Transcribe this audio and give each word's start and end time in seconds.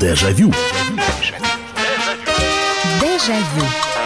Дежавю. 0.00 0.52
Дежавю. 3.00 3.97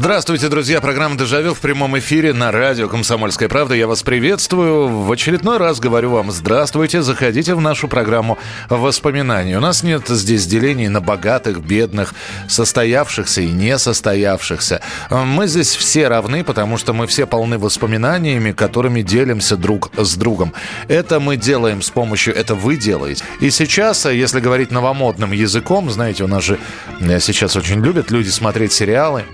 Здравствуйте, 0.00 0.48
друзья. 0.48 0.80
Программа 0.80 1.18
«Дежавю» 1.18 1.54
в 1.54 1.58
прямом 1.58 1.98
эфире 1.98 2.32
на 2.32 2.52
радио 2.52 2.88
«Комсомольская 2.88 3.48
правда». 3.48 3.74
Я 3.74 3.88
вас 3.88 4.04
приветствую. 4.04 4.86
В 4.86 5.10
очередной 5.10 5.56
раз 5.56 5.80
говорю 5.80 6.10
вам 6.10 6.30
здравствуйте. 6.30 7.02
Заходите 7.02 7.52
в 7.56 7.60
нашу 7.60 7.88
программу 7.88 8.38
воспоминаний. 8.68 9.56
У 9.56 9.60
нас 9.60 9.82
нет 9.82 10.06
здесь 10.06 10.46
делений 10.46 10.86
на 10.86 11.00
богатых, 11.00 11.60
бедных, 11.64 12.14
состоявшихся 12.46 13.40
и 13.40 13.50
несостоявшихся. 13.50 14.82
Мы 15.10 15.48
здесь 15.48 15.74
все 15.74 16.06
равны, 16.06 16.44
потому 16.44 16.76
что 16.76 16.92
мы 16.92 17.08
все 17.08 17.26
полны 17.26 17.58
воспоминаниями, 17.58 18.52
которыми 18.52 19.02
делимся 19.02 19.56
друг 19.56 19.90
с 19.96 20.14
другом. 20.14 20.52
Это 20.86 21.18
мы 21.18 21.36
делаем 21.36 21.82
с 21.82 21.90
помощью, 21.90 22.36
это 22.36 22.54
вы 22.54 22.76
делаете. 22.76 23.24
И 23.40 23.50
сейчас, 23.50 24.04
если 24.04 24.38
говорить 24.38 24.70
новомодным 24.70 25.32
языком, 25.32 25.90
знаете, 25.90 26.22
у 26.22 26.28
нас 26.28 26.44
же 26.44 26.56
сейчас 27.00 27.56
очень 27.56 27.84
любят 27.84 28.12
люди 28.12 28.28
смотреть 28.28 28.72
сериалы, 28.72 29.24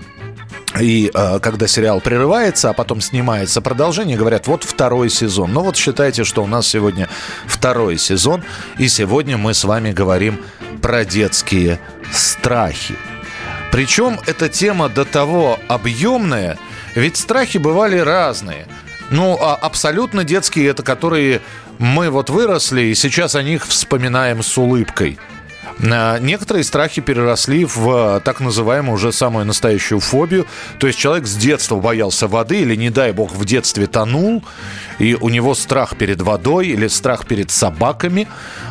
и 0.79 1.09
э, 1.13 1.39
когда 1.39 1.67
сериал 1.67 2.01
прерывается, 2.01 2.69
а 2.69 2.73
потом 2.73 3.01
снимается 3.01 3.61
продолжение, 3.61 4.17
говорят, 4.17 4.47
вот 4.47 4.63
второй 4.63 5.09
сезон. 5.09 5.53
Ну 5.53 5.61
вот 5.61 5.77
считайте, 5.77 6.23
что 6.23 6.43
у 6.43 6.47
нас 6.47 6.67
сегодня 6.67 7.07
второй 7.45 7.97
сезон, 7.97 8.43
и 8.77 8.87
сегодня 8.87 9.37
мы 9.37 9.53
с 9.53 9.63
вами 9.63 9.91
говорим 9.91 10.39
про 10.81 11.05
детские 11.05 11.79
страхи. 12.11 12.95
Причем 13.71 14.19
эта 14.25 14.49
тема 14.49 14.89
до 14.89 15.05
того 15.05 15.59
объемная, 15.67 16.57
ведь 16.95 17.17
страхи 17.17 17.57
бывали 17.57 17.97
разные. 17.97 18.67
Ну, 19.11 19.37
а 19.39 19.55
абсолютно 19.55 20.23
детские, 20.23 20.67
это 20.67 20.81
которые 20.81 21.41
мы 21.77 22.09
вот 22.09 22.29
выросли, 22.29 22.81
и 22.83 22.95
сейчас 22.95 23.35
о 23.35 23.43
них 23.43 23.65
вспоминаем 23.67 24.41
с 24.41 24.57
улыбкой– 24.57 25.19
некоторые 25.79 26.63
страхи 26.63 27.01
переросли 27.01 27.65
в 27.65 28.17
э, 28.17 28.19
так 28.21 28.39
называемую 28.39 28.95
уже 28.95 29.11
самую 29.11 29.45
настоящую 29.45 29.99
фобию. 29.99 30.45
То 30.79 30.87
есть 30.87 30.97
человек 30.97 31.27
с 31.27 31.35
детства 31.35 31.75
боялся 31.75 32.27
воды 32.27 32.61
или, 32.61 32.75
не 32.75 32.89
дай 32.89 33.11
бог, 33.11 33.33
в 33.33 33.45
детстве 33.45 33.87
тонул, 33.87 34.43
и 34.99 35.15
у 35.15 35.29
него 35.29 35.53
страх 35.55 35.97
перед 35.97 36.21
водой 36.21 36.67
или 36.67 36.87
страх 36.87 37.25
перед 37.25 37.51
собаками. 37.51 38.27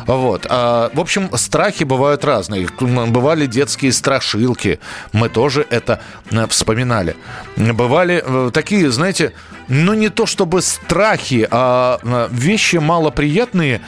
Вот. 0.07 0.47
А, 0.49 0.89
в 0.93 0.99
общем, 0.99 1.29
страхи 1.35 1.83
бывают 1.83 2.25
разные. 2.25 2.67
Бывали 2.79 3.45
детские 3.45 3.91
страшилки. 3.91 4.79
Мы 5.13 5.29
тоже 5.29 5.65
это 5.69 6.01
э, 6.31 6.47
вспоминали. 6.47 7.15
Бывали 7.55 8.23
такие, 8.51 8.91
знаете, 8.91 9.33
ну 9.67 9.93
не 9.93 10.09
то 10.09 10.25
чтобы 10.25 10.61
страхи, 10.61 11.47
а 11.49 11.99
вещи 12.31 12.77
малоприятные, 12.77 13.81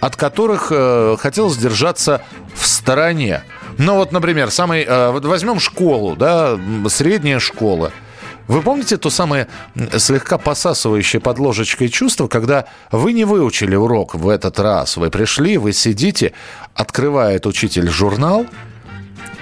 от 0.00 0.16
которых 0.16 0.68
э, 0.70 1.16
хотелось 1.18 1.56
держаться 1.56 2.22
в 2.54 2.66
стороне. 2.66 3.42
Ну 3.78 3.96
вот, 3.96 4.12
например, 4.12 4.50
самый, 4.50 4.84
э, 4.84 5.10
вот 5.10 5.24
возьмем 5.24 5.60
школу, 5.60 6.16
да, 6.16 6.58
средняя 6.88 7.38
школа. 7.38 7.92
Вы 8.48 8.62
помните 8.62 8.96
то 8.96 9.10
самое 9.10 9.48
слегка 9.98 10.38
посасывающее 10.38 11.20
под 11.20 11.38
ложечкой 11.40 11.88
чувство, 11.88 12.28
когда 12.28 12.66
вы 12.92 13.12
не 13.12 13.24
выучили 13.24 13.74
урок 13.74 14.14
в 14.14 14.28
этот 14.28 14.60
раз, 14.60 14.96
вы 14.96 15.10
пришли, 15.10 15.58
вы 15.58 15.72
сидите, 15.72 16.32
открывает 16.74 17.44
учитель 17.46 17.88
журнал, 17.88 18.46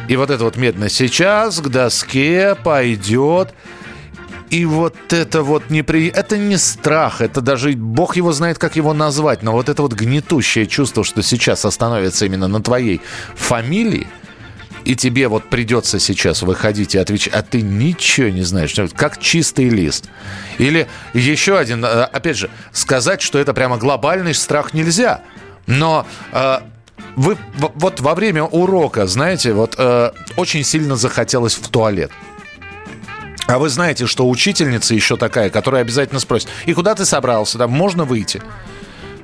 и 0.09 0.17
вот 0.17 0.31
это 0.31 0.45
вот 0.45 0.57
медно 0.57 0.89
сейчас 0.89 1.61
к 1.61 1.69
доске 1.69 2.57
пойдет 2.63 3.55
и 4.55 4.67
вот 4.67 5.13
это 5.13 5.43
вот 5.43 5.69
непри... 5.71 6.13
Это 6.15 6.39
не 6.39 6.59
страх, 6.59 7.21
это 7.21 7.41
даже 7.41 7.73
бог 7.73 8.15
его 8.15 8.31
знает, 8.31 8.57
как 8.57 8.77
его 8.77 8.95
назвать, 8.95 9.43
но 9.43 9.51
вот 9.51 9.69
это 9.69 9.83
вот 9.83 9.95
гнетущее 9.95 10.69
чувство, 10.69 11.03
что 11.03 11.25
сейчас 11.25 11.65
остановится 11.65 12.25
именно 12.25 12.47
на 12.47 12.63
твоей 12.63 13.01
фамилии, 13.35 14.07
и 14.85 14.95
тебе 14.95 15.27
вот 15.27 15.51
придется 15.51 15.99
сейчас 15.99 16.43
выходить 16.43 16.95
и 16.95 16.99
отвечать, 16.99 17.35
а 17.35 17.43
ты 17.43 17.63
ничего 17.63 18.29
не 18.29 18.43
знаешь, 18.43 18.77
как 18.95 19.19
чистый 19.19 19.69
лист. 19.69 20.09
Или 20.59 20.87
еще 21.15 21.59
один, 21.59 21.85
э, 21.85 22.05
опять 22.05 22.37
же, 22.37 22.49
сказать, 22.71 23.23
что 23.23 23.41
это 23.41 23.55
прямо 23.55 23.77
глобальный 23.77 24.35
страх 24.35 24.73
нельзя, 24.73 25.23
но 25.67 26.07
э, 26.31 26.59
вы 27.17 27.37
вот 27.57 27.99
во 27.99 28.15
время 28.15 28.45
урока, 28.45 29.09
знаете, 29.09 29.53
вот 29.53 29.75
э, 29.79 30.13
очень 30.37 30.63
сильно 30.63 30.95
захотелось 30.95 31.55
в 31.55 31.69
туалет. 31.69 32.13
А 33.47 33.59
вы 33.59 33.69
знаете, 33.69 34.07
что 34.07 34.29
учительница 34.29 34.95
еще 34.95 35.17
такая, 35.17 35.51
которая 35.51 35.83
обязательно 35.83 36.21
спросит, 36.21 36.49
и 36.67 36.73
куда 36.73 36.95
ты 36.95 37.05
собрался, 37.05 37.59
там 37.59 37.71
можно 37.71 38.05
выйти? 38.05 38.43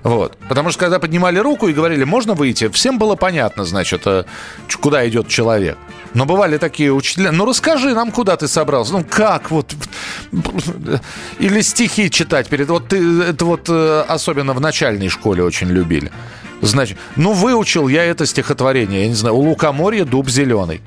Вот. 0.03 0.36
Потому 0.48 0.70
что 0.70 0.81
когда 0.81 0.98
поднимали 0.98 1.38
руку 1.38 1.69
и 1.69 1.72
говорили, 1.72 2.04
можно 2.04 2.34
выйти, 2.34 2.69
всем 2.69 2.98
было 2.98 3.16
понятно, 3.16 3.64
значит, 3.64 4.03
э, 4.06 4.25
куда 4.81 5.06
идет 5.08 5.28
человек. 5.28 5.76
Но 6.14 6.25
бывали 6.25 6.56
такие 6.58 6.92
учителя, 6.92 7.32
ну 7.32 7.44
расскажи 7.44 7.94
нам, 7.94 8.10
куда 8.10 8.36
ты 8.36 8.48
собрался. 8.48 8.92
Ну 8.92 9.04
как 9.08 9.50
вот? 9.50 9.75
Или 11.38 11.60
стихи 11.60 12.10
читать 12.10 12.48
перед... 12.48 12.69
Вот 12.69 12.88
ты, 12.88 13.22
это 13.22 13.44
вот 13.44 13.69
э, 13.69 14.04
особенно 14.08 14.54
в 14.54 14.60
начальной 14.60 15.08
школе 15.08 15.44
очень 15.44 15.69
любили. 15.69 16.10
Значит, 16.62 16.98
ну 17.16 17.32
выучил 17.32 17.88
я 17.88 18.04
это 18.04 18.26
стихотворение, 18.26 19.02
я 19.02 19.08
не 19.08 19.14
знаю, 19.14 19.37
у 19.37 19.41
лукоморья 19.41 20.04
дуб 20.04 20.28
зеленый. 20.28 20.81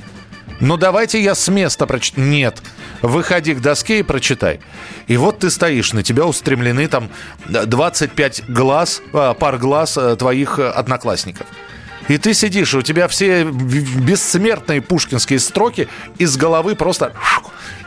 Ну 0.59 0.77
давайте 0.77 1.21
я 1.21 1.35
с 1.35 1.47
места 1.47 1.85
прочитаю. 1.85 2.27
Нет. 2.27 2.61
Выходи 3.01 3.53
к 3.53 3.61
доске 3.61 3.99
и 3.99 4.03
прочитай. 4.03 4.59
И 5.07 5.17
вот 5.17 5.39
ты 5.39 5.49
стоишь, 5.49 5.93
на 5.93 6.03
тебя 6.03 6.25
устремлены 6.25 6.87
там 6.87 7.09
25 7.49 8.49
глаз, 8.49 9.01
а, 9.13 9.33
пар 9.33 9.57
глаз 9.57 9.97
э, 9.97 10.15
твоих 10.15 10.59
э, 10.59 10.69
одноклассников. 10.69 11.47
И 12.07 12.17
ты 12.17 12.33
сидишь, 12.33 12.73
у 12.73 12.81
тебя 12.81 13.07
все 13.07 13.43
бессмертные 13.43 14.81
пушкинские 14.81 15.39
строки 15.39 15.87
из 16.17 16.37
головы 16.37 16.75
просто... 16.75 17.13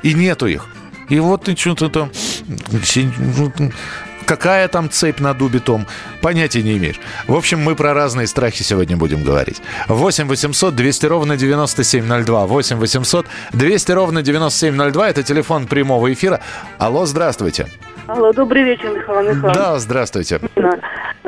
И 0.03 0.15
нету 0.15 0.47
их. 0.47 0.67
И 1.09 1.19
вот 1.19 1.45
ты 1.45 1.57
что-то 1.57 1.89
там 1.89 2.11
Какая 4.27 4.67
там 4.67 4.91
цепь 4.91 5.21
на 5.21 5.35
дубе 5.35 5.61
том? 5.61 5.87
Понятия 6.21 6.63
не 6.63 6.77
имеешь. 6.77 6.99
В 7.29 7.37
общем, 7.37 7.61
мы 7.61 7.77
про 7.77 7.95
разные 7.95 8.27
страхи 8.27 8.65
сегодня 8.65 8.97
будем 8.97 9.23
говорить. 9.23 9.63
8 9.87 10.27
800 10.27 10.75
200 10.75 11.07
ровно 11.07 11.37
9702. 11.37 12.47
8 12.47 12.77
800 12.77 13.27
200 13.53 13.93
ровно 13.93 14.23
9702. 14.23 15.09
Это 15.09 15.23
телефон 15.23 15.67
прямого 15.67 16.13
эфира. 16.13 16.41
Алло, 16.79 17.07
здравствуйте. 17.07 17.67
Алло, 18.09 18.33
добрый 18.33 18.65
вечер, 18.65 18.91
Михаил 18.91 19.23
Михайлович. 19.23 19.55
Да, 19.55 19.79
здравствуйте. 19.79 20.41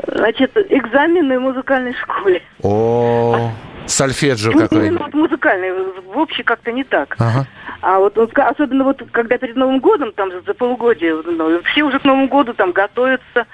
Значит, 0.07 0.57
экзамены 0.57 1.39
в 1.39 1.43
музыкальной 1.43 1.95
школе. 1.95 2.43
О, 2.63 3.53
сольфеджио 3.87 4.53
ну, 4.53 4.61
какой. 4.61 4.87
Именно 4.87 5.01
вот 5.01 5.15
музыкальный, 5.15 5.71
в 5.73 6.19
общем 6.19 6.45
как-то 6.45 6.73
не 6.73 6.85
так. 6.85 7.15
Ага. 7.19 7.47
А 7.81 7.99
вот 7.99 8.19
особенно 8.37 8.85
вот 8.85 9.03
когда 9.13 9.39
перед 9.39 9.57
Новым 9.57 9.81
годом, 9.81 10.13
там 10.13 10.31
за 10.45 10.55
полугодие, 10.55 11.23
ну, 11.25 11.63
все 11.63 11.83
уже 11.85 11.99
к 11.99 12.05
Новому 12.05 12.29
году 12.29 12.53
там 12.55 12.73
готовятся, 12.73 13.47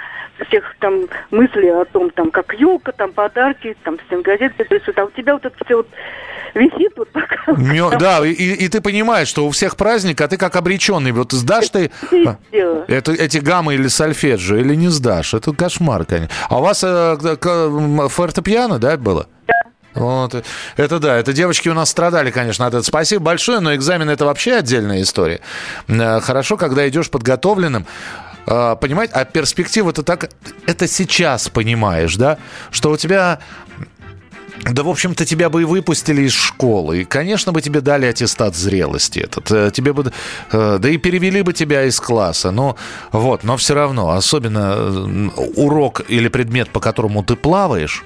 всех 0.46 0.64
там 0.80 1.02
мысли 1.30 1.66
о 1.66 1.84
том, 1.84 2.10
там, 2.10 2.30
как 2.30 2.54
елка, 2.54 2.92
там 2.92 3.12
подарки, 3.12 3.76
там 3.84 3.98
всем 4.06 4.22
газеты 4.22 4.64
присутствуют. 4.64 4.98
А 4.98 5.04
у 5.04 5.10
тебя 5.10 5.34
вот 5.34 5.44
это 5.44 5.64
все 5.64 5.76
вот 5.76 5.88
висит 6.54 6.92
вот 6.96 7.10
пока. 7.10 7.36
Мё, 7.48 7.90
да, 7.98 8.24
и, 8.26 8.32
и 8.32 8.68
ты 8.68 8.80
понимаешь, 8.80 9.28
что 9.28 9.46
у 9.46 9.50
всех 9.50 9.76
праздник, 9.76 10.20
а 10.20 10.28
ты 10.28 10.36
как 10.36 10.56
обреченный. 10.56 11.12
Вот 11.12 11.32
сдашь 11.32 11.68
ты 11.68 11.90
это, 12.88 13.12
эти 13.12 13.38
гаммы 13.38 13.74
или 13.74 13.88
сольфеджио, 13.88 14.56
или 14.56 14.74
не 14.74 14.88
сдашь. 14.88 15.34
Это 15.34 15.52
кошмар, 15.52 16.04
конечно. 16.04 16.34
А 16.48 16.58
у 16.58 16.62
вас 16.62 16.82
э, 16.82 17.16
фортепиано, 18.08 18.78
да, 18.78 18.96
было? 18.96 19.26
Вот. 19.94 20.44
Это 20.76 20.98
да, 20.98 21.16
это 21.16 21.32
девочки 21.32 21.68
у 21.68 21.74
нас 21.74 21.90
страдали, 21.90 22.30
конечно, 22.30 22.66
от 22.66 22.74
этого. 22.74 22.82
Спасибо 22.82 23.24
большое, 23.24 23.60
но 23.60 23.74
экзамен 23.74 24.10
это 24.10 24.24
вообще 24.24 24.56
отдельная 24.56 25.02
история. 25.02 25.40
Э, 25.88 26.20
хорошо, 26.20 26.56
когда 26.56 26.88
идешь 26.88 27.10
подготовленным. 27.10 27.86
Э, 28.46 28.76
понимаете, 28.80 29.12
а 29.14 29.24
перспектива 29.24 29.90
это 29.90 30.02
так, 30.02 30.30
это 30.66 30.88
сейчас 30.88 31.48
понимаешь, 31.48 32.16
да, 32.16 32.38
что 32.70 32.90
у 32.90 32.96
тебя 32.96 33.38
да, 34.64 34.82
в 34.82 34.88
общем-то, 34.88 35.26
тебя 35.26 35.50
бы 35.50 35.62
и 35.62 35.64
выпустили 35.64 36.22
из 36.22 36.32
школы. 36.32 37.02
И, 37.02 37.04
конечно, 37.04 37.52
бы 37.52 37.60
тебе 37.60 37.82
дали 37.82 38.06
аттестат 38.06 38.56
зрелости 38.56 39.18
этот. 39.18 39.50
Э, 39.52 39.70
тебе 39.72 39.92
бы, 39.92 40.12
да 40.50 40.88
и 40.88 40.96
перевели 40.96 41.42
бы 41.42 41.52
тебя 41.52 41.84
из 41.84 42.00
класса. 42.00 42.50
Но 42.50 42.76
вот, 43.12 43.44
но 43.44 43.56
все 43.56 43.74
равно, 43.74 44.10
особенно 44.10 45.30
урок 45.56 46.02
или 46.08 46.28
предмет, 46.28 46.70
по 46.70 46.80
которому 46.80 47.22
ты 47.22 47.36
плаваешь, 47.36 48.04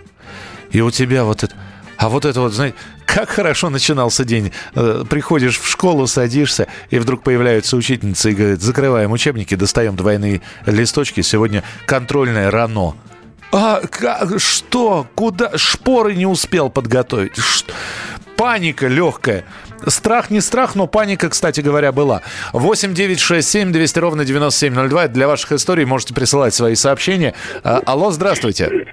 и 0.71 0.81
у 0.81 0.91
тебя 0.91 1.25
вот 1.25 1.45
это... 1.45 1.55
А 1.99 2.09
вот 2.09 2.25
это 2.25 2.41
вот, 2.41 2.53
знаете, 2.53 2.77
как 3.05 3.29
хорошо 3.29 3.71
начинался 3.71 4.25
день. 4.25 4.53
Э, 4.75 5.05
приходишь 5.09 5.59
в 5.59 5.69
школу, 5.69 6.07
садишься, 6.07 6.69
и 6.91 6.99
вдруг 7.01 7.25
появляются 7.25 7.77
учительницы 7.77 8.31
и 8.31 8.35
говорят, 8.35 8.63
закрываем 8.63 9.11
учебники, 9.11 9.57
достаем 9.57 9.97
двойные 9.97 10.41
листочки. 10.65 11.23
Сегодня 11.23 11.65
контрольное 11.87 12.53
рано. 12.53 12.95
А 13.51 13.81
как, 13.91 14.39
что? 14.39 15.09
Куда? 15.17 15.59
Шпоры 15.59 16.15
не 16.15 16.27
успел 16.27 16.71
подготовить. 16.71 17.37
Ш... 17.37 17.65
Паника 18.37 18.87
легкая. 18.87 19.45
страх 19.89 20.31
не 20.31 20.41
страх, 20.41 20.77
но 20.77 20.87
паника, 20.87 21.29
кстати 21.29 21.61
говоря, 21.61 21.91
была. 21.91 22.23
8 22.53 22.95
9 22.95 23.19
6 23.19 23.49
7 23.49 23.73
200 23.73 23.99
ровно 23.99 24.25
9702. 24.25 25.09
Для 25.09 25.27
ваших 25.27 25.51
историй 25.51 25.85
можете 25.85 26.15
присылать 26.15 26.55
свои 26.55 26.77
сообщения. 26.77 27.35
А, 27.65 27.83
алло, 27.85 28.13
здравствуйте. 28.13 28.87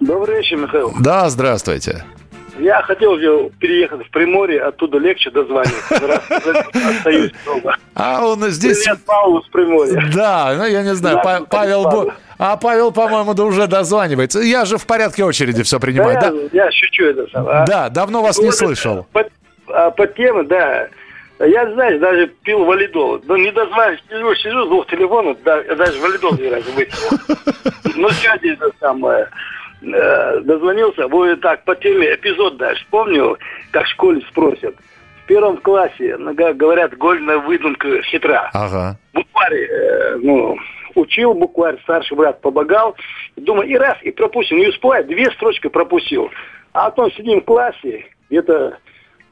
Добрый 0.00 0.38
вечер, 0.38 0.56
Михаил. 0.56 0.92
Да, 0.98 1.30
здравствуйте. 1.30 2.04
Я 2.58 2.82
хотел 2.82 3.18
же 3.18 3.50
переехать 3.60 4.06
в 4.06 4.10
Приморье, 4.10 4.62
оттуда 4.62 4.98
легче 4.98 5.30
дозвониться. 5.30 5.94
Остаюсь 6.90 7.32
дома. 7.44 7.76
А 7.94 8.26
он 8.26 8.42
здесь... 8.50 8.84
Привет, 8.84 8.98
Павел 9.06 9.42
с 9.42 9.48
Приморья. 9.48 10.10
Да, 10.14 10.54
ну 10.56 10.66
я 10.66 10.82
не 10.82 10.94
знаю, 10.94 11.20
да, 11.22 11.40
Павел... 11.48 12.12
А 12.38 12.56
Павел, 12.56 12.92
по-моему, 12.92 13.34
да 13.34 13.44
уже 13.44 13.66
дозванивается. 13.66 14.38
Я 14.38 14.64
же 14.64 14.78
в 14.78 14.86
порядке 14.86 15.24
очереди 15.24 15.64
все 15.64 15.80
принимаю. 15.80 16.20
Да, 16.20 16.30
да? 16.30 16.38
я 16.52 16.70
шучу 16.70 17.04
это 17.06 17.26
сам. 17.32 17.48
А? 17.48 17.66
Да, 17.66 17.88
давно 17.88 18.22
вас 18.22 18.38
не 18.38 18.52
слышал. 18.52 19.06
По, 19.12 19.24
а, 19.66 19.90
по 19.90 20.06
теме, 20.06 20.44
да. 20.44 20.88
Я, 21.40 21.72
знаешь, 21.72 22.00
даже 22.00 22.28
пил 22.44 22.64
валидол. 22.64 23.20
Но 23.26 23.36
не 23.36 23.50
дозвонюсь, 23.50 24.00
сижу, 24.08 24.34
сижу 24.36 24.66
двух 24.66 24.86
телефонов, 24.86 25.36
да, 25.44 25.62
даже 25.62 26.00
валидол 26.00 26.36
не 26.36 26.48
раз 26.48 26.64
выпил. 26.66 26.96
Ну, 27.96 28.08
сегодня 28.10 28.52
это 28.52 28.70
самое 28.78 29.28
э, 29.82 30.40
дозвонился, 30.40 31.08
вы 31.08 31.36
так 31.36 31.64
по 31.64 31.74
теме 31.74 32.14
эпизод 32.14 32.56
дальше. 32.56 32.84
Помню, 32.90 33.38
как 33.70 33.84
в 33.84 33.90
школе 33.90 34.20
спросят. 34.28 34.74
В 35.24 35.26
первом 35.26 35.58
классе, 35.58 36.16
говорят, 36.16 36.96
гольная 36.96 37.38
выдумка 37.38 38.02
хитра. 38.02 38.50
Ага. 38.54 38.96
Букварь, 39.12 39.54
э, 39.54 40.16
ну, 40.22 40.56
учил 40.94 41.34
букварь, 41.34 41.78
старший 41.82 42.16
брат 42.16 42.40
помогал. 42.40 42.96
Думаю, 43.36 43.68
и 43.68 43.76
раз, 43.76 43.96
и 44.02 44.10
пропустил. 44.10 44.58
Не 44.58 44.68
успевает, 44.68 45.06
две 45.06 45.30
строчки 45.32 45.68
пропустил. 45.68 46.30
А 46.72 46.90
потом 46.90 47.12
сидим 47.12 47.40
в 47.40 47.44
классе, 47.44 48.06
где-то 48.30 48.78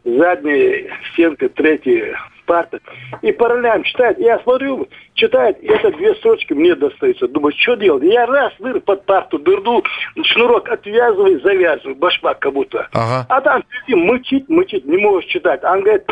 задняя 0.04 0.90
стенка, 1.12 1.49
третья 1.49 2.19
парта. 2.46 2.81
И 3.22 3.32
параллельно 3.32 3.84
читает. 3.84 4.19
Я 4.19 4.38
смотрю, 4.40 4.88
читает, 5.14 5.62
и 5.62 5.66
это 5.66 5.90
две 5.93 6.14
строчки 6.14 6.52
мне 6.52 6.75
достаются. 6.75 7.28
Думаю, 7.28 7.52
что 7.56 7.75
делать? 7.75 8.04
Я 8.04 8.26
раз 8.26 8.52
дыр 8.58 8.81
под 8.81 9.04
парту 9.04 9.38
дырду, 9.38 9.84
шнурок 10.22 10.69
отвязываю, 10.69 11.40
завязываю, 11.40 11.96
башмак 11.96 12.38
как 12.38 12.52
будто. 12.52 12.88
Ага. 12.93 13.26
А 13.28 13.40
там 13.40 13.62
сидим, 13.81 14.00
мычит, 14.06 14.48
мычит, 14.48 14.84
не 14.87 14.96
можешь 14.96 15.28
читать. 15.28 15.62
А 15.64 15.72
он 15.72 15.82
говорит, 15.82 16.04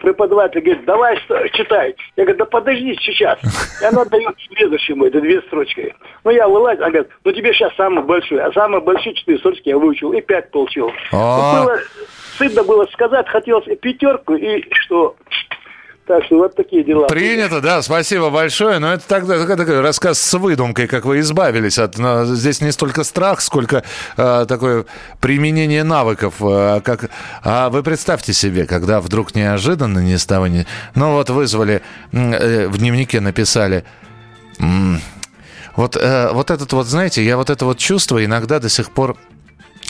преподаватель 0.00 0.60
говорит, 0.60 0.84
давай 0.84 1.18
читай. 1.52 1.94
Я 2.16 2.24
говорю, 2.24 2.38
да 2.38 2.44
подожди 2.46 2.96
сейчас. 3.00 3.38
И 3.80 3.84
она 3.84 4.04
дает 4.04 4.36
следующему, 4.48 5.06
это 5.06 5.20
две 5.20 5.40
строчки. 5.42 5.94
Ну, 6.24 6.30
я 6.30 6.48
вылазь, 6.48 6.78
она 6.78 6.90
говорит, 6.90 7.08
ну 7.24 7.32
тебе 7.32 7.52
сейчас 7.52 7.74
самый 7.76 8.04
большой. 8.04 8.40
А 8.40 8.52
самые 8.52 8.80
большие 8.80 9.14
четыре 9.14 9.38
строчки 9.38 9.68
я 9.68 9.78
выучил 9.78 10.12
и 10.12 10.20
пять 10.20 10.50
получил. 10.50 10.90
А. 11.12 11.64
Было, 11.64 11.78
стыдно 12.34 12.62
было 12.64 12.86
сказать, 12.86 13.28
хотелось 13.28 13.66
и 13.66 13.76
пятерку, 13.76 14.34
и 14.34 14.64
что 14.72 15.16
так 16.08 16.24
что 16.24 16.38
вот 16.38 16.56
такие 16.56 16.82
дела. 16.82 17.06
Принято, 17.06 17.60
да, 17.60 17.82
спасибо 17.82 18.30
большое. 18.30 18.78
Но 18.78 18.94
это 18.94 19.06
тогда 19.06 19.44
такой 19.56 19.80
рассказ 19.80 20.18
с 20.18 20.34
выдумкой, 20.38 20.88
как 20.88 21.04
вы 21.04 21.20
избавились 21.20 21.78
от... 21.78 21.96
Здесь 21.96 22.62
не 22.62 22.72
столько 22.72 23.04
страх, 23.04 23.42
сколько 23.42 23.84
э, 24.16 24.46
такое 24.48 24.86
применение 25.20 25.84
навыков. 25.84 26.36
Э, 26.40 26.80
как, 26.82 27.10
а 27.44 27.68
вы 27.68 27.82
представьте 27.82 28.32
себе, 28.32 28.64
когда 28.64 29.00
вдруг 29.00 29.34
неожиданно, 29.34 29.98
ни 29.98 30.16
с 30.16 30.26
ни... 30.28 30.66
Ну 30.94 31.12
вот 31.12 31.28
вызвали, 31.28 31.82
э, 32.12 32.68
в 32.68 32.78
дневнике 32.78 33.20
написали... 33.20 33.84
вот, 35.76 35.96
э, 35.96 36.30
вот 36.32 36.50
этот 36.50 36.72
вот, 36.72 36.86
знаете, 36.86 37.22
я 37.22 37.36
вот 37.36 37.50
это 37.50 37.66
вот 37.66 37.76
чувство 37.78 38.24
иногда 38.24 38.60
до 38.60 38.70
сих 38.70 38.90
пор 38.92 39.16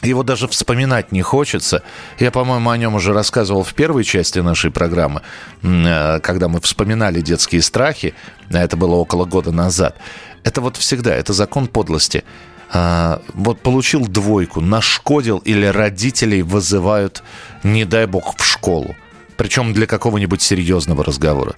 его 0.03 0.23
даже 0.23 0.47
вспоминать 0.49 1.13
не 1.13 1.23
хочется. 1.23 1.83
Я, 2.19 2.31
по-моему, 2.31 2.71
о 2.71 2.77
нем 2.77 2.95
уже 2.95 3.13
рассказывал 3.13 3.65
в 3.65 3.75
первой 3.75 4.05
части 4.05 4.39
нашей 4.39 4.71
программы, 4.71 5.23
э, 5.63 6.21
когда 6.21 6.49
мы 6.49 6.61
вспоминали 6.61 7.21
детские 7.21 7.63
страхи. 7.63 8.15
Это 8.51 8.77
было 8.77 8.95
около 8.95 9.25
года 9.25 9.51
назад. 9.51 9.97
Это 10.45 10.61
вот 10.61 10.77
всегда, 10.77 11.15
это 11.15 11.33
закон 11.33 11.67
подлости. 11.67 12.25
А, 12.71 13.23
вот 13.35 13.61
получил 13.61 14.07
двойку, 14.07 14.61
нашкодил 14.61 15.39
или 15.39 15.67
родителей 15.67 16.43
вызывают, 16.43 17.23
не 17.63 17.85
дай 17.85 18.07
бог, 18.07 18.37
в 18.39 18.45
школу. 18.45 18.95
Причем 19.37 19.73
для 19.73 19.87
какого-нибудь 19.87 20.43
серьезного 20.43 21.05
разговора. 21.05 21.55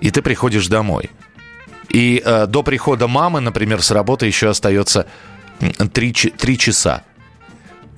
И 0.00 0.10
ты 0.10 0.22
приходишь 0.22 0.68
домой. 0.68 1.10
И 1.88 2.22
э, 2.24 2.46
до 2.46 2.62
прихода 2.62 3.06
мамы, 3.06 3.40
например, 3.40 3.82
с 3.82 3.90
работы 3.90 4.26
еще 4.26 4.48
остается 4.48 5.06
три, 5.92 6.12
три 6.12 6.58
часа. 6.58 7.02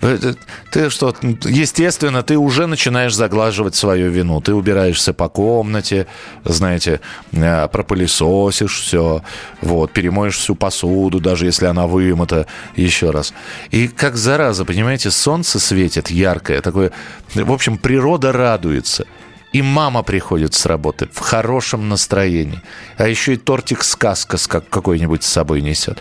Э, 0.03 0.35
ты 0.71 0.91
что, 0.91 1.15
естественно, 1.45 2.23
ты 2.23 2.37
уже 2.37 2.67
начинаешь 2.67 3.15
заглаживать 3.15 3.75
свою 3.75 4.11
вину. 4.11 4.41
Ты 4.41 4.55
убираешься 4.55 5.13
по 5.13 5.29
комнате, 5.29 6.07
знаете, 6.45 7.01
э, 7.33 7.69
пропылесосишь 7.69 8.81
все, 8.81 9.23
вот, 9.61 9.93
перемоешь 9.93 10.37
всю 10.37 10.55
посуду, 10.55 11.21
даже 11.21 11.47
если 11.47 11.67
она 11.67 11.87
вымыта, 11.87 12.47
еще 12.77 13.11
раз. 13.11 13.35
И 13.71 13.89
как 13.89 14.17
зараза, 14.17 14.65
понимаете, 14.65 15.11
солнце 15.11 15.59
светит 15.59 16.11
яркое, 16.11 16.61
такое, 16.61 16.93
в 17.35 17.53
общем, 17.53 17.79
природа 17.79 18.33
радуется. 18.33 19.07
И 19.53 19.63
мама 19.63 20.05
приходит 20.05 20.55
с 20.55 20.65
работы 20.67 21.09
в 21.13 21.19
хорошем 21.19 21.89
настроении. 21.89 22.63
А 22.97 23.09
еще 23.09 23.35
и 23.35 23.37
тортик 23.37 23.83
сказка 23.83 24.37
с 24.37 24.47
как 24.47 24.69
какой-нибудь 24.69 25.25
с 25.25 25.29
собой 25.29 25.61
несет. 25.61 26.01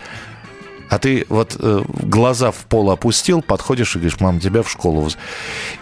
А 0.90 0.98
ты 0.98 1.24
вот 1.28 1.56
э, 1.58 1.82
глаза 2.02 2.50
в 2.50 2.66
пол 2.66 2.90
опустил, 2.90 3.42
подходишь 3.42 3.94
и 3.94 3.98
говоришь, 4.00 4.18
мам, 4.20 4.40
тебя 4.40 4.62
в 4.62 4.70
школу. 4.70 5.08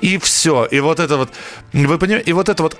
И 0.02 0.18
все. 0.18 0.66
И 0.66 0.80
вот 0.80 1.00
это 1.00 1.16
вот, 1.16 1.30
вы 1.72 1.98
понимаете, 1.98 2.30
и 2.30 2.34
вот 2.34 2.50
это 2.50 2.62
вот 2.62 2.76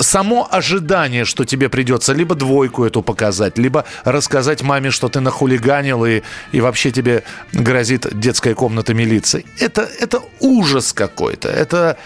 само 0.00 0.46
ожидание, 0.50 1.24
что 1.24 1.46
тебе 1.46 1.70
придется 1.70 2.12
либо 2.12 2.34
двойку 2.34 2.84
эту 2.84 3.02
показать, 3.02 3.56
либо 3.56 3.86
рассказать 4.04 4.62
маме, 4.62 4.90
что 4.90 5.08
ты 5.08 5.20
нахулиганил 5.20 6.04
и, 6.04 6.20
и 6.52 6.60
вообще 6.60 6.90
тебе 6.90 7.24
грозит 7.54 8.06
детская 8.20 8.54
комната 8.54 8.92
милиции. 8.92 9.46
Это, 9.58 9.88
это 9.98 10.20
ужас 10.40 10.92
какой-то. 10.92 11.48
Это... 11.48 11.96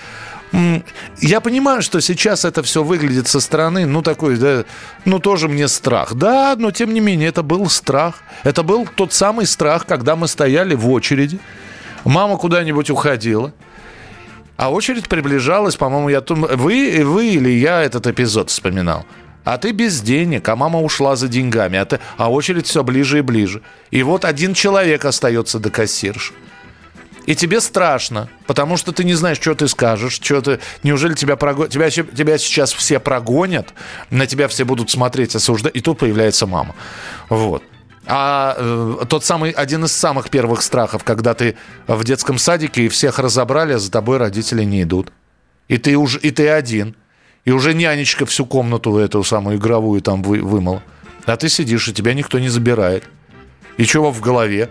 Я 1.18 1.40
понимаю, 1.40 1.82
что 1.82 2.00
сейчас 2.00 2.44
это 2.44 2.62
все 2.62 2.82
выглядит 2.82 3.26
со 3.26 3.40
стороны, 3.40 3.84
ну, 3.86 4.02
такой, 4.02 4.36
да, 4.36 4.64
ну, 5.04 5.18
тоже 5.18 5.48
мне 5.48 5.68
страх. 5.68 6.14
Да, 6.14 6.54
но 6.56 6.70
тем 6.70 6.94
не 6.94 7.00
менее, 7.00 7.28
это 7.28 7.42
был 7.42 7.68
страх. 7.68 8.22
Это 8.44 8.62
был 8.62 8.86
тот 8.86 9.12
самый 9.12 9.46
страх, 9.46 9.86
когда 9.86 10.16
мы 10.16 10.28
стояли 10.28 10.74
в 10.74 10.88
очереди, 10.88 11.40
мама 12.04 12.36
куда-нибудь 12.36 12.90
уходила, 12.90 13.52
а 14.56 14.70
очередь 14.70 15.08
приближалась, 15.08 15.76
по-моему, 15.76 16.08
я 16.08 16.22
вы, 16.26 17.02
вы 17.04 17.26
или 17.26 17.50
я 17.50 17.82
этот 17.82 18.06
эпизод 18.06 18.50
вспоминал. 18.50 19.04
А 19.44 19.58
ты 19.58 19.72
без 19.72 20.00
денег, 20.00 20.48
а 20.48 20.56
мама 20.56 20.80
ушла 20.80 21.14
за 21.14 21.28
деньгами, 21.28 21.78
а, 21.78 21.84
ты, 21.84 22.00
а 22.16 22.32
очередь 22.32 22.66
все 22.66 22.82
ближе 22.82 23.18
и 23.18 23.20
ближе. 23.20 23.62
И 23.90 24.02
вот 24.02 24.24
один 24.24 24.54
человек 24.54 25.04
остается 25.04 25.58
до 25.58 25.70
кассирши 25.70 26.32
и 27.26 27.34
тебе 27.34 27.60
страшно, 27.60 28.28
потому 28.46 28.76
что 28.76 28.92
ты 28.92 29.04
не 29.04 29.14
знаешь, 29.14 29.38
что 29.38 29.54
ты 29.54 29.66
скажешь, 29.68 30.20
что 30.22 30.40
ты, 30.40 30.60
неужели 30.84 31.14
тебя 31.14 31.36
прогонят, 31.36 31.72
тебя, 31.72 31.90
тебя 31.90 32.38
сейчас 32.38 32.72
все 32.72 33.00
прогонят, 33.00 33.74
на 34.10 34.26
тебя 34.26 34.46
все 34.48 34.64
будут 34.64 34.90
смотреть, 34.90 35.34
осуждать, 35.34 35.74
и 35.74 35.80
тут 35.80 35.98
появляется 35.98 36.46
мама. 36.46 36.74
Вот. 37.28 37.64
А 38.06 38.54
э, 38.56 39.04
тот 39.08 39.24
самый, 39.24 39.50
один 39.50 39.84
из 39.84 39.92
самых 39.92 40.30
первых 40.30 40.62
страхов, 40.62 41.02
когда 41.02 41.34
ты 41.34 41.56
в 41.88 42.04
детском 42.04 42.38
садике 42.38 42.86
и 42.86 42.88
всех 42.88 43.18
разобрали, 43.18 43.72
а 43.72 43.78
за 43.78 43.90
тобой 43.90 44.18
родители 44.18 44.62
не 44.62 44.82
идут. 44.82 45.12
И 45.66 45.78
ты, 45.78 45.96
уже, 45.96 46.20
и 46.20 46.30
ты 46.30 46.48
один. 46.48 46.94
И 47.44 47.50
уже 47.50 47.74
нянечка 47.74 48.24
всю 48.26 48.46
комнату 48.46 48.96
эту 48.98 49.24
самую 49.24 49.56
игровую 49.56 50.00
там 50.02 50.22
вы, 50.22 50.40
вымыла. 50.40 50.82
А 51.24 51.36
ты 51.36 51.48
сидишь, 51.48 51.88
и 51.88 51.92
тебя 51.92 52.14
никто 52.14 52.38
не 52.38 52.48
забирает. 52.48 53.02
И 53.76 53.84
чего 53.84 54.12
в 54.12 54.20
голове? 54.20 54.70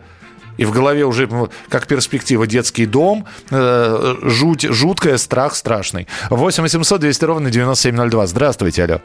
И 0.58 0.66
в 0.66 0.72
голове 0.72 1.06
уже 1.06 1.30
как 1.70 1.88
перспектива 1.88 2.48
детский 2.48 2.86
дом, 2.86 3.26
э, 3.52 4.16
жуть, 4.22 4.64
жуткая, 4.64 5.18
страх 5.18 5.56
страшный. 5.56 6.08
8 6.30 6.64
800 6.64 7.02
200 7.02 7.26
ровно 7.26 7.52
9702. 7.52 8.28
Здравствуйте, 8.28 8.84
алло. 8.86 9.02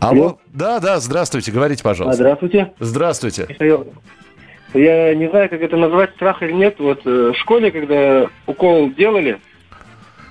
Алло. 0.00 0.38
Да, 0.52 0.80
да, 0.80 0.98
здравствуйте, 0.98 1.52
говорите, 1.52 1.82
пожалуйста. 1.82 2.14
А, 2.14 2.16
здравствуйте. 2.16 2.72
Здравствуйте. 2.80 3.46
Я 4.72 5.14
не 5.14 5.28
знаю, 5.28 5.50
как 5.50 5.60
это 5.60 5.76
назвать, 5.76 6.10
страх 6.14 6.42
или 6.42 6.52
нет. 6.52 6.76
Вот 6.78 7.00
э, 7.04 7.32
в 7.34 7.36
школе, 7.36 7.70
когда 7.70 8.28
укол 8.46 8.90
делали, 8.90 9.38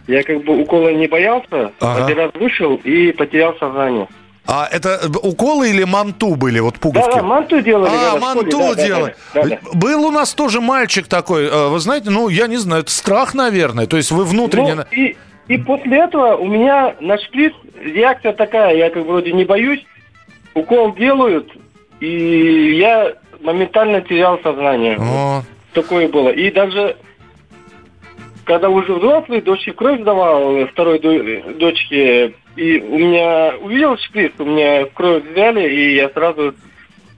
я 0.07 0.23
как 0.23 0.43
бы 0.43 0.61
укола 0.61 0.93
не 0.93 1.07
боялся, 1.07 1.71
ага. 1.79 2.05
один 2.05 2.17
раз 2.17 2.31
вышел 2.33 2.75
и 2.77 3.11
потерял 3.11 3.55
сознание. 3.59 4.07
А 4.51 4.67
это 4.71 4.99
уколы 5.21 5.69
или 5.69 5.83
манту 5.83 6.35
были, 6.35 6.59
вот 6.59 6.79
пуговки? 6.79 7.07
Да, 7.07 7.17
да 7.17 7.23
манту 7.23 7.61
делали. 7.61 7.91
А, 7.93 8.17
манту 8.17 8.49
школе, 8.49 8.75
да, 8.75 8.83
делали. 8.83 9.15
Да, 9.35 9.43
да, 9.43 9.49
да, 9.49 9.57
Был 9.73 10.07
у 10.07 10.09
нас 10.09 10.33
тоже 10.33 10.59
мальчик 10.59 11.07
такой, 11.07 11.45
э, 11.45 11.67
вы 11.67 11.79
знаете, 11.79 12.09
ну, 12.09 12.29
я 12.29 12.47
не 12.47 12.57
знаю, 12.57 12.81
это 12.81 12.91
страх, 12.91 13.35
наверное, 13.35 13.85
то 13.85 13.95
есть 13.95 14.09
вы 14.09 14.25
внутренне... 14.25 14.73
Ну, 14.73 14.83
и, 14.91 15.15
и 15.47 15.57
после 15.59 15.99
этого 15.99 16.35
у 16.35 16.47
меня 16.47 16.95
на 16.99 17.19
шприц 17.19 17.53
реакция 17.79 18.33
такая, 18.33 18.75
я 18.75 18.89
как 18.89 19.05
вроде 19.05 19.33
не 19.33 19.45
боюсь, 19.45 19.85
укол 20.55 20.95
делают, 20.95 21.47
и 21.99 22.75
я 22.79 23.13
моментально 23.41 24.01
терял 24.01 24.39
сознание. 24.41 24.97
О. 24.99 25.43
Такое 25.73 26.07
было. 26.07 26.29
И 26.29 26.49
даже 26.49 26.97
когда 28.45 28.69
уже 28.69 28.95
взрослый, 28.95 29.41
дочке 29.41 29.73
кровь 29.73 30.01
давал, 30.01 30.65
второй 30.65 30.99
дочке, 30.99 32.33
и 32.59 32.81
у 32.81 32.97
меня 32.97 33.53
увидел 33.61 33.97
шприц, 33.97 34.33
у 34.37 34.43
меня 34.43 34.85
кровь 34.93 35.23
взяли, 35.23 35.69
и 35.69 35.95
я 35.95 36.09
сразу 36.09 36.53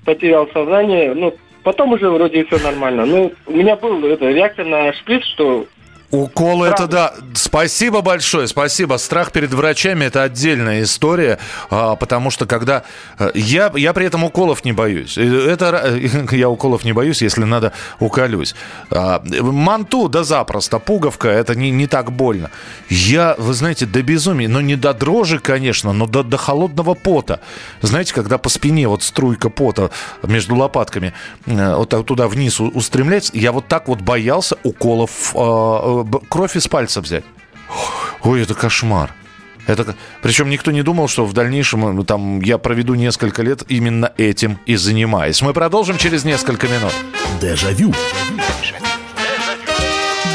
потерял 0.06 0.48
сознание. 0.54 1.16
Ну, 1.16 1.36
потом 1.64 1.94
уже 1.94 2.12
вроде 2.12 2.46
все 2.46 2.60
нормально. 2.60 3.06
Ну, 3.08 3.34
у 3.48 3.52
меня 3.52 3.76
был 3.76 4.06
это, 4.06 4.30
реакция 4.30 4.66
на 4.66 4.94
шприц, 4.94 5.24
что 5.26 5.66
Укол 6.12 6.64
это 6.66 6.88
да. 6.88 7.14
Спасибо 7.34 8.02
большое, 8.02 8.48
спасибо. 8.48 8.98
Страх 8.98 9.32
перед 9.32 9.54
врачами 9.54 10.06
это 10.06 10.24
отдельная 10.24 10.84
история, 10.84 11.40
а, 11.70 11.96
потому 11.96 12.32
что 12.32 12.46
когда 12.46 12.84
э, 13.18 13.32
я 13.34 13.72
я 13.76 13.94
при 13.94 14.06
этом 14.06 14.26
уколов 14.26 14.66
не 14.66 14.74
боюсь. 14.74 15.18
Это 15.18 15.98
я 16.32 16.50
уколов 16.50 16.84
не 16.84 16.92
боюсь, 16.92 17.22
если 17.22 17.46
надо 17.46 17.72
уколюсь. 18.00 18.56
А, 18.90 19.24
манту 19.42 20.10
да 20.10 20.24
запросто, 20.24 20.80
пуговка 20.80 21.30
это 21.30 21.56
не 21.56 21.72
не 21.72 21.88
так 21.88 22.12
больно. 22.12 22.52
Я, 22.90 23.36
вы 23.38 23.54
знаете, 23.54 23.86
до 23.86 24.02
безумия, 24.04 24.50
но 24.50 24.60
не 24.60 24.76
до 24.76 24.94
дрожи, 24.94 25.40
конечно, 25.40 25.94
но 25.94 26.08
до 26.08 26.24
до 26.24 26.36
холодного 26.36 26.94
пота. 26.94 27.40
Знаете, 27.82 28.14
когда 28.14 28.38
по 28.38 28.50
спине 28.50 28.90
вот 28.90 29.04
струйка 29.04 29.50
пота 29.50 29.92
между 30.24 30.56
лопатками 30.56 31.14
э, 31.46 31.76
вот 31.76 32.06
туда 32.06 32.28
вниз 32.28 32.60
устремляется, 32.60 33.32
я 33.34 33.54
вот 33.54 33.70
так 33.70 33.88
вот 33.88 34.02
боялся 34.02 34.58
уколов 34.64 35.32
а, 35.36 36.01
кровь 36.30 36.56
из 36.56 36.68
пальца 36.68 37.02
взять. 37.02 37.24
Ой, 38.24 38.42
это 38.42 38.54
кошмар. 38.54 39.14
Это, 39.68 39.96
причем 40.22 40.50
никто 40.50 40.72
не 40.72 40.82
думал, 40.82 41.08
что 41.08 41.26
в 41.26 41.34
дальнейшем 41.34 41.82
ну, 41.96 42.04
там, 42.04 42.42
я 42.42 42.58
проведу 42.58 42.96
несколько 42.96 43.44
лет 43.44 43.64
именно 43.68 44.12
этим 44.18 44.60
и 44.66 44.76
занимаясь. 44.76 45.42
Мы 45.42 45.54
продолжим 45.54 45.98
через 45.98 46.24
несколько 46.24 46.68
минут. 46.68 46.94
Дежавю. 47.40 47.94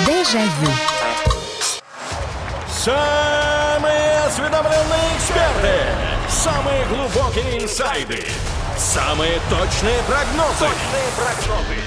Дежавю. 0.07 0.73
Самые 2.71 4.19
осведомленные 4.27 5.17
эксперты. 5.17 6.07
Самые 6.29 6.87
глубокие 6.87 7.65
инсайды. 7.65 8.25
Самые 8.79 9.41
точные 9.51 9.99
прогнозы. 10.07 10.61
Точные 10.61 11.09
прогнозы. 11.17 11.81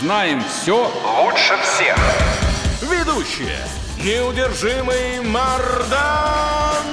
Знаем 0.00 0.42
все 0.48 0.90
лучше 1.22 1.54
всех. 1.62 2.53
Ведущие. 2.90 3.58
Неудержимый 3.98 5.20
Мардан 5.20 6.84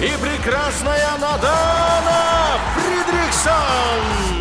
и 0.00 0.10
прекрасная 0.22 1.10
Надана 1.20 2.58
Фридриксон. 2.74 4.38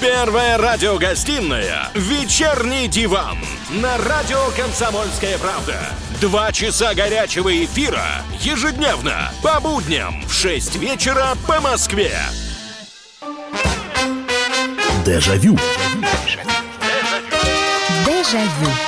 Первая 0.00 0.58
радиогостинная 0.58 1.88
«Вечерний 1.94 2.86
диван» 2.86 3.38
на 3.70 3.98
радио 3.98 4.38
«Комсомольская 4.56 5.38
правда». 5.38 5.76
Два 6.20 6.52
часа 6.52 6.94
горячего 6.94 7.64
эфира 7.64 8.06
ежедневно 8.38 9.32
по 9.42 9.58
будням 9.58 10.22
в 10.28 10.32
6 10.32 10.76
вечера 10.76 11.34
по 11.48 11.60
Москве. 11.60 12.12
Дежавю. 15.04 15.58
Дежавю. 18.06 18.87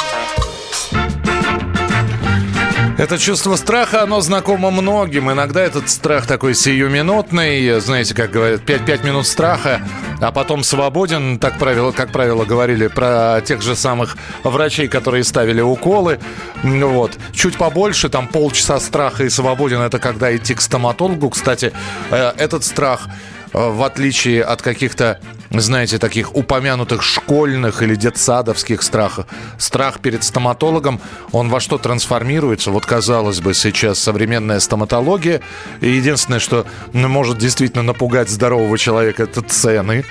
Это 3.01 3.17
чувство 3.17 3.57
страха, 3.57 4.03
оно 4.03 4.21
знакомо 4.21 4.71
многим. 4.71 5.33
Иногда 5.33 5.63
этот 5.63 5.89
страх 5.89 6.27
такой 6.27 6.55
сиюминутный. 6.55 7.81
Знаете, 7.81 8.15
как 8.15 8.31
говорят, 8.31 8.61
5, 8.61 9.05
минут 9.05 9.27
страха, 9.27 9.81
а 10.21 10.31
потом 10.31 10.63
свободен. 10.63 11.39
Так 11.39 11.59
правило, 11.59 11.93
как 11.93 12.13
правило, 12.13 12.45
говорили 12.45 12.89
про 12.89 13.41
тех 13.41 13.63
же 13.63 13.75
самых 13.75 14.19
врачей, 14.45 14.87
которые 14.87 15.25
ставили 15.25 15.63
уколы. 15.63 16.21
Вот. 16.63 17.17
Чуть 17.33 17.57
побольше, 17.57 18.11
там 18.11 18.29
полчаса 18.29 18.79
страха 18.79 19.25
и 19.25 19.31
свободен. 19.31 19.81
Это 19.81 19.99
когда 19.99 20.37
идти 20.37 20.55
к 20.55 20.61
стоматологу. 20.61 21.31
Кстати, 21.31 21.73
э, 22.11 22.33
этот 22.37 22.65
страх 22.65 23.09
Э, 23.53 23.71
в 23.71 23.83
отличие 23.83 24.43
от 24.45 24.63
каких-то, 24.63 25.21
знаете, 25.59 25.99
таких 25.99 26.37
упомянутых 26.37 27.03
школьных 27.03 27.83
или 27.83 27.97
детсадовских 27.97 28.83
страхов, 28.83 29.27
страх 29.59 30.01
перед 30.01 30.23
стоматологом, 30.23 31.01
он 31.33 31.49
во 31.49 31.59
что 31.59 31.77
трансформируется? 31.77 32.71
Вот, 32.71 32.87
казалось 32.87 33.41
бы, 33.41 33.53
сейчас 33.55 33.99
современная 33.99 34.61
стоматология, 34.61 35.41
и 35.81 35.89
единственное, 35.91 36.39
что 36.39 36.67
может 36.93 37.39
действительно 37.39 37.83
напугать 37.83 38.31
здорового 38.31 38.79
человека, 38.79 39.25
это 39.25 39.43
цены 39.43 40.05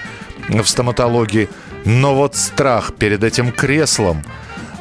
в 0.49 0.65
стоматологии. 0.65 1.49
Но 1.85 2.15
вот 2.15 2.35
страх 2.35 2.93
перед 2.93 3.23
этим 3.23 3.53
креслом, 3.53 4.23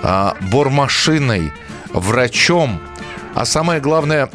а, 0.02 0.36
бормашиной, 0.40 1.52
врачом– 1.92 2.80
а 3.34 3.44
самое 3.44 3.80
главное, 3.80 4.30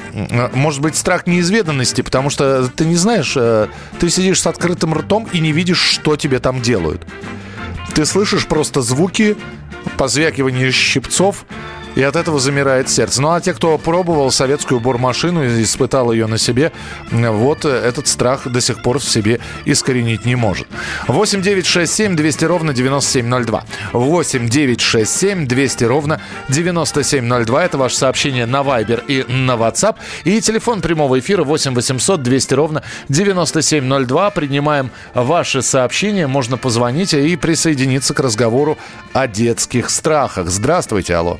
может 0.53 0.81
быть, 0.81 0.95
страх 0.95 1.27
неизведанности, 1.27 2.01
потому 2.01 2.29
что 2.29 2.67
ты 2.69 2.85
не 2.85 2.95
знаешь, 2.95 3.33
э, 3.35 3.67
ты 3.99 4.09
сидишь 4.09 4.41
с 4.41 4.47
открытым 4.47 4.93
ртом 4.93 5.27
и 5.31 5.39
не 5.39 5.51
видишь, 5.51 5.79
что 5.79 6.15
тебе 6.15 6.39
там 6.39 6.61
делают. 6.61 7.01
Ты 7.93 8.05
слышишь 8.05 8.47
просто 8.47 8.81
звуки, 8.81 9.35
позвякивание 9.97 10.71
щипцов, 10.71 11.45
и 11.95 12.01
от 12.01 12.15
этого 12.15 12.39
замирает 12.39 12.89
сердце. 12.89 13.21
Ну 13.21 13.31
а 13.31 13.41
те, 13.41 13.53
кто 13.53 13.77
пробовал 13.77 14.31
советскую 14.31 14.79
бормашину 14.79 15.43
и 15.43 15.63
испытал 15.63 16.11
ее 16.11 16.27
на 16.27 16.37
себе, 16.37 16.71
вот 17.11 17.65
этот 17.65 18.07
страх 18.07 18.47
до 18.47 18.61
сих 18.61 18.81
пор 18.81 18.99
в 18.99 19.03
себе 19.03 19.39
искоренить 19.65 20.25
не 20.25 20.35
может. 20.35 20.67
8 21.07 21.41
9 21.41 21.65
6 21.65 21.93
7 21.93 22.15
200 22.15 22.45
ровно 22.45 22.73
9702. 22.73 23.63
8 23.93 24.49
9 24.49 24.81
6 24.81 25.19
7 25.19 25.47
200 25.47 25.83
ровно 25.83 26.21
9702. 26.49 27.65
Это 27.65 27.77
ваше 27.77 27.95
сообщение 27.97 28.45
на 28.45 28.61
Viber 28.61 29.03
и 29.07 29.23
на 29.31 29.53
WhatsApp. 29.53 29.95
И 30.23 30.41
телефон 30.41 30.81
прямого 30.81 31.19
эфира 31.19 31.43
8 31.43 31.73
800 31.73 32.21
200 32.21 32.53
ровно 32.53 32.83
9702. 33.09 34.29
Принимаем 34.31 34.91
ваши 35.13 35.61
сообщения. 35.61 36.27
Можно 36.27 36.57
позвонить 36.57 37.13
и 37.13 37.35
присоединиться 37.35 38.13
к 38.13 38.19
разговору 38.19 38.77
о 39.13 39.27
детских 39.27 39.89
страхах. 39.89 40.47
Здравствуйте, 40.47 41.15
алло. 41.15 41.39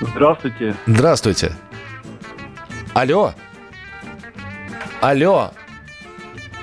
Здравствуйте. 0.00 0.74
Здравствуйте. 0.86 1.52
Алло. 2.94 3.34
Алло. 5.00 5.50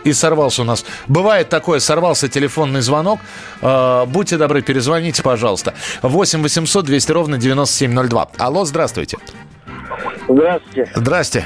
И 0.03 0.13
сорвался 0.13 0.63
у 0.63 0.65
нас. 0.65 0.83
Бывает 1.07 1.49
такое, 1.49 1.79
сорвался 1.79 2.27
телефонный 2.27 2.81
звонок. 2.81 3.19
Э, 3.61 4.05
будьте 4.07 4.37
добры, 4.37 4.61
перезвоните, 4.63 5.21
пожалуйста. 5.21 5.75
8 6.01 6.41
800 6.41 6.85
200 6.85 7.11
ровно 7.11 7.37
9702. 7.37 8.29
Алло, 8.39 8.65
здравствуйте. 8.65 9.17
Здравствуйте. 10.27 10.91
Здрасте. 10.95 11.45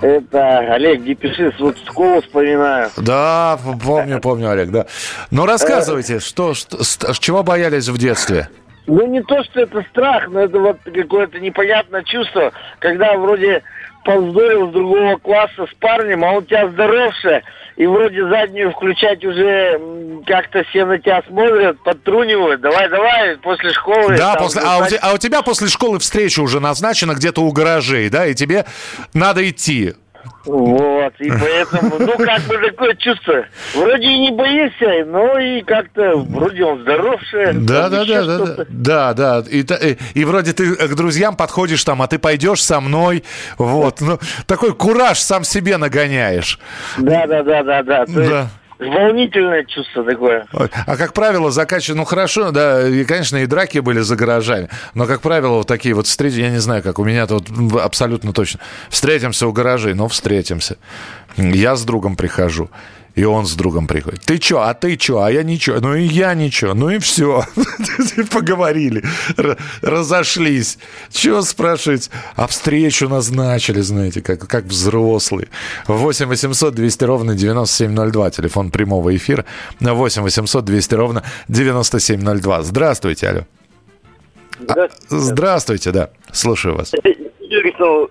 Это 0.00 0.58
Олег 0.74 1.02
Депишис, 1.02 1.58
вот 1.58 1.76
школу 1.84 2.22
вспоминаю. 2.22 2.90
Да, 2.96 3.58
помню, 3.84 4.20
помню, 4.20 4.50
Олег, 4.50 4.70
да. 4.70 4.86
Ну, 5.32 5.44
рассказывайте, 5.44 6.20
что, 6.20 6.54
что, 6.54 6.78
чего 7.18 7.42
боялись 7.42 7.88
в 7.88 7.98
детстве? 7.98 8.48
Ну, 8.88 9.06
не 9.06 9.22
то, 9.22 9.44
что 9.44 9.60
это 9.60 9.84
страх, 9.90 10.28
но 10.28 10.40
это 10.40 10.58
вот 10.58 10.78
какое-то 10.82 11.38
непонятное 11.38 12.02
чувство, 12.04 12.52
когда 12.78 13.14
вроде 13.18 13.62
повздорил 14.02 14.70
с 14.70 14.72
другого 14.72 15.16
класса 15.16 15.66
с 15.70 15.74
парнем, 15.78 16.24
а 16.24 16.30
он 16.30 16.36
у 16.38 16.42
тебя 16.42 16.66
здоровше, 16.68 17.42
и 17.76 17.86
вроде 17.86 18.26
заднюю 18.26 18.72
включать 18.72 19.22
уже 19.26 19.78
как-то 20.26 20.64
все 20.70 20.86
на 20.86 20.98
тебя 20.98 21.22
смотрят, 21.28 21.78
подтрунивают. 21.84 22.62
Давай, 22.62 22.88
давай, 22.88 23.36
после 23.36 23.74
школы. 23.74 24.16
Да, 24.16 24.36
там, 24.36 24.44
после, 24.44 24.62
а, 24.64 24.78
у 24.78 24.86
тебя, 24.86 24.98
а 25.02 25.12
у 25.12 25.18
тебя 25.18 25.42
после 25.42 25.68
школы 25.68 25.98
встреча 25.98 26.40
уже 26.40 26.58
назначена 26.58 27.12
где-то 27.12 27.42
у 27.42 27.52
гаражей, 27.52 28.08
да, 28.08 28.26
и 28.26 28.34
тебе 28.34 28.64
надо 29.12 29.46
идти. 29.46 29.92
Вот, 30.44 31.14
и 31.18 31.30
поэтому, 31.30 31.98
ну, 31.98 32.12
как 32.16 32.42
бы 32.42 32.58
такое 32.58 32.94
чувство. 32.94 33.44
Вроде 33.74 34.06
и 34.06 34.18
не 34.18 34.30
боишься, 34.30 35.04
но 35.06 35.38
и 35.38 35.62
как-то 35.62 36.16
вроде 36.16 36.64
он 36.64 36.80
здоровше. 36.80 37.52
Да, 37.54 37.88
да, 37.88 38.04
да, 38.04 38.24
да, 38.24 38.64
да, 38.68 39.14
да. 39.14 39.44
И, 39.50 39.60
и, 39.60 39.98
и 40.14 40.24
вроде 40.24 40.52
ты 40.52 40.74
к 40.74 40.94
друзьям 40.94 41.36
подходишь 41.36 41.84
там, 41.84 42.02
а 42.02 42.06
ты 42.06 42.18
пойдешь 42.18 42.62
со 42.62 42.80
мной. 42.80 43.24
Вот, 43.58 44.00
ну, 44.00 44.18
такой 44.46 44.74
кураж 44.74 45.18
сам 45.18 45.44
себе 45.44 45.76
нагоняешь. 45.76 46.58
Да, 46.96 47.26
да, 47.26 47.42
да, 47.42 47.62
да, 47.62 47.82
да. 47.82 48.04
да 48.06 48.50
волнительное 48.78 49.64
чувство 49.64 50.04
такое. 50.04 50.46
А 50.52 50.96
как 50.96 51.12
правило, 51.12 51.50
закачивают, 51.50 51.98
ну 51.98 52.04
хорошо, 52.04 52.50
да, 52.50 52.88
и, 52.88 53.04
конечно, 53.04 53.36
и 53.38 53.46
драки 53.46 53.78
были 53.78 54.00
за 54.00 54.16
гаражами, 54.16 54.68
но, 54.94 55.06
как 55.06 55.20
правило, 55.20 55.58
вот 55.58 55.66
такие 55.66 55.94
вот 55.94 56.06
встречи, 56.06 56.40
я 56.40 56.50
не 56.50 56.58
знаю, 56.58 56.82
как 56.82 56.98
у 56.98 57.04
меня 57.04 57.26
тут 57.26 57.48
абсолютно 57.80 58.32
точно. 58.32 58.60
Встретимся 58.88 59.46
у 59.46 59.52
гаражей, 59.52 59.94
ну, 59.94 60.08
встретимся. 60.08 60.76
Я 61.36 61.76
с 61.76 61.84
другом 61.84 62.16
прихожу. 62.16 62.70
И 63.18 63.24
он 63.24 63.46
с 63.46 63.56
другом 63.56 63.88
приходит. 63.88 64.20
Ты 64.20 64.38
чё? 64.38 64.60
А 64.60 64.74
ты 64.74 64.96
чё? 64.96 65.18
А 65.18 65.28
я 65.28 65.42
ничего. 65.42 65.80
Ну 65.80 65.96
и 65.96 66.02
я 66.02 66.34
ничего. 66.34 66.72
Ну 66.72 66.88
и 66.88 67.00
все. 67.00 67.42
Поговорили. 68.32 69.02
Разошлись. 69.82 70.78
Чего 71.10 71.42
спрашивать? 71.42 72.10
А 72.36 72.46
встречу 72.46 73.08
назначили, 73.08 73.80
знаете, 73.80 74.22
как, 74.22 74.46
как 74.46 74.66
взрослые. 74.66 75.48
8 75.88 76.26
800 76.26 76.74
200 76.76 77.04
ровно 77.04 77.34
9702. 77.34 78.30
Телефон 78.30 78.70
прямого 78.70 79.16
эфира. 79.16 79.44
8 79.80 80.22
800 80.22 80.64
200 80.64 80.94
ровно 80.94 81.24
9702. 81.48 82.62
Здравствуйте, 82.62 83.28
алло. 83.30 83.40
А, 84.68 84.88
здравствуйте, 85.08 85.90
да. 85.90 86.10
Слушаю 86.30 86.76
вас. 86.76 86.92
Юрий 87.40 87.74
Снова, 87.74 88.10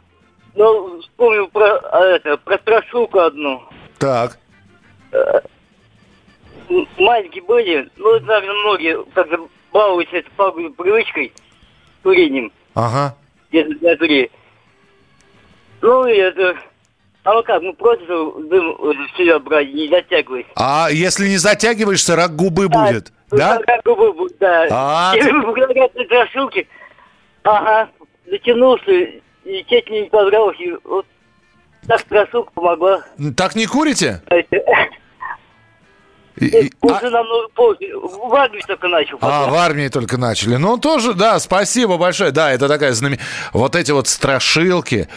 ну, 0.55 0.99
вспомнил 0.99 1.47
про, 1.47 1.77
а, 1.93 2.03
это, 2.03 2.35
про 2.35 2.57
страшилку 2.57 3.19
одну. 3.19 3.61
Так. 3.99 4.37
М- 6.69 6.87
Маленькие 6.97 7.43
были, 7.43 7.89
ну, 7.97 8.19
наверное, 8.19 8.53
многие 8.61 9.03
как 9.13 9.27
балуются 9.71 10.17
этой 10.17 10.29
пагубной 10.31 10.71
привычкой 10.73 11.31
курением. 12.03 12.51
Ага. 12.73 13.15
Если 13.51 13.73
для 13.75 13.95
туре. 13.95 14.29
Ну, 15.81 16.05
и 16.07 16.15
это... 16.15 16.57
А 17.23 17.33
ну 17.33 17.43
как, 17.43 17.61
ну 17.61 17.73
просто 17.73 18.05
дым 18.49 18.73
в 18.79 19.17
себя 19.17 19.37
брать, 19.39 19.73
не 19.73 19.89
затягивать. 19.89 20.45
А 20.55 20.87
если 20.89 21.27
не 21.27 21.35
затягиваешься, 21.37 22.15
рак 22.15 22.33
губы 22.35 22.69
будет, 22.69 23.11
да? 23.31 23.59
Как 23.67 23.83
губы 23.83 24.13
будут, 24.13 24.37
да. 24.39 24.65
А, 24.71 25.13
И 25.15 25.21
ты- 25.21 25.33
благодаря 25.41 25.85
этой 25.85 26.05
страшилке, 26.05 26.67
ага, 27.43 27.89
затянулся, 28.31 28.91
и 29.43 29.65
чуть 29.67 29.89
не 29.89 30.03
понравилось, 30.03 30.55
и 30.59 30.73
вот 30.85 31.05
так 31.87 31.99
страшилка 31.99 32.51
помогла. 32.53 33.03
Так 33.35 33.55
не 33.55 33.65
курите? 33.65 34.21
И- 36.39 36.71
Уже 36.81 37.09
намного 37.09 37.47
позже. 37.55 37.93
В 37.95 38.33
армии 38.35 38.61
только 38.67 38.87
начал. 38.87 39.17
А, 39.21 39.47
в 39.47 39.55
армии 39.55 39.87
только 39.87 40.17
начали. 40.17 40.55
Ну, 40.55 40.77
тоже, 40.77 41.13
да, 41.13 41.39
спасибо 41.39 41.97
большое. 41.97 42.31
Да, 42.31 42.51
это 42.51 42.67
такая 42.67 42.93
знамен... 42.93 43.19
Вот 43.53 43.75
эти 43.75 43.91
вот 43.91 44.07
страшилки. 44.07 45.07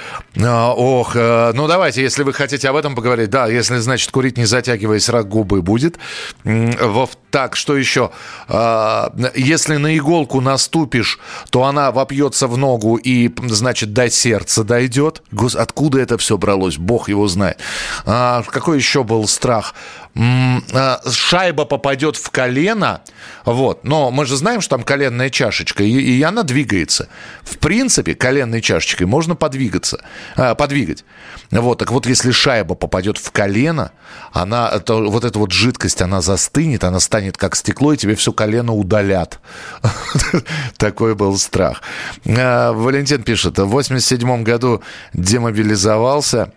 А, 0.43 0.73
ох, 0.73 1.13
э, 1.15 1.53
ну 1.55 1.67
давайте, 1.67 2.03
если 2.03 2.23
вы 2.23 2.33
хотите 2.33 2.69
об 2.69 2.77
этом 2.77 2.95
поговорить. 2.95 3.29
Да, 3.31 3.47
если, 3.49 3.77
значит, 3.79 4.11
курить 4.11 4.39
не 4.39 4.47
затягиваясь, 4.47 5.09
рак 5.09 5.29
губы 5.29 5.63
будет. 5.63 5.99
Во... 6.45 7.09
Так, 7.31 7.55
что 7.55 7.77
еще? 7.77 8.11
А, 8.49 9.13
если 9.35 9.77
на 9.77 9.97
иголку 9.97 10.41
наступишь, 10.41 11.21
то 11.51 11.65
она 11.65 11.93
вопьется 11.93 12.47
в 12.49 12.57
ногу 12.57 12.97
и, 12.97 13.31
значит, 13.47 13.93
до 13.93 14.09
сердца 14.11 14.65
дойдет. 14.65 15.23
Гос... 15.31 15.55
Откуда 15.55 16.01
это 16.01 16.17
все 16.19 16.39
бралось? 16.39 16.79
Бог 16.79 17.09
его 17.09 17.29
знает. 17.29 17.59
А, 18.07 18.43
какой 18.43 18.79
еще 18.79 19.05
был 19.05 19.29
страх? 19.29 19.75
А, 20.17 21.01
шайба 21.09 21.65
попадет 21.65 22.17
в 22.17 22.31
колено, 22.31 23.03
вот, 23.45 23.85
но 23.85 24.11
мы 24.11 24.27
же 24.27 24.37
знаем, 24.37 24.61
что 24.61 24.77
там 24.77 24.85
коленная 24.85 25.31
чашечка, 25.31 25.85
и, 25.85 25.91
и 25.91 26.23
она 26.23 26.43
двигается. 26.43 27.09
В 27.43 27.59
принципе, 27.59 28.15
коленной 28.15 28.61
чашечкой 28.61 29.07
можно 29.07 29.37
подвигаться, 29.37 30.05
а, 30.37 30.55
подвигать. 30.55 31.05
Вот, 31.51 31.79
так 31.79 31.93
вот, 31.93 32.07
если 32.07 32.33
шайба 32.33 32.75
попадет 32.75 33.19
в 33.19 33.31
колено, 33.31 33.93
она, 34.33 34.79
то, 34.81 35.09
вот 35.09 35.25
эта 35.25 35.39
вот 35.39 35.53
жидкость, 35.53 36.03
она 36.03 36.21
застынет, 36.21 36.83
она 36.83 36.99
станет 36.99 37.37
как 37.37 37.55
стекло, 37.55 37.93
и 37.93 37.97
тебе 37.97 38.17
все 38.17 38.33
колено 38.33 38.75
удалят. 38.75 39.41
Такой 40.77 41.15
был 41.15 41.39
страх. 41.39 41.83
А, 42.27 42.73
Валентин 42.73 43.23
пишет, 43.23 43.59
в 43.59 43.67
87 43.67 44.43
году 44.43 44.83
демобилизовался, 45.15 46.53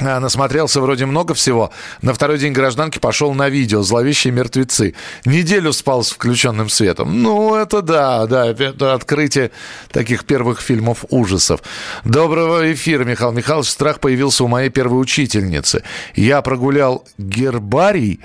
Насмотрелся 0.00 0.80
вроде 0.80 1.04
много 1.04 1.34
всего. 1.34 1.70
На 2.00 2.14
второй 2.14 2.38
день 2.38 2.52
гражданки 2.52 2.98
пошел 2.98 3.34
на 3.34 3.50
видео 3.50 3.82
«Зловещие 3.82 4.32
мертвецы». 4.32 4.94
Неделю 5.26 5.72
спал 5.72 6.02
с 6.02 6.10
включенным 6.10 6.70
светом. 6.70 7.22
Ну, 7.22 7.54
это 7.54 7.82
да, 7.82 8.26
да, 8.26 8.46
это 8.46 8.94
открытие 8.94 9.50
таких 9.90 10.24
первых 10.24 10.60
фильмов 10.60 11.04
ужасов. 11.10 11.60
Доброго 12.04 12.72
эфира, 12.72 13.04
Михаил 13.04 13.32
Михайлович. 13.32 13.68
Страх 13.68 14.00
появился 14.00 14.44
у 14.44 14.48
моей 14.48 14.70
первой 14.70 15.00
учительницы. 15.00 15.84
Я 16.14 16.40
прогулял 16.40 17.04
гербарий, 17.18 18.20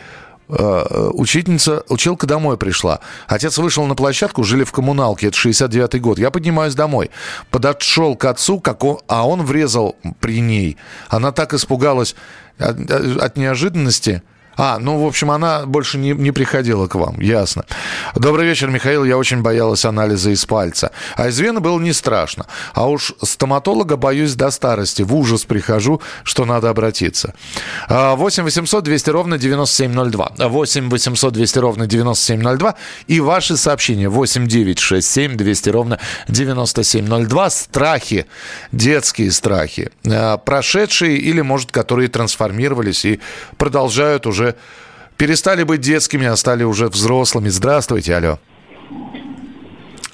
учительница, 0.49 1.83
училка 1.89 2.25
домой 2.25 2.57
пришла. 2.57 2.99
Отец 3.27 3.57
вышел 3.57 3.85
на 3.85 3.95
площадку, 3.95 4.43
жили 4.43 4.63
в 4.63 4.71
коммуналке, 4.71 5.27
это 5.27 5.37
69-й 5.37 5.99
год. 5.99 6.19
Я 6.19 6.31
поднимаюсь 6.31 6.75
домой. 6.75 7.09
Подошел 7.51 8.15
к 8.15 8.25
отцу, 8.25 8.59
как 8.59 8.83
он, 8.83 8.99
а 9.07 9.27
он 9.27 9.43
врезал 9.43 9.95
при 10.19 10.39
ней. 10.39 10.77
Она 11.09 11.31
так 11.31 11.53
испугалась 11.53 12.15
от, 12.57 12.89
от 12.89 13.37
неожиданности. 13.37 14.21
А, 14.57 14.79
ну, 14.79 15.03
в 15.03 15.05
общем, 15.05 15.29
она 15.29 15.65
больше 15.65 15.97
не, 15.99 16.11
не 16.11 16.31
приходила 16.31 16.87
к 16.87 16.95
вам, 16.95 17.19
ясно. 17.21 17.65
Добрый 18.15 18.47
вечер, 18.47 18.69
Михаил. 18.69 19.05
Я 19.05 19.17
очень 19.17 19.41
боялась 19.41 19.85
анализа 19.85 20.31
из 20.31 20.45
пальца. 20.45 20.91
А 21.15 21.27
из 21.27 21.39
вены 21.39 21.59
было 21.59 21.79
не 21.79 21.93
страшно. 21.93 22.47
А 22.73 22.89
уж 22.89 23.13
стоматолога 23.21 23.97
боюсь 23.97 24.33
до 24.33 24.49
старости. 24.49 25.03
В 25.03 25.15
ужас 25.15 25.45
прихожу, 25.45 26.01
что 26.23 26.45
надо 26.45 26.69
обратиться. 26.69 27.35
А, 27.87 28.15
8 28.15 28.43
800 28.43 28.83
200 28.83 29.09
ровно 29.11 29.37
9702. 29.37 30.31
8 30.39 30.89
800 30.89 31.33
200 31.33 31.59
ровно 31.59 31.85
9702. 31.85 32.75
И 33.05 33.19
ваши 33.19 33.57
сообщения 33.57 34.09
8 34.09 34.47
9 34.47 34.79
6 34.79 35.07
7 35.07 35.37
200 35.37 35.69
ровно 35.69 35.99
9702. 36.27 37.49
Страхи, 37.51 38.25
детские 38.71 39.31
страхи. 39.31 39.91
А, 40.09 40.37
Прошедшие 40.37 41.17
или, 41.17 41.41
может, 41.41 41.71
которые 41.71 42.07
трансформировались 42.07 43.05
и 43.05 43.19
продолжают 43.57 44.25
уже 44.25 44.46
перестали 45.17 45.63
быть 45.63 45.81
детскими, 45.81 46.25
а 46.27 46.35
стали 46.35 46.63
уже 46.63 46.87
взрослыми. 46.87 47.49
Здравствуйте, 47.49 48.15
алло. 48.15 48.39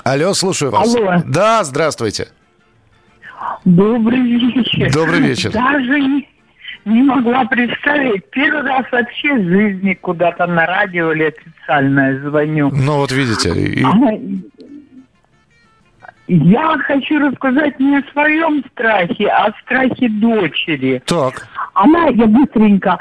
Алло, 0.04 0.34
слушаю 0.34 0.72
вас. 0.72 0.94
Алло. 0.96 1.22
Да, 1.26 1.64
здравствуйте. 1.64 2.28
Добрый 3.66 4.20
вечер. 4.20 4.92
Добрый 4.94 5.20
вечер. 5.22 5.52
Даже 5.52 6.00
не, 6.02 6.28
не 6.86 7.04
могла 7.04 7.46
представить. 7.46 8.30
Первый 8.32 8.64
раз 8.64 8.86
вообще 8.92 9.34
в 9.36 9.44
жизни 9.48 9.94
куда-то 9.94 10.46
на 10.48 10.66
радио 10.66 11.12
или 11.14 11.24
официально 11.36 12.20
звоню. 12.30 12.70
Ну, 12.74 12.98
вот 12.98 13.12
видите. 13.12 13.50
и- 13.54 13.84
А, 13.84 13.94
Я 16.28 16.78
хочу 16.88 17.20
рассказать 17.20 17.80
не 17.80 17.98
о 17.98 18.04
своем 18.12 18.64
страхе, 18.72 19.28
а 19.28 19.48
о 19.48 19.54
страхе 19.62 20.08
дочери. 20.10 21.02
Так. 21.06 21.48
Она, 21.74 22.08
я 22.08 22.26
быстренько, 22.28 22.98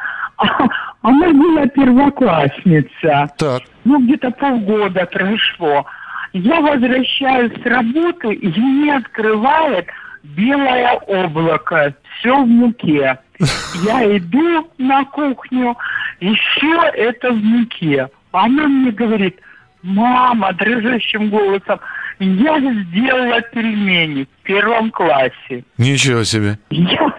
она 1.03 1.33
была 1.33 1.67
первоклассница. 1.67 3.31
Так. 3.37 3.62
Ну, 3.85 4.01
где-то 4.05 4.31
полгода 4.31 5.05
прошло. 5.07 5.85
Я 6.33 6.61
возвращаюсь 6.61 7.53
с 7.61 7.67
работы, 7.67 8.33
и 8.33 8.61
мне 8.61 8.97
открывает 8.97 9.87
белое 10.23 10.93
облако. 11.07 11.95
Все 12.19 12.43
в 12.43 12.47
муке. 12.47 13.19
Я 13.85 14.17
иду 14.17 14.71
на 14.79 15.05
кухню, 15.05 15.77
все 16.21 16.83
это 16.95 17.33
в 17.33 17.43
муке. 17.43 18.09
Она 18.31 18.69
мне 18.69 18.93
говорит, 18.93 19.38
мама, 19.83 20.53
дрожащим 20.53 21.29
голосом, 21.29 21.81
я 22.24 22.58
сделала 22.61 23.40
пельмени 23.40 24.24
в 24.24 24.42
первом 24.44 24.90
классе. 24.90 25.64
Ничего 25.78 26.24
себе. 26.24 26.58
Я, 26.70 27.14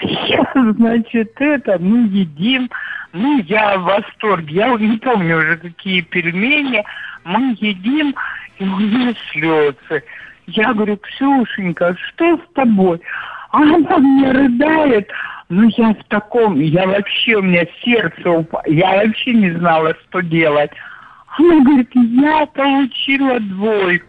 я, 0.00 0.52
значит, 0.76 1.32
это, 1.38 1.78
ну, 1.78 2.06
едим. 2.06 2.70
Ну, 3.12 3.42
я 3.46 3.78
в 3.78 3.82
восторге. 3.82 4.54
Я 4.54 4.76
не 4.76 4.98
помню 4.98 5.38
уже, 5.38 5.56
какие 5.56 6.00
пельмени. 6.02 6.84
Мы 7.24 7.56
едим, 7.60 8.14
и 8.58 8.64
у 8.64 8.78
нее 8.78 9.14
слезы. 9.32 10.04
Я 10.46 10.72
говорю, 10.72 10.96
Ксюшенька, 10.96 11.96
что 12.08 12.36
с 12.36 12.54
тобой? 12.54 13.00
Она 13.50 13.98
мне 13.98 14.30
рыдает. 14.30 15.10
Ну, 15.48 15.68
я 15.76 15.90
в 15.90 16.04
таком, 16.08 16.60
я 16.60 16.86
вообще, 16.86 17.34
у 17.34 17.42
меня 17.42 17.66
сердце 17.82 18.30
упало. 18.30 18.62
Я 18.66 19.04
вообще 19.04 19.32
не 19.32 19.50
знала, 19.50 19.94
что 20.08 20.20
делать. 20.20 20.70
Она 21.40 21.64
говорит, 21.64 21.90
я 21.94 22.46
получила 22.46 23.40
двойку. 23.40 24.06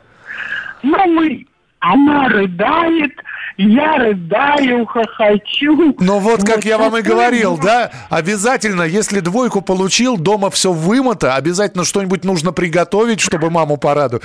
Ну, 0.83 1.07
мы, 1.07 1.45
она 1.79 2.27
рыдает, 2.27 3.13
я 3.57 3.97
рыдаю, 3.97 4.85
хохочу. 4.85 5.95
Ну 5.99 6.19
вот, 6.19 6.43
как 6.43 6.65
я 6.65 6.77
вам 6.77 6.97
и 6.97 7.01
говорил, 7.01 7.57
да, 7.57 7.91
обязательно, 8.09 8.81
если 8.83 9.19
двойку 9.19 9.61
получил, 9.61 10.17
дома 10.17 10.49
все 10.49 10.73
вымыто, 10.73 11.35
обязательно 11.35 11.85
что-нибудь 11.85 12.25
нужно 12.25 12.51
приготовить, 12.51 13.21
чтобы 13.21 13.49
маму 13.49 13.77
порадовать. 13.77 14.23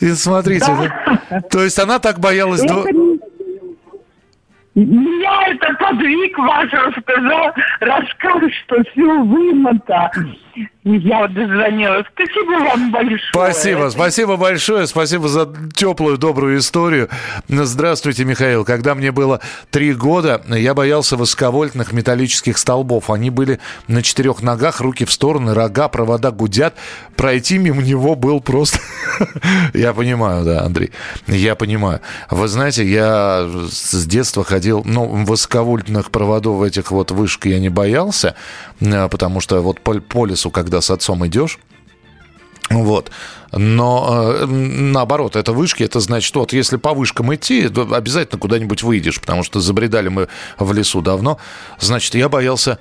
И 0.00 0.10
смотрите, 0.10 0.66
да. 1.30 1.40
то 1.42 1.62
есть 1.62 1.78
она 1.78 1.98
так 2.00 2.18
боялась... 2.18 2.62
Это 2.62 2.74
дво- 2.74 3.20
Меня 4.74 5.48
это 5.48 5.74
подвиг 5.74 6.38
ваш 6.38 6.72
рассказал, 6.72 7.52
рассказ, 7.80 8.50
что 8.64 8.82
все 8.92 9.22
вымото. 9.22 10.10
Я 10.84 11.18
вот 11.20 11.34
дозвонилась. 11.34 12.06
Спасибо 12.14 12.64
вам 12.64 12.90
большое. 12.90 13.30
Спасибо, 13.32 13.90
спасибо 13.90 14.36
большое, 14.36 14.86
спасибо 14.86 15.28
за 15.28 15.52
теплую, 15.74 16.16
добрую 16.16 16.58
историю. 16.58 17.08
Здравствуйте, 17.48 18.24
Михаил. 18.24 18.64
Когда 18.64 18.94
мне 18.94 19.12
было 19.12 19.40
три 19.70 19.92
года, 19.92 20.42
я 20.48 20.74
боялся 20.74 21.16
высоковольтных 21.16 21.92
металлических 21.92 22.56
столбов. 22.56 23.10
Они 23.10 23.30
были 23.30 23.60
на 23.88 24.02
четырех 24.02 24.42
ногах, 24.42 24.80
руки 24.80 25.04
в 25.04 25.12
стороны, 25.12 25.54
рога, 25.54 25.88
провода 25.88 26.30
гудят. 26.30 26.74
Пройти 27.14 27.58
мимо 27.58 27.82
него 27.82 28.14
был 28.14 28.40
просто... 28.40 28.78
Я 29.74 29.92
понимаю, 29.92 30.44
да, 30.44 30.62
Андрей, 30.62 30.90
я 31.26 31.54
понимаю. 31.54 32.00
Вы 32.30 32.48
знаете, 32.48 32.84
я 32.84 33.48
с 33.70 34.06
детства 34.06 34.44
ходил, 34.44 34.82
ну, 34.84 35.06
высоковольтных 35.06 36.10
проводов 36.10 36.62
этих 36.62 36.90
вот 36.90 37.10
вышек 37.10 37.46
я 37.46 37.58
не 37.58 37.68
боялся, 37.68 38.34
э, 38.80 39.08
потому 39.08 39.40
что 39.40 39.60
вот 39.60 39.80
по, 39.80 40.00
по 40.00 40.26
лесу, 40.40 40.50
когда 40.50 40.80
с 40.80 40.90
отцом 40.90 41.26
идешь, 41.26 41.58
Вот. 42.70 43.10
Но 43.52 44.32
э, 44.32 44.46
наоборот, 44.46 45.34
это 45.34 45.52
вышки, 45.52 45.82
это 45.82 45.98
значит, 45.98 46.34
вот 46.36 46.52
если 46.52 46.76
по 46.76 46.94
вышкам 46.94 47.34
идти, 47.34 47.68
то 47.68 47.82
обязательно 47.82 48.38
куда-нибудь 48.38 48.84
выйдешь, 48.84 49.20
потому 49.20 49.42
что 49.42 49.58
забредали 49.60 50.08
мы 50.08 50.28
в 50.58 50.72
лесу 50.72 51.02
давно. 51.02 51.38
Значит, 51.80 52.14
я 52.14 52.28
боялся... 52.28 52.78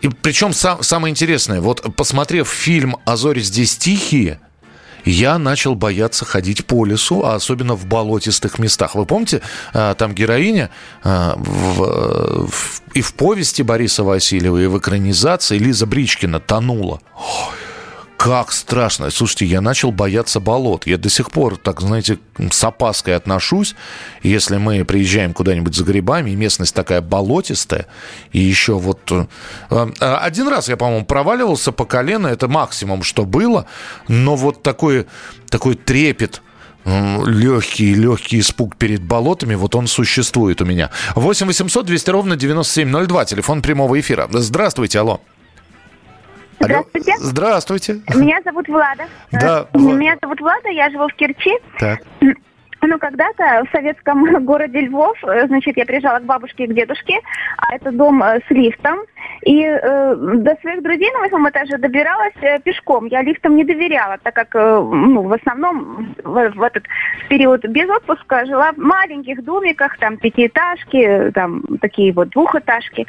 И 0.00 0.08
причем 0.08 0.52
сам, 0.52 0.82
самое 0.82 1.12
интересное, 1.12 1.60
вот 1.60 1.94
посмотрев 1.94 2.48
фильм 2.48 2.96
«А 3.04 3.16
здесь 3.16 3.76
тихие», 3.76 4.40
я 5.04 5.38
начал 5.38 5.74
бояться 5.74 6.24
ходить 6.24 6.66
по 6.66 6.84
лесу, 6.84 7.24
а 7.24 7.34
особенно 7.34 7.74
в 7.74 7.86
болотистых 7.86 8.58
местах. 8.58 8.94
Вы 8.94 9.06
помните, 9.06 9.40
э, 9.74 9.94
там 9.98 10.14
героиня 10.14 10.70
э, 11.04 11.32
в, 11.36 12.46
в, 12.46 12.82
и 12.94 13.02
в 13.02 13.14
повести 13.14 13.62
Бориса 13.62 14.04
Васильева, 14.04 14.58
и 14.58 14.66
в 14.66 14.78
экранизации 14.78 15.58
Лиза 15.58 15.86
Бричкина 15.86 16.40
тонула. 16.40 17.00
Ой, 17.16 17.71
как 18.22 18.52
страшно. 18.52 19.10
Слушайте, 19.10 19.46
я 19.46 19.60
начал 19.60 19.90
бояться 19.90 20.38
болот. 20.38 20.86
Я 20.86 20.96
до 20.96 21.10
сих 21.10 21.32
пор, 21.32 21.56
так 21.56 21.80
знаете, 21.80 22.18
с 22.52 22.62
опаской 22.62 23.16
отношусь. 23.16 23.74
Если 24.22 24.58
мы 24.58 24.84
приезжаем 24.84 25.32
куда-нибудь 25.32 25.74
за 25.74 25.82
грибами, 25.82 26.30
и 26.30 26.36
местность 26.36 26.72
такая 26.72 27.00
болотистая, 27.00 27.86
и 28.30 28.38
еще 28.38 28.74
вот... 28.74 29.10
Э, 29.10 29.26
э, 29.70 30.14
один 30.14 30.46
раз 30.46 30.68
я, 30.68 30.76
по-моему, 30.76 31.04
проваливался 31.04 31.72
по 31.72 31.84
колено, 31.84 32.28
это 32.28 32.46
максимум, 32.46 33.02
что 33.02 33.24
было, 33.24 33.66
но 34.06 34.36
вот 34.36 34.62
такой, 34.62 35.06
такой 35.48 35.74
трепет, 35.74 36.42
легкий, 36.84 37.92
легкий 37.92 38.38
испуг 38.38 38.76
перед 38.76 39.02
болотами, 39.02 39.56
вот 39.56 39.74
он 39.74 39.88
существует 39.88 40.62
у 40.62 40.64
меня. 40.64 40.90
8 41.16 41.48
800 41.48 41.86
200 41.86 42.10
ровно 42.10 42.36
9702, 42.36 43.24
телефон 43.24 43.62
прямого 43.62 43.98
эфира. 43.98 44.28
Здравствуйте, 44.32 45.00
алло. 45.00 45.20
Здравствуйте. 46.62 47.14
Здравствуйте. 47.18 48.00
Меня 48.14 48.40
зовут 48.44 48.68
Влада. 48.68 49.04
Да. 49.32 49.66
Меня 49.74 50.16
зовут 50.22 50.40
Влада, 50.40 50.68
я 50.68 50.90
живу 50.90 51.08
в 51.08 51.14
Керчи. 51.14 51.52
Так. 51.78 52.00
Ну, 52.84 52.98
когда-то 52.98 53.64
в 53.64 53.70
советском 53.70 54.44
городе 54.44 54.80
Львов, 54.80 55.16
э, 55.22 55.46
значит, 55.46 55.76
я 55.76 55.86
приезжала 55.86 56.18
к 56.18 56.24
бабушке 56.24 56.64
и 56.64 56.66
к 56.66 56.74
дедушке, 56.74 57.20
а 57.56 57.76
это 57.76 57.92
дом 57.92 58.20
э, 58.24 58.40
с 58.46 58.50
лифтом, 58.50 58.98
и 59.42 59.62
э, 59.62 60.16
до 60.16 60.56
своих 60.60 60.82
друзей 60.82 61.08
на 61.12 61.20
восьмом 61.20 61.48
этаже 61.48 61.78
добиралась 61.78 62.34
э, 62.40 62.58
пешком. 62.58 63.06
Я 63.06 63.22
лифтам 63.22 63.54
не 63.54 63.64
доверяла, 63.64 64.18
так 64.20 64.34
как, 64.34 64.56
э, 64.56 64.80
ну, 64.80 65.22
в 65.22 65.32
основном 65.32 66.16
в, 66.24 66.50
в 66.50 66.62
этот 66.62 66.84
период 67.28 67.64
без 67.66 67.88
отпуска 67.88 68.46
жила 68.46 68.72
в 68.72 68.78
маленьких 68.78 69.44
домиках, 69.44 69.96
там, 69.98 70.16
пятиэтажки, 70.16 71.30
там, 71.34 71.62
такие 71.80 72.12
вот 72.12 72.30
двухэтажки. 72.30 73.06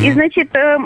И, 0.00 0.10
значит, 0.12 0.54
э, 0.54 0.76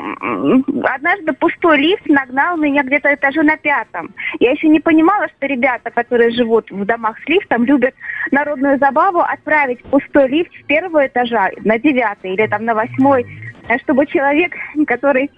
однажды 0.85 1.33
пустой 1.35 1.79
лифт 1.79 2.07
нагнал 2.07 2.57
меня 2.57 2.83
где-то 2.83 3.14
этажу 3.14 3.42
на 3.42 3.57
пятом. 3.57 4.11
Я 4.40 4.53
еще 4.53 4.69
не 4.69 4.81
понимала, 4.81 5.29
что 5.29 5.47
ребята, 5.47 5.90
которые 5.90 6.31
живут 6.31 6.71
в 6.71 6.85
домах 6.85 7.16
с 7.25 7.29
лифтом, 7.29 7.64
любят 7.64 7.95
народную 8.31 8.79
забаву 8.79 9.21
отправить 9.21 9.83
пустой 9.85 10.29
лифт 10.29 10.51
с 10.61 10.66
первого 10.66 11.07
этажа 11.07 11.51
на 11.64 11.79
девятый 11.79 12.35
или 12.35 12.47
там 12.47 12.64
на 12.64 12.75
восьмой, 12.75 13.27
э, 13.69 13.79
чтобы 13.79 14.07
человек, 14.07 14.53
который 14.87 15.31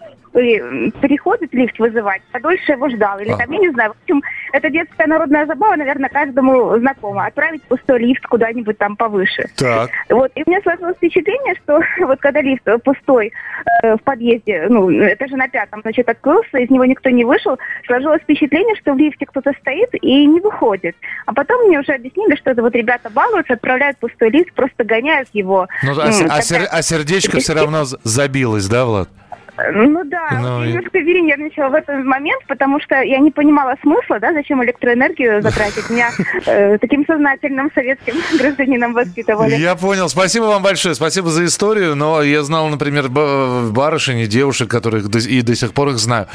приходит 1.00 1.52
лифт 1.52 1.78
вызывать, 1.78 2.22
подольше 2.32 2.72
его 2.72 2.88
ждал. 2.88 3.18
Или 3.18 3.30
а. 3.30 3.36
там, 3.36 3.50
я 3.50 3.58
не 3.58 3.70
знаю, 3.70 3.92
в 3.92 4.02
общем, 4.02 4.22
это 4.52 4.70
детская 4.70 5.06
народная 5.06 5.46
забава, 5.46 5.76
наверное, 5.76 6.08
каждому 6.08 6.76
знакома. 6.78 7.26
Отправить 7.26 7.62
пустой 7.64 8.00
лифт 8.00 8.26
куда-нибудь 8.26 8.78
там 8.78 8.96
повыше. 8.96 9.48
Так. 9.56 9.90
Вот, 10.08 10.30
и 10.34 10.42
у 10.44 10.50
меня 10.50 10.60
сложилось 10.62 10.96
впечатление, 10.96 11.54
что 11.62 11.80
вот 12.06 12.20
когда 12.20 12.40
лифт 12.40 12.64
пустой 12.84 13.32
э, 13.82 13.96
в 13.96 14.02
подъезде, 14.02 14.66
ну, 14.68 14.90
это 14.90 15.26
же 15.28 15.36
на 15.36 15.48
пятом, 15.48 15.80
значит, 15.82 16.08
открылся, 16.08 16.58
из 16.58 16.70
него 16.70 16.84
никто 16.84 17.10
не 17.10 17.24
вышел, 17.24 17.58
сложилось 17.86 18.22
впечатление, 18.22 18.76
что 18.76 18.94
в 18.94 18.98
лифте 18.98 19.26
кто-то 19.26 19.52
стоит 19.60 19.90
и 19.92 20.26
не 20.26 20.40
выходит. 20.40 20.96
А 21.26 21.32
потом 21.32 21.66
мне 21.66 21.78
уже 21.78 21.92
объяснили, 21.92 22.36
что 22.36 22.50
это 22.50 22.62
вот 22.62 22.74
ребята 22.74 23.10
балуются, 23.10 23.54
отправляют 23.54 23.98
пустой 23.98 24.30
лифт, 24.30 24.52
просто 24.54 24.84
гоняют 24.84 25.28
его. 25.32 25.66
Ну, 25.82 25.92
а, 26.00 26.08
а, 26.08 26.42
сер, 26.42 26.62
а 26.70 26.82
сердечко 26.82 27.38
все 27.38 27.54
равно 27.54 27.84
забилось, 28.04 28.68
да, 28.68 28.86
Влад? 28.86 29.08
Ну 29.72 30.04
да, 30.04 30.28
ну, 30.40 30.62
я 30.62 30.68
немножко 30.72 30.98
нервничала 31.00 31.68
в 31.68 31.74
этот 31.74 32.04
момент, 32.04 32.42
потому 32.46 32.80
что 32.80 33.00
я 33.00 33.18
не 33.18 33.30
понимала 33.30 33.74
смысла, 33.82 34.20
да, 34.20 34.32
зачем 34.32 34.62
электроэнергию 34.62 35.42
затратить. 35.42 35.90
Меня 35.90 36.10
э, 36.46 36.78
таким 36.78 37.04
сознательным 37.04 37.70
советским 37.74 38.14
гражданином 38.38 38.92
воспитывали. 38.92 39.56
Я 39.56 39.74
понял. 39.74 40.08
Спасибо 40.08 40.44
вам 40.44 40.62
большое. 40.62 40.94
Спасибо 40.94 41.30
за 41.30 41.44
историю. 41.44 41.96
Но 41.96 42.22
я 42.22 42.42
знал, 42.42 42.68
например, 42.68 43.08
барышень 43.08 44.18
и 44.20 44.26
девушек, 44.26 44.70
которых 44.70 45.06
и 45.06 45.42
до 45.42 45.54
сих 45.54 45.72
пор 45.72 45.88
их 45.88 45.98
знаю. 45.98 46.28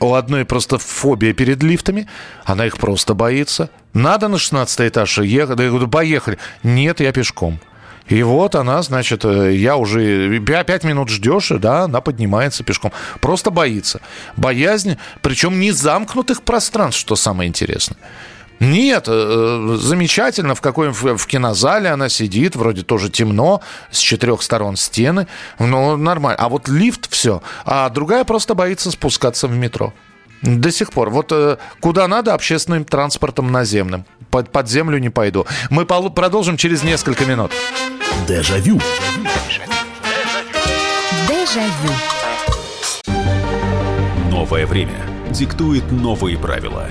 У 0.00 0.14
одной 0.14 0.44
просто 0.44 0.78
фобия 0.78 1.34
перед 1.34 1.62
лифтами. 1.62 2.08
Она 2.44 2.66
их 2.66 2.78
просто 2.78 3.14
боится. 3.14 3.70
Надо 3.92 4.28
на 4.28 4.38
16 4.38 4.88
этаж 4.88 5.18
ехать. 5.18 5.60
Я 5.60 5.68
говорю, 5.68 5.88
поехали. 5.88 6.38
Нет, 6.62 7.00
я 7.00 7.12
пешком. 7.12 7.58
И 8.08 8.22
вот 8.22 8.54
она, 8.54 8.82
значит, 8.82 9.24
э, 9.24 9.54
я 9.54 9.76
уже 9.76 10.38
пять 10.40 10.84
минут 10.84 11.08
ждешь, 11.08 11.48
да, 11.58 11.84
она 11.84 12.00
поднимается 12.00 12.62
пешком. 12.62 12.92
Просто 13.20 13.50
боится. 13.50 14.00
Боязнь, 14.36 14.98
причем 15.22 15.58
не 15.58 15.72
замкнутых 15.72 16.42
пространств, 16.42 17.00
что 17.00 17.16
самое 17.16 17.48
интересное. 17.48 17.96
Нет, 18.60 19.06
э, 19.08 19.76
замечательно, 19.80 20.54
в 20.54 20.60
какой 20.60 20.90
в 20.90 21.26
кинозале 21.26 21.88
она 21.90 22.08
сидит, 22.08 22.56
вроде 22.56 22.82
тоже 22.82 23.10
темно, 23.10 23.62
с 23.90 23.98
четырех 23.98 24.42
сторон 24.42 24.76
стены, 24.76 25.26
ну, 25.58 25.96
нормально. 25.96 26.38
А 26.38 26.48
вот 26.48 26.68
лифт 26.68 27.10
все, 27.10 27.42
а 27.64 27.88
другая 27.88 28.24
просто 28.24 28.54
боится 28.54 28.90
спускаться 28.90 29.48
в 29.48 29.52
метро. 29.52 29.92
До 30.44 30.70
сих 30.70 30.92
пор. 30.92 31.08
Вот 31.08 31.32
э, 31.32 31.56
куда 31.80 32.06
надо 32.06 32.34
общественным 32.34 32.84
транспортом 32.84 33.50
наземным. 33.50 34.04
Под, 34.30 34.52
под 34.52 34.68
землю 34.68 34.98
не 34.98 35.08
пойду. 35.08 35.46
Мы 35.70 35.86
продолжим 35.86 36.58
через 36.58 36.82
несколько 36.82 37.24
минут. 37.24 37.50
Дежавю. 38.28 38.78
Дежавю. 41.26 41.94
Новое 44.30 44.66
время 44.66 45.00
диктует 45.30 45.90
новые 45.90 46.36
правила. 46.36 46.88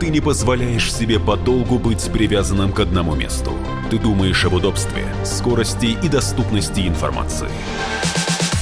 Ты 0.00 0.08
не 0.08 0.20
позволяешь 0.20 0.92
себе 0.92 1.20
подолгу 1.20 1.78
быть 1.78 2.10
привязанным 2.10 2.72
к 2.72 2.80
одному 2.80 3.14
месту. 3.14 3.52
Ты 3.90 3.98
думаешь 3.98 4.44
об 4.46 4.54
удобстве, 4.54 5.04
скорости 5.24 5.96
и 6.02 6.08
доступности 6.08 6.88
информации. 6.88 7.50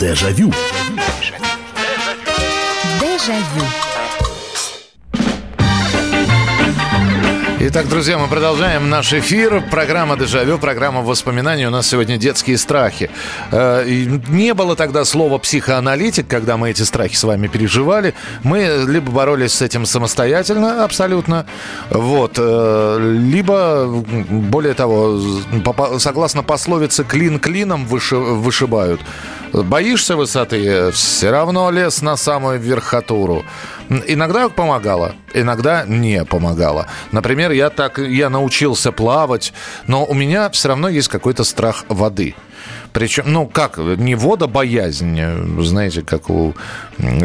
Дежавю. 0.00 0.52
Дежавю. 3.00 3.64
Итак, 7.66 7.88
друзья, 7.88 8.18
мы 8.18 8.28
продолжаем 8.28 8.90
наш 8.90 9.14
эфир. 9.14 9.62
Программа 9.70 10.18
«Дежавю», 10.18 10.58
программа 10.58 11.00
воспоминаний. 11.00 11.66
У 11.66 11.70
нас 11.70 11.86
сегодня 11.86 12.18
детские 12.18 12.58
страхи. 12.58 13.10
Э, 13.52 13.84
не 14.28 14.52
было 14.52 14.76
тогда 14.76 15.04
слова 15.06 15.38
«психоаналитик», 15.38 16.28
когда 16.28 16.58
мы 16.58 16.70
эти 16.70 16.82
страхи 16.82 17.16
с 17.16 17.24
вами 17.24 17.46
переживали. 17.46 18.12
Мы 18.42 18.84
либо 18.86 19.10
боролись 19.10 19.54
с 19.54 19.62
этим 19.62 19.86
самостоятельно 19.86 20.84
абсолютно, 20.84 21.46
вот, 21.88 22.34
э, 22.36 22.98
либо, 23.00 23.86
более 23.86 24.74
того, 24.74 25.18
согласно 25.98 26.42
пословице 26.42 27.02
«клин 27.02 27.38
клином 27.38 27.86
вышибают». 27.86 29.00
Боишься 29.62 30.16
высоты, 30.16 30.90
все 30.90 31.30
равно 31.30 31.70
лез 31.70 32.02
на 32.02 32.16
самую 32.16 32.58
верхотуру. 32.58 33.44
Иногда 33.88 34.48
помогало, 34.48 35.14
иногда 35.32 35.84
не 35.86 36.24
помогало. 36.24 36.88
Например, 37.12 37.52
я 37.52 37.70
так 37.70 37.98
я 37.98 38.30
научился 38.30 38.90
плавать, 38.90 39.52
но 39.86 40.04
у 40.04 40.12
меня 40.12 40.50
все 40.50 40.68
равно 40.68 40.88
есть 40.88 41.06
какой-то 41.06 41.44
страх 41.44 41.84
воды. 41.88 42.34
Причем, 42.92 43.24
ну 43.26 43.46
как, 43.46 43.78
не 43.78 44.16
вода 44.16 44.48
боязнь, 44.48 45.20
знаете, 45.62 46.02
как 46.02 46.30
у 46.30 46.54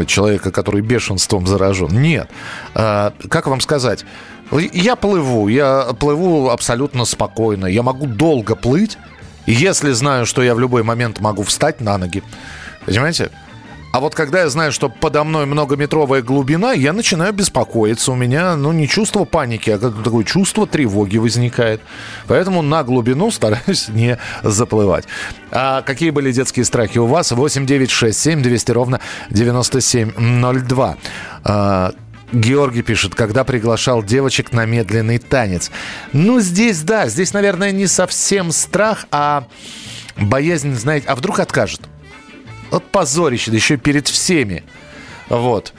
человека, 0.06 0.52
который 0.52 0.82
бешенством 0.82 1.48
заражен. 1.48 1.88
Нет. 2.00 2.30
А, 2.74 3.12
как 3.28 3.48
вам 3.48 3.60
сказать? 3.60 4.04
Я 4.52 4.94
плыву, 4.94 5.48
я 5.48 5.94
плыву 5.98 6.50
абсолютно 6.50 7.04
спокойно. 7.04 7.66
Я 7.66 7.82
могу 7.82 8.06
долго 8.06 8.54
плыть, 8.54 8.98
если 9.46 9.92
знаю, 9.92 10.26
что 10.26 10.42
я 10.42 10.54
в 10.54 10.60
любой 10.60 10.82
момент 10.82 11.20
могу 11.20 11.42
встать 11.42 11.80
на 11.80 11.98
ноги. 11.98 12.22
Понимаете? 12.86 13.30
А 13.92 13.98
вот 13.98 14.14
когда 14.14 14.42
я 14.42 14.48
знаю, 14.48 14.70
что 14.70 14.88
подо 14.88 15.24
мной 15.24 15.46
многометровая 15.46 16.22
глубина, 16.22 16.72
я 16.72 16.92
начинаю 16.92 17.32
беспокоиться. 17.32 18.12
У 18.12 18.14
меня, 18.14 18.54
ну, 18.54 18.70
не 18.70 18.86
чувство 18.86 19.24
паники, 19.24 19.70
а 19.70 19.78
как 19.78 20.04
такое 20.04 20.24
чувство 20.24 20.66
тревоги 20.66 21.18
возникает. 21.18 21.80
Поэтому 22.28 22.62
на 22.62 22.84
глубину 22.84 23.32
стараюсь 23.32 23.88
не 23.92 24.16
заплывать. 24.44 25.06
А 25.50 25.82
какие 25.82 26.10
были 26.10 26.30
детские 26.30 26.64
страхи 26.64 26.98
у 26.98 27.06
вас? 27.06 27.32
8 27.32 27.66
9 27.66 27.90
6 27.90 28.18
7 28.18 28.42
200 28.42 28.70
ровно 28.70 29.00
9702. 29.30 30.96
Георгий 32.32 32.82
пишет, 32.82 33.14
когда 33.14 33.44
приглашал 33.44 34.02
девочек 34.02 34.52
на 34.52 34.64
медленный 34.64 35.18
танец. 35.18 35.70
Ну, 36.12 36.40
здесь, 36.40 36.82
да, 36.82 37.08
здесь, 37.08 37.32
наверное, 37.32 37.72
не 37.72 37.86
совсем 37.86 38.52
страх, 38.52 39.06
а 39.10 39.44
боязнь, 40.16 40.74
знаете, 40.74 41.06
а 41.08 41.14
вдруг 41.14 41.40
откажет? 41.40 41.80
Вот 42.70 42.84
позорище, 42.84 43.50
да 43.50 43.56
еще 43.56 43.76
перед 43.76 44.06
всеми. 44.06 44.62
Вот. 45.28 45.72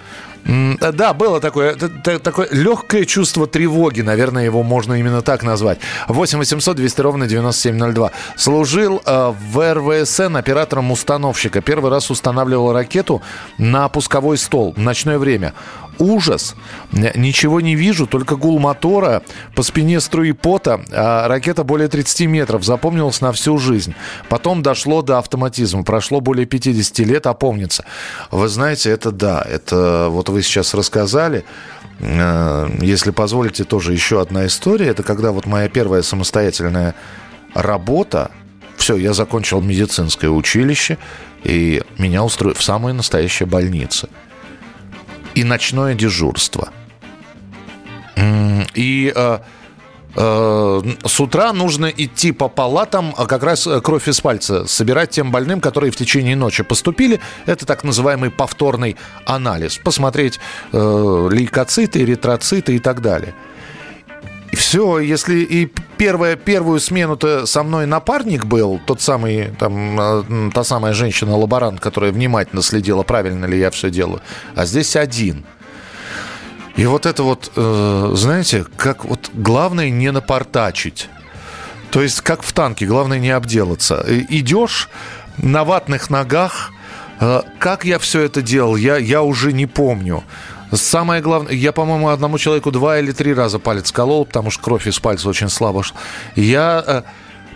Да, 0.43 1.13
было 1.13 1.39
такое, 1.39 1.75
такое 1.75 2.47
легкое 2.51 3.05
чувство 3.05 3.45
тревоги, 3.45 4.01
наверное, 4.01 4.43
его 4.43 4.63
можно 4.63 4.95
именно 4.95 5.21
так 5.21 5.43
назвать. 5.43 5.77
8 6.07 6.39
800 6.39 6.75
200 6.77 7.01
ровно 7.01 7.27
9702. 7.27 8.11
Служил 8.35 9.01
э, 9.05 9.33
в 9.51 9.73
РВСН 9.73 10.35
оператором 10.35 10.91
установщика. 10.91 11.61
Первый 11.61 11.91
раз 11.91 12.09
устанавливал 12.09 12.73
ракету 12.73 13.21
на 13.59 13.87
пусковой 13.87 14.37
стол 14.37 14.73
в 14.75 14.79
ночное 14.79 15.19
время 15.19 15.53
ужас. 16.01 16.55
Ничего 16.91 17.61
не 17.61 17.75
вижу, 17.75 18.07
только 18.07 18.35
гул 18.35 18.59
мотора, 18.59 19.21
по 19.55 19.63
спине 19.63 19.99
струи 19.99 20.31
пота, 20.31 20.81
а 20.91 21.27
ракета 21.27 21.63
более 21.63 21.87
30 21.87 22.27
метров. 22.27 22.63
Запомнилась 22.63 23.21
на 23.21 23.31
всю 23.31 23.57
жизнь. 23.57 23.93
Потом 24.29 24.63
дошло 24.63 25.01
до 25.01 25.19
автоматизма. 25.19 25.83
Прошло 25.83 26.19
более 26.19 26.45
50 26.45 26.99
лет, 26.99 27.27
опомнится. 27.27 27.85
Вы 28.31 28.47
знаете, 28.47 28.89
это 28.89 29.11
да, 29.11 29.45
это 29.47 30.07
вот 30.09 30.29
вы 30.29 30.41
сейчас 30.41 30.73
рассказали. 30.73 31.45
Э, 31.99 32.69
если 32.81 33.11
позволите, 33.11 33.63
тоже 33.63 33.93
еще 33.93 34.21
одна 34.21 34.47
история. 34.47 34.87
Это 34.87 35.03
когда 35.03 35.31
вот 35.31 35.45
моя 35.45 35.69
первая 35.69 36.01
самостоятельная 36.01 36.95
работа, 37.53 38.31
все, 38.77 38.97
я 38.97 39.13
закончил 39.13 39.61
медицинское 39.61 40.29
училище, 40.29 40.97
и 41.43 41.83
меня 41.97 42.23
устроили 42.23 42.57
в 42.57 42.63
самой 42.63 42.93
настоящей 42.93 43.45
больнице– 43.45 44.09
и 45.35 45.43
ночное 45.43 45.93
дежурство. 45.93 46.69
И 48.73 49.11
э, 49.13 49.39
э, 50.15 50.81
с 51.05 51.19
утра 51.19 51.53
нужно 51.53 51.87
идти 51.87 52.31
по 52.31 52.47
палатам, 52.47 53.13
а 53.17 53.25
как 53.25 53.43
раз 53.43 53.67
э, 53.67 53.81
кровь 53.81 54.07
из 54.07 54.21
пальца 54.21 54.67
собирать 54.67 55.09
тем 55.09 55.31
больным, 55.31 55.61
которые 55.61 55.91
в 55.91 55.95
течение 55.95 56.35
ночи 56.35 56.63
поступили. 56.63 57.19
Это 57.45 57.65
так 57.65 57.83
называемый 57.83 58.29
повторный 58.29 58.95
анализ. 59.25 59.77
Посмотреть 59.77 60.39
э, 60.71 61.29
лейкоциты, 61.31 62.01
эритроциты 62.01 62.75
и 62.75 62.79
так 62.79 63.01
далее. 63.01 63.33
Все, 64.53 64.99
если 64.99 65.39
и 65.39 65.71
первая, 65.97 66.35
первую 66.35 66.79
смену-то 66.79 67.45
со 67.45 67.63
мной 67.63 67.85
напарник 67.85 68.45
был, 68.45 68.81
тот 68.85 69.01
самый, 69.01 69.51
там, 69.57 69.99
э, 69.99 70.51
та 70.53 70.63
самая 70.63 70.93
женщина-лаборант, 70.93 71.79
которая 71.79 72.11
внимательно 72.11 72.61
следила, 72.61 73.03
правильно 73.03 73.45
ли 73.45 73.57
я 73.57 73.71
все 73.71 73.89
делаю, 73.89 74.21
а 74.55 74.65
здесь 74.65 74.95
один. 74.95 75.45
И 76.75 76.85
вот 76.85 77.05
это 77.05 77.23
вот, 77.23 77.51
э, 77.55 78.11
знаете, 78.15 78.65
как 78.75 79.05
вот 79.05 79.29
главное 79.33 79.89
не 79.89 80.11
напортачить. 80.11 81.09
То 81.91 82.01
есть 82.01 82.21
как 82.21 82.43
в 82.43 82.51
танке, 82.53 82.85
главное 82.85 83.19
не 83.19 83.29
обделаться. 83.29 84.05
Идешь 84.29 84.89
на 85.37 85.63
ватных 85.63 86.09
ногах, 86.09 86.71
э, 87.19 87.41
как 87.59 87.85
я 87.85 87.99
все 87.99 88.21
это 88.21 88.41
делал, 88.41 88.75
я, 88.75 88.97
я 88.97 89.21
уже 89.21 89.53
не 89.53 89.65
помню. 89.65 90.23
Самое 90.71 91.21
главное, 91.21 91.53
я, 91.53 91.71
по-моему, 91.71 92.09
одному 92.09 92.37
человеку 92.37 92.71
два 92.71 92.99
или 92.99 93.11
три 93.11 93.33
раза 93.33 93.59
палец 93.59 93.91
колол, 93.91 94.25
потому 94.25 94.51
что 94.51 94.63
кровь 94.63 94.87
из 94.87 94.99
пальца 94.99 95.27
очень 95.27 95.49
слабо. 95.49 95.83
Я 96.35 96.83
э, 96.85 97.01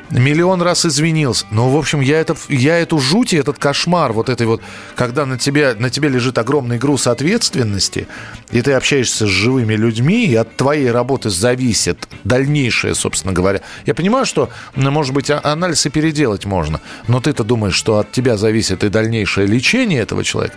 миллион 0.09 0.61
раз 0.61 0.85
извинился. 0.85 1.45
Но, 1.51 1.69
в 1.69 1.77
общем, 1.77 2.01
я, 2.01 2.19
это, 2.19 2.35
я 2.49 2.77
эту 2.77 2.99
жуть 2.99 3.33
и 3.33 3.37
этот 3.37 3.57
кошмар, 3.57 4.13
вот 4.13 4.29
этой 4.29 4.47
вот, 4.47 4.61
когда 4.95 5.25
на 5.25 5.37
тебе, 5.37 5.75
на 5.77 5.89
тебе 5.89 6.09
лежит 6.09 6.37
огромный 6.37 6.77
груз 6.77 7.07
ответственности, 7.07 8.07
и 8.51 8.61
ты 8.61 8.73
общаешься 8.73 9.25
с 9.25 9.29
живыми 9.29 9.73
людьми, 9.75 10.25
и 10.25 10.35
от 10.35 10.55
твоей 10.55 10.91
работы 10.91 11.29
зависит 11.29 12.07
дальнейшее, 12.23 12.95
собственно 12.95 13.33
говоря. 13.33 13.61
Я 13.85 13.93
понимаю, 13.93 14.25
что, 14.25 14.49
может 14.75 15.13
быть, 15.13 15.29
а, 15.29 15.39
анализ 15.43 15.85
и 15.85 15.89
переделать 15.89 16.45
можно, 16.45 16.81
но 17.07 17.19
ты-то 17.19 17.43
думаешь, 17.43 17.75
что 17.75 17.99
от 17.99 18.11
тебя 18.11 18.37
зависит 18.37 18.83
и 18.83 18.89
дальнейшее 18.89 19.47
лечение 19.47 20.01
этого 20.01 20.23
человека. 20.23 20.55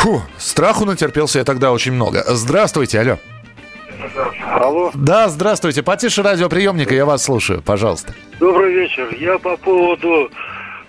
Фу, 0.00 0.22
страху 0.38 0.86
натерпелся 0.86 1.40
я 1.40 1.44
тогда 1.44 1.72
очень 1.72 1.92
много. 1.92 2.22
Здравствуйте, 2.26 3.00
алло. 3.00 3.18
Алло. 4.50 4.90
Да, 4.94 5.28
здравствуйте. 5.28 5.82
Потише 5.82 6.22
радиоприемника, 6.22 6.94
я 6.94 7.04
вас 7.04 7.22
слушаю, 7.22 7.60
пожалуйста. 7.60 8.14
Добрый 8.38 8.72
вечер. 8.72 9.14
Я 9.20 9.38
по 9.38 9.58
поводу 9.58 10.30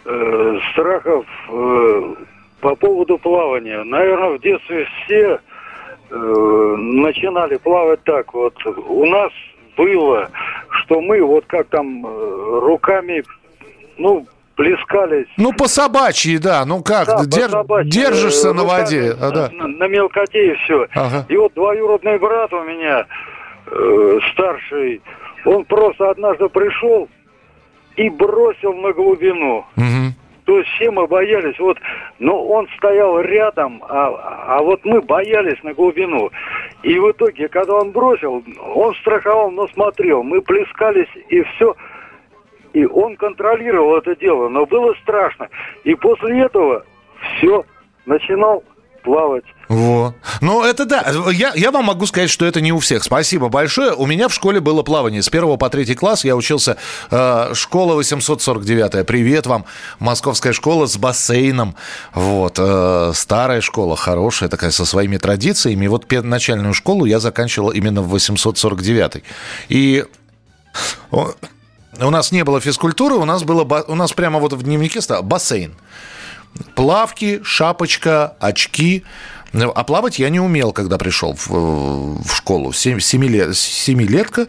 э, 0.06 0.60
страхов, 0.72 1.26
э, 1.50 2.16
по 2.62 2.76
поводу 2.78 3.18
плавания. 3.18 3.84
Наверное, 3.84 4.38
в 4.38 4.42
детстве 4.42 4.88
все 5.04 5.40
э, 6.10 6.16
начинали 6.78 7.58
плавать 7.58 8.02
так. 8.06 8.34
Вот 8.34 8.56
у 8.66 9.06
нас 9.08 9.34
было, 9.76 10.30
что 10.70 11.02
мы 11.02 11.22
вот 11.22 11.44
как 11.48 11.68
там 11.68 12.06
э, 12.06 12.60
руками, 12.62 13.26
ну, 13.98 14.26
плескались. 14.56 15.28
Ну, 15.38 15.54
по 15.54 15.68
собачьи, 15.68 16.38
да. 16.38 16.66
Ну 16.66 16.84
как, 16.84 17.08
да, 17.08 17.26
Дер... 17.26 17.50
держишься 17.86 18.50
э, 18.50 18.54
на 18.54 18.64
воде. 18.64 19.16
На, 19.16 19.28
а, 19.28 19.32
да. 19.32 19.50
на, 19.52 19.68
на 19.68 19.88
мелкоте 19.88 20.54
и 20.54 20.56
все. 20.56 20.88
Ага. 20.94 21.26
И 21.30 21.38
вот 21.38 21.54
двоюродный 21.54 22.18
брат 22.20 22.52
у 22.54 22.64
меня, 22.64 23.06
э, 23.68 24.20
старший, 24.34 25.02
он 25.46 25.66
просто 25.66 26.10
однажды 26.10 26.50
пришел 26.50 27.08
и 27.96 28.10
бросил 28.10 28.74
на 28.74 28.94
глубину. 28.94 29.66
Угу. 29.78 30.14
То 30.46 30.58
есть 30.58 30.70
все 30.72 30.90
мы 30.92 31.08
боялись, 31.08 31.58
вот, 31.60 31.78
но 32.20 32.44
он 32.46 32.68
стоял 32.78 33.20
рядом, 33.22 33.82
а, 33.88 34.58
а 34.58 34.62
вот 34.62 34.84
мы 34.84 35.02
боялись 35.02 35.62
на 35.64 35.74
глубину. 35.74 36.32
И 36.84 36.98
в 36.98 37.12
итоге, 37.12 37.48
когда 37.48 37.76
он 37.76 37.92
бросил, 37.92 38.44
он 38.76 38.96
страховал, 38.96 39.52
но 39.52 39.68
смотрел, 39.68 40.24
мы 40.24 40.42
плескались 40.42 41.10
и 41.30 41.44
все. 41.44 41.76
И 42.74 42.86
он 42.86 43.18
контролировал 43.18 43.98
это 43.98 44.16
дело, 44.16 44.50
но 44.50 44.66
было 44.66 44.94
страшно. 45.02 45.50
И 45.84 45.96
после 45.96 46.42
этого 46.42 46.86
все, 47.38 47.66
начинал 48.06 48.64
плавать. 49.04 49.44
Во. 49.68 50.14
Ну, 50.42 50.64
это 50.64 50.86
да. 50.86 51.04
Я, 51.32 51.54
я 51.56 51.72
вам 51.72 51.86
могу 51.86 52.06
сказать, 52.06 52.30
что 52.30 52.46
это 52.46 52.62
не 52.62 52.72
у 52.72 52.80
всех. 52.80 53.04
Спасибо 53.04 53.50
большое. 53.50 53.94
У 53.94 54.06
меня 54.06 54.28
в 54.28 54.34
школе 54.34 54.60
было 54.60 54.84
плавание. 54.84 55.22
С 55.22 55.30
первого 55.30 55.58
по 55.58 55.70
третий 55.70 55.96
класс 55.96 56.26
я 56.26 56.36
учился 56.36 56.78
э, 57.10 57.54
школа 57.54 57.96
849. 57.96 59.06
Привет 59.06 59.48
вам. 59.48 59.66
Московская 60.00 60.54
школа 60.54 60.88
с 60.88 60.98
бассейном. 60.98 61.76
Вот. 62.14 62.56
Э, 62.60 63.12
старая 63.14 63.62
школа, 63.62 63.96
хорошая 63.96 64.50
такая, 64.50 64.72
со 64.72 64.86
своими 64.86 65.18
традициями. 65.18 65.88
Вот 65.88 66.12
начальную 66.12 66.74
школу 66.74 67.06
я 67.06 67.20
заканчивал 67.20 67.70
именно 67.70 68.02
в 68.02 68.10
849. 68.10 69.24
И 69.70 70.04
у 72.00 72.10
нас 72.10 72.32
не 72.32 72.44
было 72.44 72.62
физкультуры, 72.62 73.16
у 73.16 73.26
нас 73.26 73.44
было, 73.44 73.64
у 73.88 73.96
нас 73.96 74.14
прямо 74.14 74.40
вот 74.40 74.54
в 74.54 74.64
дневнике 74.64 75.02
стало 75.02 75.22
бассейн. 75.22 75.74
Плавки, 76.76 77.42
шапочка, 77.44 78.36
очки. 78.40 79.04
А 79.54 79.84
плавать 79.84 80.20
я 80.20 80.30
не 80.30 80.40
умел, 80.40 80.72
когда 80.72 80.98
пришел 80.98 81.34
в, 81.34 81.50
в 82.24 82.34
школу. 82.34 82.72
Семилет, 82.72 83.58
семилетка, 83.58 84.48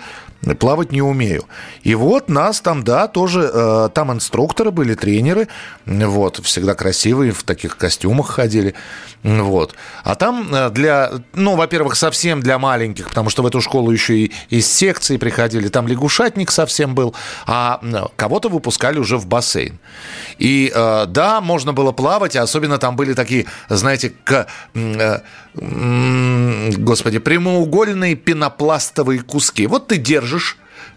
плавать 0.58 0.92
не 0.92 1.02
умею. 1.02 1.44
И 1.82 1.94
вот 1.94 2.28
нас 2.28 2.60
там, 2.60 2.82
да, 2.82 3.06
тоже, 3.08 3.50
э, 3.52 3.88
там 3.94 4.12
инструкторы 4.12 4.70
были, 4.70 4.94
тренеры, 4.94 5.48
вот, 5.86 6.40
всегда 6.44 6.74
красивые, 6.74 7.32
в 7.32 7.42
таких 7.44 7.76
костюмах 7.76 8.28
ходили, 8.28 8.74
вот. 9.22 9.74
А 10.02 10.14
там 10.16 10.52
э, 10.52 10.70
для, 10.70 11.12
ну, 11.34 11.54
во-первых, 11.54 11.94
совсем 11.94 12.40
для 12.40 12.58
маленьких, 12.58 13.08
потому 13.08 13.30
что 13.30 13.42
в 13.42 13.46
эту 13.46 13.60
школу 13.60 13.90
еще 13.92 14.16
и 14.16 14.32
из 14.48 14.70
секции 14.70 15.16
приходили, 15.16 15.68
там 15.68 15.86
лягушатник 15.86 16.50
совсем 16.50 16.94
был, 16.94 17.14
а 17.46 17.80
кого-то 18.16 18.48
выпускали 18.48 18.98
уже 18.98 19.18
в 19.18 19.26
бассейн. 19.26 19.78
И, 20.38 20.72
э, 20.74 21.06
да, 21.06 21.40
можно 21.40 21.72
было 21.72 21.92
плавать, 21.92 22.34
а 22.34 22.42
особенно 22.42 22.78
там 22.78 22.96
были 22.96 23.14
такие, 23.14 23.46
знаете, 23.68 24.12
к, 24.24 24.46
э, 24.74 25.18
господи, 25.54 27.18
прямоугольные 27.18 28.16
пенопластовые 28.16 29.20
куски. 29.20 29.66
Вот 29.66 29.88
ты 29.88 29.98
держишь 29.98 30.31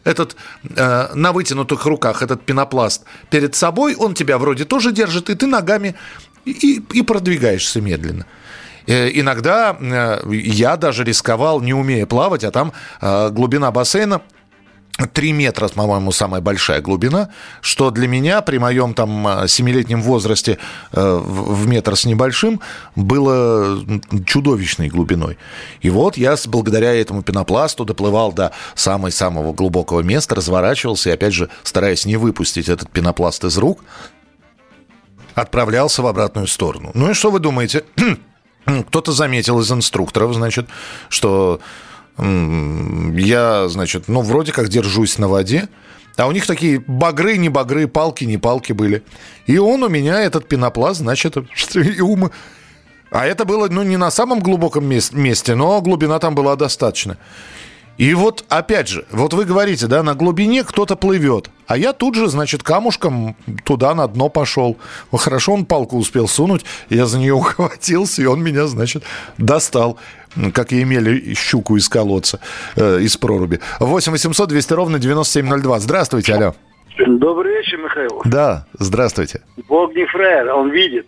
этот 0.04 0.36
э, 0.76 1.08
на 1.13 1.32
вытянутых 1.32 1.86
руках 1.86 2.21
этот 2.21 2.43
пенопласт 2.43 3.04
перед 3.30 3.56
собой, 3.56 3.95
он 3.95 4.13
тебя 4.13 4.38
вроде 4.38 4.65
тоже 4.65 4.91
держит, 4.91 5.30
и 5.30 5.36
ты 5.36 5.48
ногами 5.48 5.95
и, 6.45 6.82
и 6.93 7.02
продвигаешься 7.02 7.82
медленно. 7.82 8.26
Э, 8.88 9.10
иногда 9.12 9.76
э, 9.80 10.21
я 10.32 10.78
даже 10.78 11.04
рисковал, 11.04 11.62
не 11.62 11.74
умея 11.74 12.06
плавать, 12.06 12.43
а 12.43 12.52
там 12.52 12.71
э, 13.02 13.30
глубина 13.32 13.71
бассейна 13.71 14.21
3 14.97 15.34
метра, 15.34 15.67
по-моему, 15.67 16.12
самая 16.12 16.41
большая 16.41 16.81
глубина, 16.81 17.29
что 17.60 17.91
для 17.91 18.08
меня 18.08 18.41
при 18.41 18.60
моем 18.60 18.93
там 18.93 19.47
семилетнем 19.47 20.01
возрасте 20.01 20.58
э, 20.93 21.21
в 21.21 21.67
метр 21.67 21.97
с 21.97 22.05
небольшим 22.05 22.62
было 22.95 23.77
чудовищной 24.25 24.88
глубиной. 24.88 25.38
И 25.81 25.89
вот 25.89 26.15
я 26.15 26.36
благодаря 26.47 26.93
этому 26.93 27.23
пенопласту 27.23 27.84
доплывал 27.84 28.31
до 28.31 28.53
самого-самого 28.75 29.51
глубокого 29.51 29.99
места, 29.99 30.36
разворачивался 30.36 31.10
и, 31.10 31.13
опять 31.13 31.34
же, 31.34 31.49
стараясь 31.63 32.05
не 32.05 32.15
выпустить 32.15 32.69
этот 32.69 32.89
пенопласт 32.89 33.43
из 33.43 33.58
рук, 33.58 33.84
отправлялся 35.34 36.01
в 36.03 36.08
обратную 36.08 36.47
сторону. 36.47 36.91
Ну 36.93 37.12
и 37.12 37.13
что 37.13 37.31
вы 37.31 37.39
думаете? 37.39 37.84
Кто-то 38.65 39.12
заметил 39.12 39.60
из 39.60 39.69
инструкторов, 39.71 40.34
значит, 40.34 40.67
что 41.10 41.60
я, 42.17 43.67
значит, 43.67 44.08
ну, 44.08 44.21
вроде 44.21 44.51
как 44.51 44.69
держусь 44.69 45.17
на 45.17 45.28
воде, 45.28 45.67
а 46.17 46.28
у 46.28 46.32
них 46.32 46.47
такие 46.47 46.82
багры, 46.86 47.38
не 47.38 47.49
багры, 47.49 47.88
палки, 47.88 48.23
не 48.23 48.38
палки 48.38 48.71
были. 48.71 49.04
И 49.47 49.58
он 49.58 49.84
у 49.84 49.89
меня, 49.89 50.21
этот 50.21 50.47
пенопласт, 50.47 50.99
значит, 50.99 51.36
и 51.75 52.01
ум... 52.01 52.32
А 53.12 53.25
это 53.25 53.45
было, 53.45 53.67
ну, 53.69 53.84
не 53.84 53.97
на 53.97 54.12
самом 54.12 54.39
глубоком 54.39 54.86
месте, 54.86 55.56
но 55.56 55.80
глубина 55.82 56.19
там 56.19 56.36
была 56.36 56.56
достаточно. 56.56 57.17
И 57.97 58.13
вот, 58.13 58.43
опять 58.49 58.89
же, 58.89 59.06
вот 59.10 59.34
вы 59.34 59.45
говорите, 59.45 59.88
да, 59.88 60.04
на 60.04 60.15
глубине 60.15 60.65
кто-то 60.65 60.97
плывет, 60.97 61.49
а 61.65 61.78
я 61.78 61.93
тут 61.93 62.15
же, 62.15 62.28
значит, 62.28 62.62
камушком 62.62 63.38
туда 63.63 63.95
на 63.95 64.06
дно 64.08 64.28
пошел. 64.28 64.78
Хорошо, 65.13 65.54
он 65.54 65.65
палку 65.65 65.97
успел 65.97 66.28
сунуть, 66.28 66.65
я 66.89 67.06
за 67.06 67.19
нее 67.19 67.34
ухватился, 67.34 68.21
и 68.21 68.25
он 68.25 68.43
меня, 68.43 68.67
значит, 68.67 69.04
достал 69.38 69.97
как 70.54 70.71
и 70.74 70.82
имели 70.82 71.34
щуку 71.34 71.78
из 71.78 71.89
колодца, 71.89 72.39
э, 72.76 73.00
из 73.02 73.17
проруби. 73.17 73.60
8 73.80 74.12
800 74.12 74.50
200 74.50 74.74
ровно 74.74 75.00
9702. 75.00 75.80
Здравствуйте, 75.80 76.34
алло. 76.34 76.56
Добрый 77.08 77.58
вечер, 77.58 77.78
Михаил. 77.78 78.21
Да, 78.26 78.65
здравствуйте. 78.80 79.41
Бог 79.67 79.93
не 79.93 80.06
фраер, 80.06 80.54
он 80.54 80.71
видит. 80.71 81.08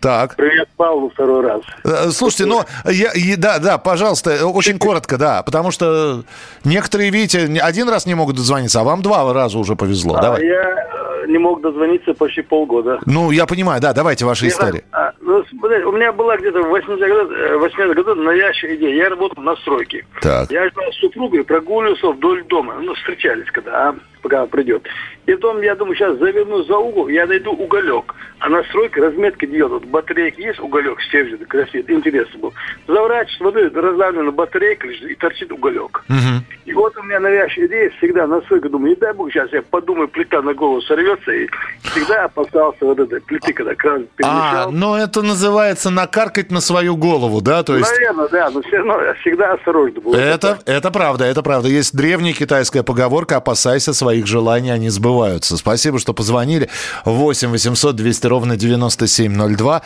Так. 0.00 0.36
Привет, 0.36 0.68
Павлу, 0.76 1.10
второй 1.10 1.42
раз. 1.42 1.62
Э, 1.84 2.10
слушайте, 2.10 2.46
ну, 2.46 2.62
я, 2.84 3.10
да, 3.36 3.58
да, 3.58 3.78
пожалуйста, 3.78 4.46
очень 4.46 4.78
коротко, 4.78 5.16
да, 5.16 5.42
потому 5.42 5.70
что 5.70 6.22
некоторые, 6.64 7.10
видите, 7.10 7.46
один 7.60 7.88
раз 7.88 8.06
не 8.06 8.14
могут 8.14 8.36
дозвониться, 8.36 8.80
а 8.80 8.84
вам 8.84 9.02
два 9.02 9.32
раза 9.32 9.58
уже 9.58 9.74
повезло. 9.74 10.16
А 10.16 10.22
Давай. 10.22 10.46
я 10.46 10.86
не 11.26 11.38
мог 11.38 11.60
дозвониться 11.60 12.14
почти 12.14 12.42
полгода. 12.42 13.00
Ну, 13.06 13.30
я 13.30 13.46
понимаю, 13.46 13.80
да, 13.80 13.92
давайте 13.92 14.24
ваши 14.24 14.48
истории. 14.48 14.84
А, 14.92 15.12
ну, 15.20 15.44
у 15.62 15.92
меня 15.92 16.12
была 16.12 16.36
где-то 16.36 16.62
в 16.62 16.74
80-х 16.74 17.08
годах, 17.08 17.58
80 17.60 17.94
годах 17.96 18.16
навязчивая 18.16 18.76
идея. 18.76 18.94
Я 18.94 19.08
работал 19.10 19.42
на 19.42 19.56
стройке. 19.56 20.06
Так. 20.20 20.50
Я 20.50 20.68
с 20.68 20.96
супругой 21.00 21.44
прогуливался 21.44 22.10
вдоль 22.10 22.44
дома. 22.44 22.74
Ну, 22.80 22.94
встречались 22.94 23.50
когда, 23.50 23.88
а, 23.88 23.94
пока 24.26 24.46
придет. 24.46 24.82
И 25.26 25.34
потом, 25.34 25.60
я 25.62 25.74
думаю, 25.74 25.96
сейчас 25.96 26.18
заверну 26.18 26.62
за 26.64 26.76
угол, 26.76 27.08
я 27.08 27.26
найду 27.26 27.52
уголек. 27.52 28.14
А 28.38 28.48
на 28.48 28.62
стройке 28.64 29.00
разметка 29.00 29.46
делают. 29.46 29.84
Вот 29.84 29.90
батарейки 29.90 30.40
есть 30.40 30.60
уголек, 30.60 31.00
стержень, 31.02 31.44
красивый, 31.46 31.96
интересно 31.96 32.38
был. 32.38 32.54
Заворачиваешь, 32.86 33.38
смотрю, 33.38 33.82
разлавлена 33.82 34.30
батарейка 34.30 34.88
и 34.88 35.14
торчит 35.14 35.50
уголек. 35.52 36.04
Угу. 36.08 36.44
И 36.66 36.72
вот 36.72 36.96
у 36.96 37.02
меня 37.02 37.20
навязчивая 37.20 37.66
идея 37.66 37.90
всегда 37.98 38.26
на 38.26 38.40
стройке. 38.42 38.68
Думаю, 38.68 38.90
не 38.90 38.96
дай 38.96 39.12
бог, 39.14 39.32
сейчас 39.32 39.52
я 39.52 39.62
подумаю, 39.62 40.08
плита 40.08 40.42
на 40.42 40.54
голову 40.54 40.80
сорвется. 40.82 41.32
И 41.32 41.48
всегда 41.82 42.24
опасался 42.24 42.84
вот 42.84 42.98
этой 42.98 43.20
плиты, 43.20 43.52
когда 43.52 43.74
кран 43.74 44.06
перемещал. 44.16 44.68
А, 44.68 44.70
ну 44.70 44.94
это 44.94 45.22
называется 45.22 45.90
накаркать 45.90 46.50
на 46.50 46.60
свою 46.60 46.96
голову, 46.96 47.40
да? 47.40 47.62
То 47.62 47.76
есть... 47.76 47.90
Наверное, 47.90 48.28
да, 48.28 48.50
но 48.50 48.62
все 48.62 48.76
равно 48.78 49.14
всегда 49.20 49.54
осторожно 49.54 50.00
был. 50.00 50.14
Это, 50.14 50.58
это 50.66 50.90
правда, 50.90 51.24
это 51.24 51.42
правда. 51.42 51.68
Есть 51.68 51.96
древняя 51.96 52.34
китайская 52.34 52.82
поговорка 52.82 53.36
«опасайся 53.36 53.92
своих 54.16 54.26
желаний, 54.26 54.70
они 54.70 54.90
сбываются». 54.90 55.56
Спасибо, 55.56 55.98
что 55.98 56.14
позвонили. 56.14 56.68
8 57.04 57.50
800 57.50 57.96
200 57.96 58.26
ровно 58.26 58.56
9702. 58.56 59.82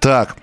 Так, 0.00 0.36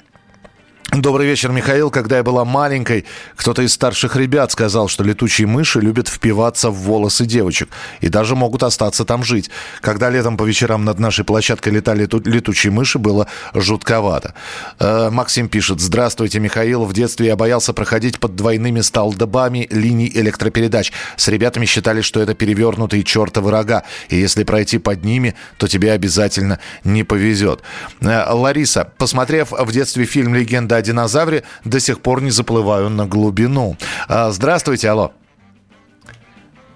Добрый 0.90 1.26
вечер, 1.26 1.52
Михаил. 1.52 1.90
Когда 1.90 2.18
я 2.18 2.24
была 2.24 2.44
маленькой, 2.44 3.06
кто-то 3.38 3.62
из 3.62 3.72
старших 3.72 4.18
ребят 4.18 4.52
сказал, 4.52 4.90
что 4.90 5.06
летучие 5.06 5.48
мыши 5.48 5.80
любят 5.80 6.10
впиваться 6.10 6.70
в 6.70 6.76
волосы 6.76 7.26
девочек 7.26 7.70
и 8.02 8.10
даже 8.10 8.36
могут 8.36 8.64
остаться 8.64 9.06
там 9.06 9.24
жить. 9.24 9.50
Когда 9.80 10.10
летом 10.10 10.36
по 10.36 10.44
вечерам 10.44 10.84
над 10.84 11.00
нашей 11.00 11.24
площадкой 11.24 11.70
летали 11.70 12.04
летучие 12.04 12.74
мыши, 12.74 13.00
было 13.00 13.28
жутковато. 13.54 14.34
Э, 14.80 15.10
Максим 15.10 15.48
пишет. 15.48 15.80
Здравствуйте, 15.80 16.42
Михаил. 16.42 16.84
В 16.84 16.92
детстве 16.92 17.28
я 17.28 17.38
боялся 17.38 17.72
проходить 17.72 18.20
под 18.20 18.36
двойными 18.36 18.82
столбами 18.82 19.70
линий 19.72 20.12
электропередач. 20.14 20.92
С 21.16 21.30
ребятами 21.30 21.66
считали, 21.66 22.02
что 22.02 22.20
это 22.20 22.34
перевернутые 22.34 23.06
чертовы 23.06 23.50
рога. 23.50 23.84
И 24.10 24.18
если 24.18 24.44
пройти 24.44 24.78
под 24.78 25.06
ними, 25.06 25.36
то 25.58 25.70
тебе 25.70 25.94
обязательно 25.94 26.60
не 26.84 27.06
повезет. 27.06 27.62
Э, 28.02 28.30
Лариса, 28.30 28.92
посмотрев 28.98 29.52
в 29.52 29.72
детстве 29.72 30.04
фильм 30.04 30.36
«Легенда 30.36 30.71
о 30.76 30.82
динозавре 30.82 31.44
до 31.66 31.80
сих 31.80 32.02
пор 32.02 32.22
не 32.22 32.32
заплываю 32.32 32.90
на 32.90 33.06
глубину. 33.06 33.78
А, 34.08 34.32
здравствуйте, 34.32 34.90
алло. 34.90 35.12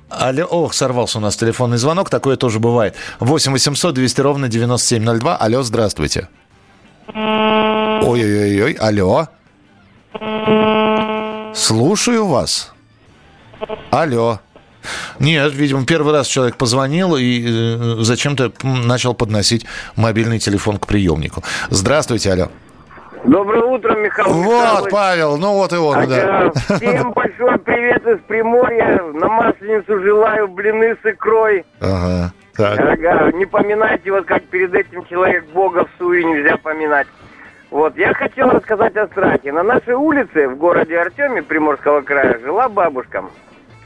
Алло, 0.10 0.46
ох, 0.46 0.74
сорвался 0.74 1.18
у 1.18 1.22
нас 1.22 1.36
телефонный 1.36 1.78
звонок, 1.78 2.10
такое 2.10 2.38
тоже 2.38 2.60
бывает. 2.60 2.96
8 3.20 3.52
800 3.52 3.94
200 3.94 4.22
ровно 4.22 4.48
9702. 4.48 5.36
Алло, 5.36 5.64
здравствуйте. 5.64 6.30
Ой-ой-ой, 7.14 8.74
алло. 8.74 9.28
Слушаю 11.54 12.28
вас. 12.28 12.74
Алло. 13.92 14.40
Нет, 15.20 15.54
видимо, 15.54 15.86
первый 15.86 16.14
раз 16.14 16.28
человек 16.28 16.58
позвонил 16.58 17.16
и 17.16 17.44
э, 17.48 17.96
зачем-то 18.02 18.52
начал 18.64 19.14
подносить 19.16 19.66
мобильный 19.96 20.40
телефон 20.40 20.78
к 20.78 20.86
приемнику. 20.86 21.44
Здравствуйте, 21.70 22.32
алло. 22.34 22.52
Доброе 23.28 23.64
утро, 23.64 23.96
Михаил 23.96 24.30
Вот, 24.30 24.46
Михайлович. 24.46 24.92
Павел, 24.92 25.38
ну 25.38 25.54
вот 25.54 25.74
и 25.74 25.78
он, 25.78 25.98
а 25.98 26.06
да. 26.08 26.52
Всем 26.78 27.12
большой 27.12 27.58
привет 27.60 28.06
из 28.06 28.20
Приморья. 28.28 29.02
На 29.14 29.28
Масленицу 29.28 30.00
желаю 30.02 30.48
блины 30.48 30.96
с 31.02 31.06
икрой. 31.06 31.66
Ага. 31.82 32.32
Так. 32.56 32.80
Ага, 32.80 33.32
не 33.34 33.46
поминайте, 33.46 34.12
вот 34.12 34.26
как 34.26 34.44
перед 34.44 34.74
этим 34.74 35.06
человек 35.06 35.46
Бога 35.54 35.86
в 35.86 35.90
суе 35.98 36.24
нельзя 36.24 36.58
поминать. 36.58 37.08
Вот, 37.72 37.98
я 37.98 38.14
хотел 38.14 38.50
рассказать 38.50 38.96
о 38.96 39.08
страхе. 39.08 39.52
На 39.52 39.64
нашей 39.64 39.96
улице 39.96 40.48
в 40.48 40.58
городе 40.58 40.98
Артеме 40.98 41.42
Приморского 41.42 42.02
края 42.02 42.40
жила 42.40 42.70
бабушка. 42.70 43.26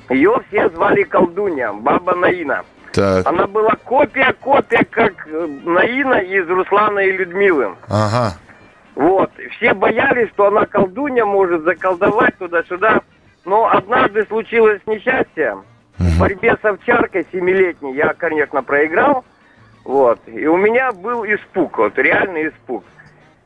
Ее 0.10 0.36
все 0.50 0.70
звали 0.70 1.04
колдунья, 1.04 1.72
баба 1.72 2.14
Наина. 2.14 2.64
Так. 2.92 3.26
Она 3.26 3.48
была 3.48 3.76
копия-копия, 3.86 4.86
как 4.90 5.14
Наина 5.64 6.16
из 6.16 6.48
Руслана 6.50 7.00
и 7.00 7.12
Людмилы. 7.12 7.76
Ага. 7.88 8.34
Вот. 9.00 9.32
Все 9.56 9.74
боялись, 9.74 10.28
что 10.34 10.48
она 10.48 10.66
колдунья 10.66 11.24
может 11.24 11.64
заколдовать 11.64 12.38
туда-сюда. 12.38 13.00
Но 13.46 13.70
однажды 13.72 14.26
случилось 14.26 14.82
несчастье. 14.86 15.58
В 15.98 16.20
борьбе 16.20 16.58
с 16.62 16.66
овчаркой 16.66 17.26
семилетней 17.32 17.96
я, 17.96 18.14
конечно, 18.14 18.62
проиграл. 18.62 19.24
Вот. 19.86 20.20
И 20.28 20.46
у 20.48 20.58
меня 20.58 20.92
был 20.92 21.24
испуг, 21.24 21.78
вот 21.78 21.98
реальный 21.98 22.50
испуг. 22.50 22.84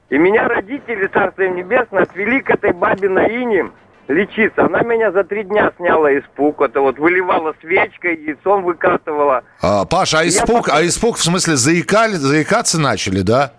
И 0.09 0.17
меня 0.17 0.47
родители, 0.47 1.05
Царство 1.05 1.43
Небесное, 1.43 2.01
отвели 2.01 2.41
к 2.41 2.49
этой 2.49 2.73
бабе 2.73 3.09
на 3.09 3.27
ине 3.27 3.69
лечиться. 4.07 4.65
Она 4.65 4.81
меня 4.81 5.11
за 5.11 5.23
три 5.23 5.43
дня 5.43 5.71
сняла 5.77 6.17
испуг. 6.17 6.61
Это 6.61 6.81
вот 6.81 6.97
выливала 6.97 7.53
свечкой, 7.61 8.15
яйцом 8.15 8.63
выкатывала. 8.63 9.43
А, 9.61 9.85
Паша, 9.85 10.21
а 10.21 10.27
испуг, 10.27 10.67
я... 10.69 10.77
а 10.77 10.87
испуг 10.87 11.17
в 11.17 11.23
смысле 11.23 11.57
заикали, 11.57 12.13
заикаться 12.13 12.81
начали, 12.81 13.21
да? 13.21 13.53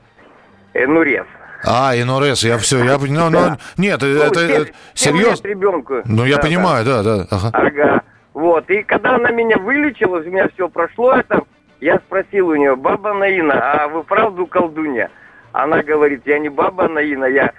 Э, 0.72 0.88
ну, 0.88 1.02
рез. 1.02 1.26
А, 1.66 1.94
ИНРС, 1.96 2.44
я 2.44 2.59
все, 2.59 2.85
я 2.85 2.98
понимаю. 2.98 3.31
Ну, 3.31 3.40
ну, 3.40 3.57
нет, 3.77 4.00
ну, 4.03 4.09
это, 4.09 4.40
это 4.40 4.72
серьезно. 4.94 5.48
ребенку. 5.48 6.03
Ну, 6.05 6.24
я 6.24 6.37
да, 6.37 6.42
понимаю, 6.42 6.85
да, 6.85 7.03
да. 7.03 7.16
да. 7.18 7.27
Ага. 7.31 7.50
ага. 7.53 8.03
Вот, 8.35 8.68
и 8.68 8.83
когда 8.83 9.14
она 9.14 9.31
меня 9.31 9.57
вылечила, 9.59 10.18
у 10.18 10.22
меня 10.22 10.48
все 10.55 10.68
прошло 10.68 11.12
это, 11.12 11.42
я 11.81 11.98
спросил 11.98 12.48
у 12.48 12.55
нее, 12.57 12.74
баба 12.77 13.14
Наина, 13.14 13.55
а 13.55 13.88
вы 13.88 14.03
правду 14.03 14.46
колдунья? 14.46 15.11
Она 15.53 15.83
говорит, 15.83 16.22
я 16.27 16.38
не 16.38 16.48
баба 16.48 16.88
Наина, 16.88 17.27
я 17.27 17.53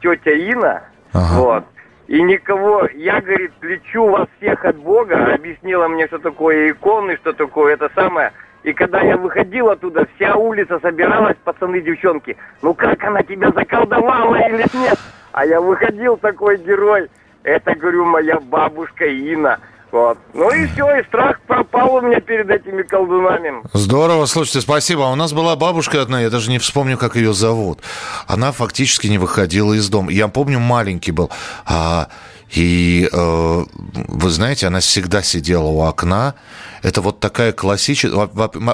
тетя 0.00 0.30
Ина. 0.30 0.82
Ага. 1.12 1.40
Вот. 1.40 1.64
И 2.06 2.22
никого, 2.22 2.88
я, 2.94 3.20
говорит, 3.20 3.52
лечу 3.62 4.08
вас 4.08 4.28
всех 4.38 4.64
от 4.64 4.76
Бога, 4.76 5.34
объяснила 5.34 5.88
мне, 5.88 6.06
что 6.06 6.18
такое 6.18 6.70
иконы, 6.72 7.16
что 7.16 7.32
такое 7.32 7.74
это 7.74 7.90
самое. 7.94 8.32
И 8.62 8.72
когда 8.72 9.00
я 9.00 9.16
выходил 9.16 9.70
оттуда, 9.70 10.06
вся 10.14 10.36
улица 10.36 10.78
собиралась, 10.80 11.36
пацаны, 11.44 11.80
девчонки. 11.80 12.36
Ну 12.62 12.74
как 12.74 13.02
она 13.04 13.22
тебя 13.22 13.50
заколдовала 13.50 14.36
или 14.36 14.66
нет? 14.74 14.98
А 15.32 15.46
я 15.46 15.60
выходил 15.60 16.16
такой 16.16 16.58
герой. 16.58 17.08
Это, 17.42 17.74
говорю, 17.74 18.04
моя 18.04 18.38
бабушка 18.38 19.06
Ина. 19.06 19.58
Вот. 19.90 20.18
Ну 20.34 20.50
и 20.52 20.66
все, 20.66 20.98
и 20.98 21.04
страх 21.04 21.40
пропал 21.46 21.94
у 21.96 22.00
меня 22.00 22.20
перед 22.20 22.48
этими 22.48 22.82
колдунами. 22.82 23.62
Здорово, 23.72 24.26
слушайте, 24.26 24.60
спасибо. 24.60 25.06
А 25.06 25.12
у 25.12 25.16
нас 25.16 25.32
была 25.32 25.56
бабушка 25.56 26.00
одна, 26.00 26.20
я 26.20 26.30
даже 26.30 26.50
не 26.50 26.58
вспомню, 26.58 26.96
как 26.96 27.16
ее 27.16 27.32
зовут. 27.32 27.80
Она 28.28 28.52
фактически 28.52 29.08
не 29.08 29.18
выходила 29.18 29.72
из 29.72 29.88
дома. 29.88 30.12
Я 30.12 30.28
помню, 30.28 30.60
маленький 30.60 31.10
был. 31.10 31.30
А 31.66 32.08
И 32.52 33.08
э, 33.10 33.64
вы 33.72 34.30
знаете, 34.30 34.66
она 34.66 34.80
всегда 34.80 35.22
сидела 35.22 35.66
у 35.66 35.82
окна. 35.82 36.34
Это 36.82 37.00
вот 37.00 37.20
такая 37.20 37.52
классическая... 37.52 38.28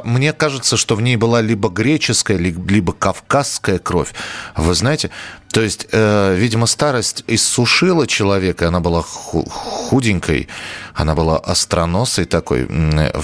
Мне 0.04 0.32
кажется, 0.32 0.76
что 0.76 0.94
в 0.94 1.02
ней 1.02 1.16
была 1.16 1.42
либо 1.42 1.68
греческая, 1.68 2.38
либо 2.38 2.92
кавказская 2.92 3.78
кровь. 3.78 4.14
Вы 4.56 4.74
знаете, 4.74 5.10
то 5.50 5.60
есть, 5.60 5.88
э, 5.92 6.34
видимо, 6.36 6.66
старость 6.66 7.24
иссушила 7.26 8.06
человека. 8.06 8.68
Она 8.68 8.80
была 8.80 9.02
худенькой, 9.02 10.48
она 10.94 11.14
была 11.14 11.38
остроносой 11.38 12.24
такой, 12.24 12.66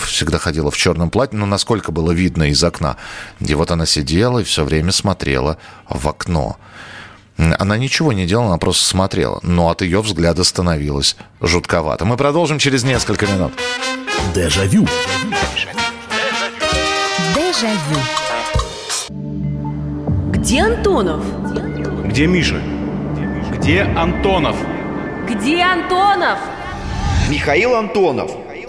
всегда 0.06 0.38
ходила 0.38 0.70
в 0.70 0.76
черном 0.76 1.10
платье, 1.10 1.38
но 1.38 1.46
насколько 1.46 1.92
было 1.92 2.10
видно 2.12 2.44
из 2.44 2.62
окна. 2.62 2.96
И 3.40 3.54
вот 3.54 3.70
она 3.70 3.86
сидела 3.86 4.40
и 4.40 4.44
все 4.44 4.64
время 4.64 4.92
смотрела 4.92 5.56
в 5.88 6.08
окно. 6.08 6.58
Она 7.36 7.76
ничего 7.76 8.12
не 8.12 8.26
делала, 8.26 8.48
она 8.48 8.58
просто 8.58 8.84
смотрела. 8.84 9.40
Но 9.42 9.70
от 9.70 9.82
ее 9.82 10.00
взгляда 10.02 10.44
становилось 10.44 11.16
жутковато. 11.40 12.04
Мы 12.04 12.16
продолжим 12.16 12.58
через 12.58 12.84
несколько 12.84 13.26
минут. 13.26 13.52
Дежавю. 14.34 14.86
Дежавю. 17.34 18.00
Где 20.30 20.62
Антонов? 20.62 21.24
Где 22.06 22.26
Миша? 22.26 22.60
Где 23.52 23.82
Антонов? 23.82 24.56
Где 25.28 25.62
Антонов? 25.62 26.38
Михаил 27.30 27.76
Антонов. 27.76 28.30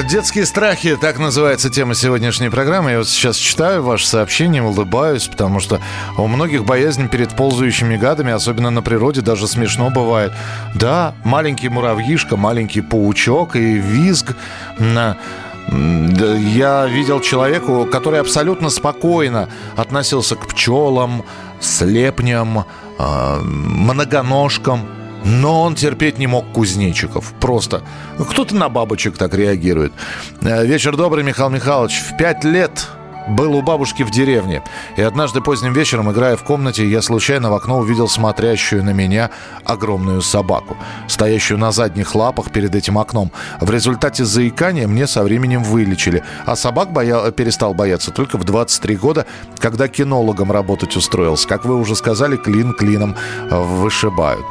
Детские 0.00 0.46
страхи, 0.46 0.96
так 0.96 1.18
называется 1.18 1.68
тема 1.68 1.94
сегодняшней 1.94 2.48
программы. 2.48 2.92
Я 2.92 2.98
вот 2.98 3.08
сейчас 3.08 3.36
читаю 3.36 3.82
ваше 3.82 4.06
сообщение, 4.06 4.62
улыбаюсь, 4.62 5.28
потому 5.28 5.60
что 5.60 5.80
у 6.16 6.26
многих 6.26 6.64
боязнь 6.64 7.08
перед 7.08 7.36
ползающими 7.36 7.98
гадами, 7.98 8.32
особенно 8.32 8.70
на 8.70 8.80
природе, 8.80 9.20
даже 9.20 9.46
смешно 9.46 9.90
бывает. 9.90 10.32
Да, 10.74 11.14
маленький 11.24 11.68
муравьишка, 11.68 12.38
маленький 12.38 12.80
паучок 12.80 13.54
и 13.54 13.74
визг 13.74 14.34
на 14.78 15.18
я 15.68 16.86
видел 16.86 17.20
человеку, 17.20 17.86
который 17.86 18.20
абсолютно 18.20 18.70
спокойно 18.70 19.48
относился 19.76 20.36
к 20.36 20.48
пчелам, 20.48 21.22
слепням, 21.60 22.64
а, 22.98 23.40
многоножкам. 23.40 24.88
Но 25.24 25.62
он 25.62 25.74
терпеть 25.74 26.18
не 26.18 26.26
мог 26.26 26.50
кузнечиков. 26.52 27.32
Просто. 27.40 27.82
Кто-то 28.18 28.54
на 28.56 28.68
бабочек 28.68 29.16
так 29.16 29.34
реагирует. 29.34 29.92
Э, 30.42 30.64
вечер 30.66 30.96
добрый, 30.96 31.24
Михаил 31.24 31.50
Михайлович. 31.50 32.00
В 32.00 32.16
пять 32.16 32.44
лет 32.44 32.86
был 33.28 33.54
у 33.54 33.62
бабушки 33.62 34.02
в 34.02 34.10
деревне. 34.10 34.62
И 34.96 35.02
однажды 35.02 35.40
поздним 35.40 35.72
вечером, 35.72 36.10
играя 36.10 36.36
в 36.36 36.44
комнате, 36.44 36.88
я 36.88 37.02
случайно 37.02 37.50
в 37.50 37.54
окно 37.54 37.78
увидел 37.78 38.08
смотрящую 38.08 38.84
на 38.84 38.90
меня 38.90 39.30
огромную 39.64 40.22
собаку, 40.22 40.76
стоящую 41.08 41.58
на 41.58 41.72
задних 41.72 42.14
лапах 42.14 42.50
перед 42.50 42.74
этим 42.74 42.98
окном. 42.98 43.30
В 43.60 43.70
результате 43.70 44.24
заикания 44.24 44.86
мне 44.86 45.06
со 45.06 45.22
временем 45.22 45.62
вылечили. 45.62 46.22
А 46.46 46.56
собак 46.56 46.92
боя... 46.92 47.30
перестал 47.30 47.74
бояться 47.74 48.10
только 48.10 48.38
в 48.38 48.44
23 48.44 48.96
года, 48.96 49.26
когда 49.58 49.88
кинологом 49.88 50.50
работать 50.50 50.96
устроился. 50.96 51.48
Как 51.48 51.64
вы 51.64 51.76
уже 51.76 51.96
сказали, 51.96 52.36
клин 52.36 52.72
клином 52.72 53.16
вышибают. 53.50 54.44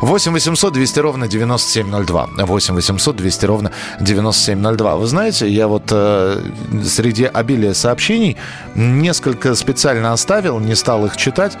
8 0.00 0.32
800 0.32 0.72
200 0.72 1.00
ровно 1.00 1.28
9702. 1.28 2.28
8 2.36 2.74
800 2.74 3.16
200 3.16 3.46
ровно 3.46 3.72
9702. 4.00 4.96
Вы 4.96 5.06
знаете, 5.06 5.48
я 5.48 5.68
вот 5.68 5.84
э, 5.90 6.42
среди 6.84 7.24
обилия 7.24 7.74
сообщений 7.74 8.17
сообщений. 8.18 8.36
Несколько 8.74 9.54
специально 9.54 10.12
оставил, 10.12 10.60
не 10.60 10.74
стал 10.74 11.06
их 11.06 11.16
читать, 11.16 11.56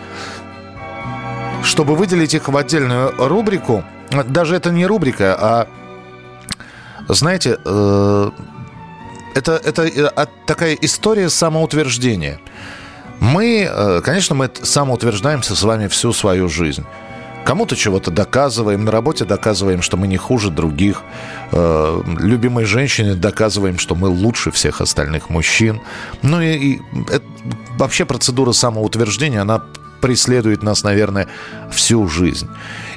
чтобы 1.62 1.96
выделить 1.96 2.34
их 2.34 2.48
в 2.48 2.56
отдельную 2.56 3.12
рубрику. 3.18 3.84
Даже 4.26 4.56
это 4.56 4.70
не 4.70 4.86
рубрика, 4.86 5.36
а, 5.38 5.66
знаете, 7.08 7.58
э, 7.64 8.30
это, 9.34 9.52
это 9.64 9.82
э, 9.82 10.26
такая 10.46 10.74
история 10.80 11.28
самоутверждения. 11.28 12.38
Мы, 13.20 13.68
э, 13.70 14.00
конечно, 14.02 14.34
мы 14.34 14.50
самоутверждаемся 14.62 15.54
с 15.54 15.62
вами 15.62 15.88
всю 15.88 16.12
свою 16.12 16.48
жизнь. 16.48 16.84
Кому-то 17.48 17.76
чего-то 17.76 18.10
доказываем, 18.10 18.84
на 18.84 18.90
работе 18.90 19.24
доказываем, 19.24 19.80
что 19.80 19.96
мы 19.96 20.06
не 20.06 20.18
хуже 20.18 20.50
других. 20.50 21.02
Э, 21.50 22.02
любимой 22.18 22.66
женщине 22.66 23.14
доказываем, 23.14 23.78
что 23.78 23.94
мы 23.94 24.08
лучше 24.08 24.50
всех 24.50 24.82
остальных 24.82 25.30
мужчин. 25.30 25.80
Ну 26.20 26.42
и, 26.42 26.52
и 26.52 26.82
это, 27.08 27.24
вообще 27.78 28.04
процедура 28.04 28.52
самоутверждения, 28.52 29.40
она 29.40 29.62
преследует 30.02 30.62
нас, 30.62 30.82
наверное, 30.82 31.26
всю 31.70 32.06
жизнь. 32.06 32.50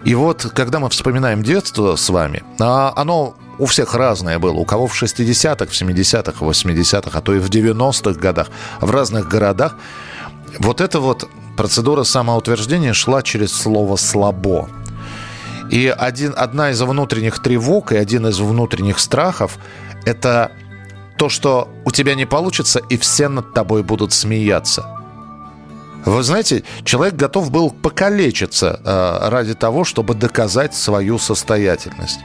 И 0.04 0.16
вот, 0.16 0.46
когда 0.54 0.80
мы 0.80 0.90
вспоминаем 0.90 1.44
детство 1.44 1.96
с 1.96 2.10
вами, 2.10 2.44
а 2.60 2.92
оно 2.98 3.36
у 3.58 3.68
всех 3.68 3.96
разное 3.96 4.38
было. 4.38 4.56
У 4.56 4.66
кого 4.66 4.88
в 4.88 5.02
60-х, 5.02 5.66
в 5.66 5.82
70-х, 5.82 6.46
в 6.46 6.50
80-х, 6.50 7.18
а 7.18 7.22
то 7.22 7.34
и 7.34 7.40
в 7.40 7.50
90-х 7.50 8.20
годах, 8.20 8.50
в 8.82 8.92
разных 8.92 9.30
городах. 9.30 9.78
Вот 10.60 10.82
это 10.82 11.00
вот 11.00 11.30
процедура 11.58 12.04
самоутверждения 12.04 12.94
шла 12.94 13.22
через 13.22 13.54
слово 13.54 13.96
«слабо». 13.96 14.70
И 15.70 15.88
один, 15.88 16.34
одна 16.36 16.72
из 16.72 16.82
внутренних 16.82 17.42
тревог 17.42 17.94
и 17.94 17.96
один 17.96 18.28
из 18.28 18.40
внутренних 18.40 19.00
страхов– 19.00 19.58
это 20.06 20.52
то, 21.18 21.30
что 21.30 21.70
у 21.86 21.92
тебя 21.92 22.16
не 22.16 22.26
получится, 22.26 22.80
и 22.90 22.98
все 22.98 23.30
над 23.30 23.54
тобой 23.54 23.82
будут 23.84 24.12
смеяться. 24.12 24.86
Вы 26.04 26.24
знаете, 26.24 26.64
человек 26.84 27.16
готов 27.16 27.52
был 27.52 27.70
покалечиться 27.70 28.82
э, 28.84 29.30
ради 29.30 29.54
того, 29.54 29.86
чтобы 29.86 30.16
доказать 30.16 30.76
свою 30.76 31.20
состоятельность. 31.20 32.20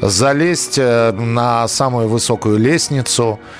Залезть 0.00 0.78
э, 0.78 1.12
на 1.12 1.68
самую 1.68 2.08
высокую 2.08 2.58
лестницу– 2.58 3.38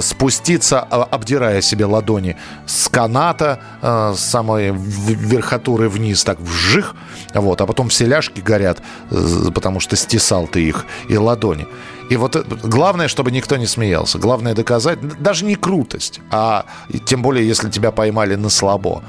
спуститься, 0.00 0.80
а, 0.80 1.04
обдирая 1.04 1.60
себе 1.62 1.86
ладони 1.86 2.36
с 2.66 2.88
каната, 2.88 3.58
э, 3.82 4.14
с 4.14 4.20
самой 4.20 4.72
верхотуры 4.72 5.88
вниз, 5.88 6.24
так 6.24 6.40
вжих, 6.40 6.94
вот, 7.34 7.60
а 7.60 7.66
потом 7.66 7.88
все 7.88 8.06
ляжки 8.06 8.40
горят, 8.40 8.82
э, 9.10 9.50
потому 9.54 9.80
что 9.80 9.96
стесал 9.96 10.46
ты 10.46 10.62
их, 10.62 10.84
и 11.08 11.16
ладони. 11.16 11.66
И 12.10 12.16
вот 12.16 12.36
главное, 12.62 13.08
чтобы 13.08 13.30
никто 13.30 13.56
не 13.56 13.66
смеялся. 13.66 14.18
Главное 14.18 14.54
доказать, 14.54 14.98
даже 15.22 15.44
не 15.44 15.56
крутость, 15.56 16.20
а 16.30 16.66
тем 17.04 17.22
более, 17.22 17.46
если 17.46 17.70
тебя 17.70 17.90
поймали 17.90 18.36
на 18.36 18.48
слабо. 18.48 19.02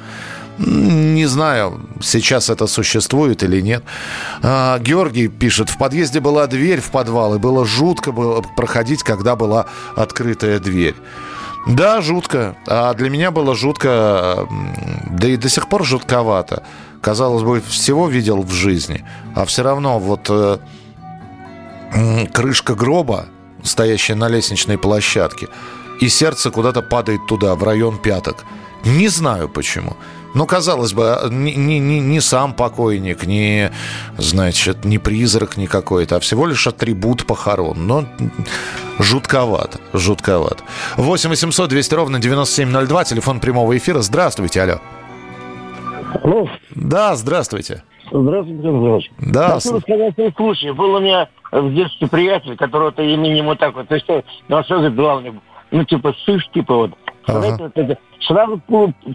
Не 0.58 1.28
знаю, 1.28 1.82
сейчас 2.02 2.50
это 2.50 2.66
существует 2.68 3.44
или 3.44 3.62
нет. 3.62 3.84
А, 4.42 4.80
Георгий 4.80 5.28
пишет, 5.28 5.70
в 5.70 5.78
подъезде 5.78 6.20
была 6.20 6.48
дверь 6.48 6.82
в 6.82 6.90
подвал, 6.90 7.36
и 7.36 7.40
было 7.40 7.66
жутко 7.66 8.12
было 8.12 8.42
проходить, 8.56 9.04
когда 9.04 9.36
была 9.36 9.68
открытая 9.96 10.60
дверь. 10.60 10.96
Да, 11.68 12.02
жутко. 12.02 12.56
А 12.66 12.94
для 12.94 13.10
меня 13.10 13.30
было 13.30 13.54
жутко, 13.54 14.48
да 15.12 15.28
и 15.28 15.38
до 15.38 15.50
сих 15.50 15.70
пор 15.70 15.84
жутковато. 15.86 16.64
Казалось 17.02 17.44
бы, 17.44 17.62
всего 17.62 18.08
видел 18.08 18.42
в 18.42 18.52
жизни. 18.52 19.06
А 19.36 19.46
все 19.46 19.64
равно 19.64 20.00
вот 20.00 20.28
э, 20.30 20.58
крышка 22.34 22.74
гроба, 22.74 23.26
стоящая 23.64 24.16
на 24.16 24.28
лестничной 24.28 24.78
площадке, 24.78 25.50
и 26.00 26.10
сердце 26.10 26.50
куда-то 26.52 26.82
падает 26.82 27.22
туда, 27.28 27.54
в 27.56 27.64
район 27.64 27.98
пяток. 27.98 28.44
Не 28.88 29.10
знаю 29.10 29.50
почему. 29.50 29.98
Ну, 30.34 30.46
казалось 30.46 30.94
бы, 30.94 31.18
не, 31.32 31.56
не, 31.56 32.00
не 32.00 32.22
сам 32.22 32.54
покойник, 32.54 33.26
не, 33.26 33.72
значит, 34.18 34.86
не 34.86 35.00
призрак 35.00 35.58
не 35.58 35.68
какой-то, 35.68 36.18
а 36.18 36.20
всего 36.20 36.46
лишь 36.46 36.68
атрибут 36.68 37.26
похорон. 37.26 37.88
Но 37.88 38.06
жутковато, 39.00 39.80
жутковато. 39.94 40.64
8 40.96 41.30
800 41.30 41.70
200 41.70 41.94
ровно 41.96 42.20
9702, 42.20 43.04
телефон 43.06 43.40
прямого 43.40 43.76
эфира. 43.76 44.02
Здравствуйте, 44.02 44.62
алло. 44.62 44.80
Алло. 46.24 46.48
Да, 46.76 47.16
здравствуйте. 47.16 47.84
Здравствуйте, 48.12 48.62
Петр 48.62 49.32
Да. 49.32 49.56
Хочу 49.56 49.76
рассказать 49.76 50.14
свой 50.14 50.34
случай. 50.36 50.72
Был 50.72 50.96
у 50.96 51.00
меня 51.00 51.28
в 51.52 51.74
детстве 51.74 52.08
приятель, 52.08 52.56
которого-то 52.56 53.02
именем 53.02 53.46
вот 53.46 53.60
так 53.60 53.76
вот, 53.76 53.88
то 53.88 53.96
есть, 53.96 54.08
ну, 54.48 54.64
что 54.64 54.82
за 54.82 54.90
главный, 54.90 55.34
ну, 55.72 55.84
типа, 55.84 56.14
сыш, 56.26 56.48
типа 56.54 56.76
вот, 56.76 56.92
Ага. 57.28 57.72
Это, 57.76 57.98
сразу 58.22 58.62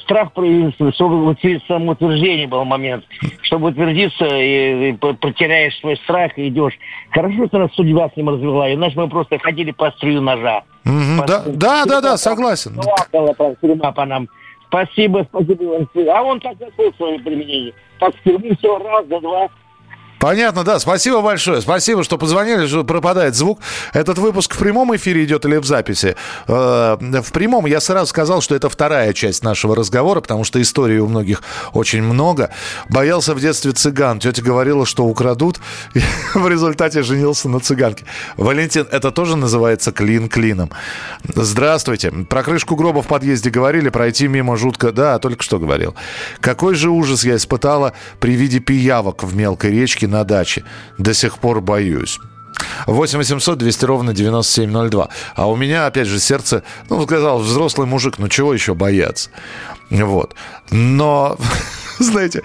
страх 0.03 0.33
проявился, 0.33 0.93
чтобы 0.93 1.37
самоутверждение 1.67 2.47
был 2.47 2.65
момент. 2.65 3.05
Чтобы 3.43 3.69
утвердиться, 3.69 4.27
и, 4.27 4.91
и 4.91 4.93
потеряешь 4.93 5.79
свой 5.81 5.97
страх 5.97 6.37
и 6.37 6.49
идешь. 6.49 6.75
Хорошо, 7.11 7.47
что 7.47 7.59
нас 7.59 7.73
судьба 7.75 8.11
с 8.11 8.17
ним 8.17 8.29
развела, 8.29 8.73
иначе 8.73 8.99
мы 8.99 9.09
просто 9.09 9.39
ходили 9.39 9.71
по 9.71 9.91
стрию 9.93 10.21
ножа. 10.21 10.63
Угу, 10.85 11.21
по, 11.21 11.27
да, 11.27 11.43
да, 11.47 11.85
да, 11.87 12.01
да, 12.01 12.17
согласен. 12.17 12.75
Плакала 12.75 13.33
по 13.93 14.05
нам. 14.05 14.29
Спасибо, 14.69 15.27
спасибо. 15.29 15.87
А 16.15 16.23
он 16.23 16.41
так 16.41 16.55
нашел 16.61 16.93
свое 16.97 17.19
применение. 17.19 17.75
Так, 17.99 18.15
все 18.23 18.79
раз, 18.79 19.07
за 19.07 19.21
два, 19.21 19.49
Понятно, 20.23 20.62
да. 20.62 20.79
Спасибо 20.79 21.20
большое. 21.20 21.61
Спасибо, 21.61 22.05
что 22.05 22.16
позвонили, 22.16 22.68
что 22.68 22.85
пропадает 22.85 23.35
звук. 23.35 23.59
Этот 23.93 24.18
выпуск 24.18 24.55
в 24.55 24.59
прямом 24.59 24.95
эфире 24.95 25.25
идет 25.25 25.45
или 25.47 25.57
в 25.57 25.64
записи? 25.64 26.14
Э, 26.47 26.97
в 27.01 27.33
прямом 27.33 27.66
я 27.66 27.81
сразу 27.81 28.07
сказал, 28.07 28.41
что 28.41 28.55
это 28.55 28.68
вторая 28.68 29.14
часть 29.14 29.43
нашего 29.43 29.75
разговора, 29.75 30.20
потому 30.20 30.45
что 30.45 30.62
историй 30.62 30.99
у 30.99 31.09
многих 31.09 31.43
очень 31.73 32.05
много. 32.05 32.51
Боялся 32.89 33.35
в 33.35 33.41
детстве 33.41 33.73
цыган. 33.73 34.20
Тетя 34.20 34.43
говорила, 34.43 34.87
что 34.87 35.07
украдут. 35.07 35.59
И 35.95 36.01
в 36.35 36.47
результате 36.49 37.03
женился 37.03 37.49
на 37.49 37.59
цыганке. 37.59 38.05
Валентин, 38.37 38.87
это 38.93 39.11
тоже 39.11 39.37
называется 39.37 39.91
клин 39.91 40.29
клином. 40.29 40.70
Здравствуйте. 41.35 42.12
Про 42.12 42.45
крышку 42.45 42.77
гроба 42.77 43.03
в 43.03 43.09
подъезде 43.09 43.51
говорили, 43.51 43.89
пройти 43.89 44.29
мимо 44.29 44.57
жутко. 44.57 44.93
Да, 44.93 45.18
только 45.18 45.43
что 45.43 45.59
говорил. 45.59 45.97
Какой 46.41 46.77
же 46.77 46.91
ужас 46.91 47.25
я 47.25 47.35
испытала 47.35 47.93
при 48.20 48.37
виде 48.37 48.61
пиявок 48.61 49.25
в 49.25 49.35
мелкой 49.35 49.73
речке 49.73 50.12
на 50.13 50.25
даче. 50.25 50.65
До 50.99 51.15
сих 51.15 51.39
пор 51.39 51.61
боюсь. 51.61 52.21
8 52.87 53.19
800 53.19 53.59
200 53.59 53.85
ровно 53.85 54.15
9702. 54.15 55.09
А 55.35 55.51
у 55.51 55.57
меня, 55.57 55.87
опять 55.87 56.07
же, 56.07 56.21
сердце, 56.21 56.63
ну, 56.89 57.03
сказал, 57.05 57.41
взрослый 57.41 57.87
мужик, 57.87 58.19
ну 58.19 58.29
чего 58.29 58.55
еще 58.55 58.75
бояться? 58.75 59.31
Вот. 59.91 60.35
Но, 60.71 61.37
знаете, 61.99 62.43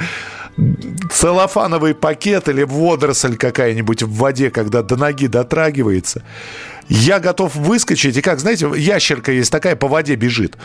целлофановый 1.11 1.93
пакет 1.93 2.49
или 2.49 2.63
водоросль 2.63 3.37
какая-нибудь 3.37 4.03
в 4.03 4.13
воде, 4.13 4.49
когда 4.49 4.81
до 4.81 4.95
ноги 4.95 5.27
дотрагивается, 5.27 6.23
я 6.89 7.19
готов 7.19 7.55
выскочить. 7.55 8.17
И 8.17 8.21
как, 8.21 8.39
знаете, 8.39 8.71
ящерка 8.75 9.31
есть 9.31 9.51
такая, 9.51 9.75
по 9.75 9.87
воде 9.87 10.15
бежит. 10.15 10.57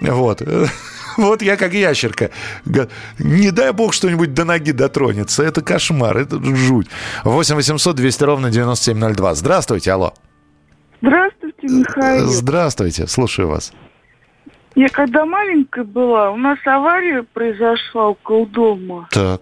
Вот. 0.00 0.42
Вот 1.16 1.42
я 1.42 1.56
как 1.56 1.72
ящерка. 1.72 2.30
Не 3.18 3.50
дай 3.50 3.72
бог 3.72 3.92
что-нибудь 3.92 4.34
до 4.34 4.44
ноги 4.44 4.72
дотронется. 4.72 5.42
Это 5.42 5.62
кошмар, 5.62 6.16
это 6.16 6.42
жуть. 6.42 6.88
8 7.24 7.54
800 7.54 7.96
200 7.96 8.24
ровно 8.24 8.50
9702. 8.50 9.34
Здравствуйте, 9.34 9.92
алло. 9.92 10.14
Здравствуйте, 11.02 11.66
Михаил. 11.66 12.26
Здравствуйте, 12.26 13.06
слушаю 13.06 13.48
вас. 13.48 13.72
Я 14.74 14.88
когда 14.88 15.24
маленькая 15.24 15.84
была, 15.84 16.30
у 16.30 16.36
нас 16.36 16.58
авария 16.64 17.22
произошла 17.22 18.08
около 18.08 18.46
дома. 18.46 19.08
Так. 19.10 19.40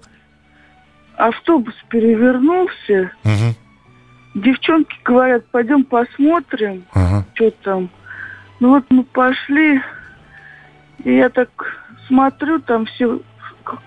Автобус 1.16 1.74
перевернулся. 1.90 3.12
Угу. 3.24 4.42
Девчонки 4.42 4.96
говорят, 5.04 5.46
пойдем 5.50 5.84
посмотрим, 5.84 6.84
ага. 6.92 7.26
что 7.34 7.50
там. 7.62 7.90
Ну 8.60 8.70
вот 8.70 8.84
мы 8.90 9.04
пошли, 9.04 9.80
я 11.04 11.28
так 11.28 11.48
смотрю, 12.06 12.60
там 12.60 12.86
все 12.86 13.20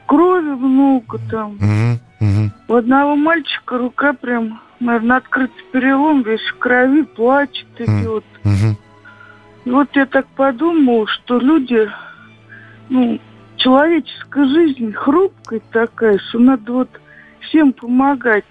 крови 0.05 0.51
много 0.51 1.20
там. 1.30 1.55
Угу, 1.55 2.28
угу. 2.28 2.51
У 2.68 2.76
одного 2.76 3.16
мальчика 3.16 3.78
рука 3.78 4.14
прям, 4.14 4.62
наверное, 4.80 5.18
открытый 5.18 5.64
перелом, 5.72 6.22
весь 6.24 6.41
в 6.41 6.57
крови, 6.57 7.03
плачет, 7.03 7.68
идет. 7.78 8.26
Угу. 8.43 8.78
И 9.66 9.70
вот 9.70 9.89
я 9.93 10.05
так 10.05 10.28
подумала, 10.36 11.07
что 11.07 11.39
люди, 11.39 11.89
ну, 12.89 13.20
человеческая 13.57 14.45
жизнь 14.45 14.91
хрупкая 14.93 15.62
такая, 15.72 16.18
что 16.30 16.39
надо 16.39 16.72
вот 16.74 16.89
всем 17.41 17.74
помогать 17.74 18.45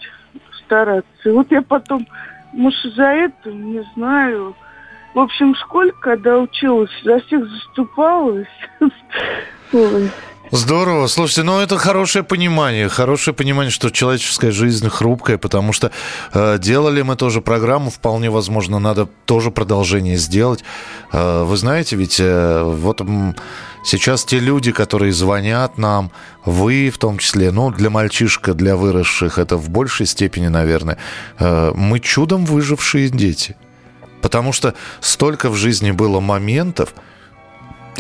стараться. 0.65 1.07
И 1.25 1.31
вот 1.31 1.51
я 1.51 1.63
потом, 1.63 2.07
может, 2.53 2.85
из-за 2.85 3.07
этого, 3.07 3.55
не 3.55 3.83
знаю, 3.95 4.55
в 5.15 5.19
общем, 5.19 5.55
в 5.55 5.59
школе, 5.59 5.93
когда 6.01 6.39
училась, 6.39 6.91
за 7.05 7.21
всех 7.21 7.49
заступалась. 7.49 8.49
Здорово. 10.53 11.07
Слушайте, 11.07 11.45
ну 11.45 11.61
это 11.61 11.79
хорошее 11.79 12.25
понимание. 12.25 12.89
Хорошее 12.89 13.35
понимание, 13.35 13.71
что 13.71 13.91
человеческая 13.91 14.51
жизнь 14.51 14.89
хрупкая, 14.89 15.39
потому 15.39 15.73
что 15.73 15.93
э, 16.33 16.59
делали 16.59 17.03
мы 17.03 17.15
тоже 17.15 17.41
программу, 17.41 17.91
вполне 17.91 18.31
возможно, 18.31 18.81
надо 18.81 19.07
тоже 19.27 19.53
продолжение 19.53 20.17
сделать. 20.17 20.65
Э, 21.13 21.45
вы 21.45 21.57
знаете, 21.57 21.95
ведь 21.95 22.19
э, 22.19 22.65
вот 22.65 23.01
сейчас 23.85 24.25
те 24.25 24.41
люди, 24.41 24.73
которые 24.73 25.13
звонят 25.13 25.79
нам, 25.79 26.11
вы 26.45 26.91
в 26.91 26.99
том 26.99 27.19
числе, 27.19 27.53
ну, 27.53 27.71
для 27.71 27.89
мальчишка, 27.89 28.53
для 28.53 28.75
выросших, 28.75 29.39
это 29.39 29.57
в 29.57 29.71
большей 29.71 30.07
степени, 30.07 30.49
наверное, 30.49 30.99
э, 31.39 31.71
мы 31.77 32.01
чудом 32.01 32.45
выжившие 32.45 33.09
дети. 33.09 33.57
Потому 34.21 34.53
что 34.53 34.75
столько 35.01 35.51
в 35.51 35.57
жизни 35.57 35.91
было 35.91 36.21
моментов, 36.21 36.95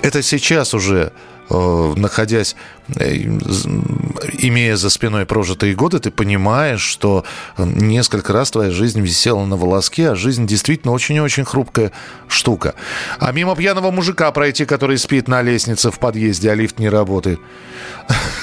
это 0.02 0.22
сейчас 0.22 0.74
уже 0.74 1.12
Э, 1.50 1.94
находясь, 1.96 2.54
имея 2.98 4.76
за 4.76 4.90
спиной 4.90 5.26
прожитые 5.26 5.74
годы, 5.74 5.98
ты 5.98 6.10
понимаешь, 6.10 6.82
что 6.82 7.24
э, 7.56 7.64
несколько 7.64 8.32
раз 8.32 8.50
твоя 8.50 8.70
жизнь 8.70 9.00
висела 9.00 9.44
на 9.44 9.56
волоске, 9.56 10.10
а 10.10 10.14
жизнь 10.14 10.46
действительно 10.46 10.92
очень-очень 10.92 11.44
хрупкая 11.44 11.92
штука. 12.28 12.74
А 13.18 13.32
мимо 13.32 13.54
пьяного 13.56 13.90
мужика 13.90 14.30
пройти, 14.32 14.64
который 14.64 14.98
спит 14.98 15.28
на 15.28 15.42
лестнице 15.42 15.90
в 15.90 15.98
подъезде, 15.98 16.50
а 16.50 16.54
лифт 16.54 16.78
не 16.78 16.88
работает. 16.88 17.40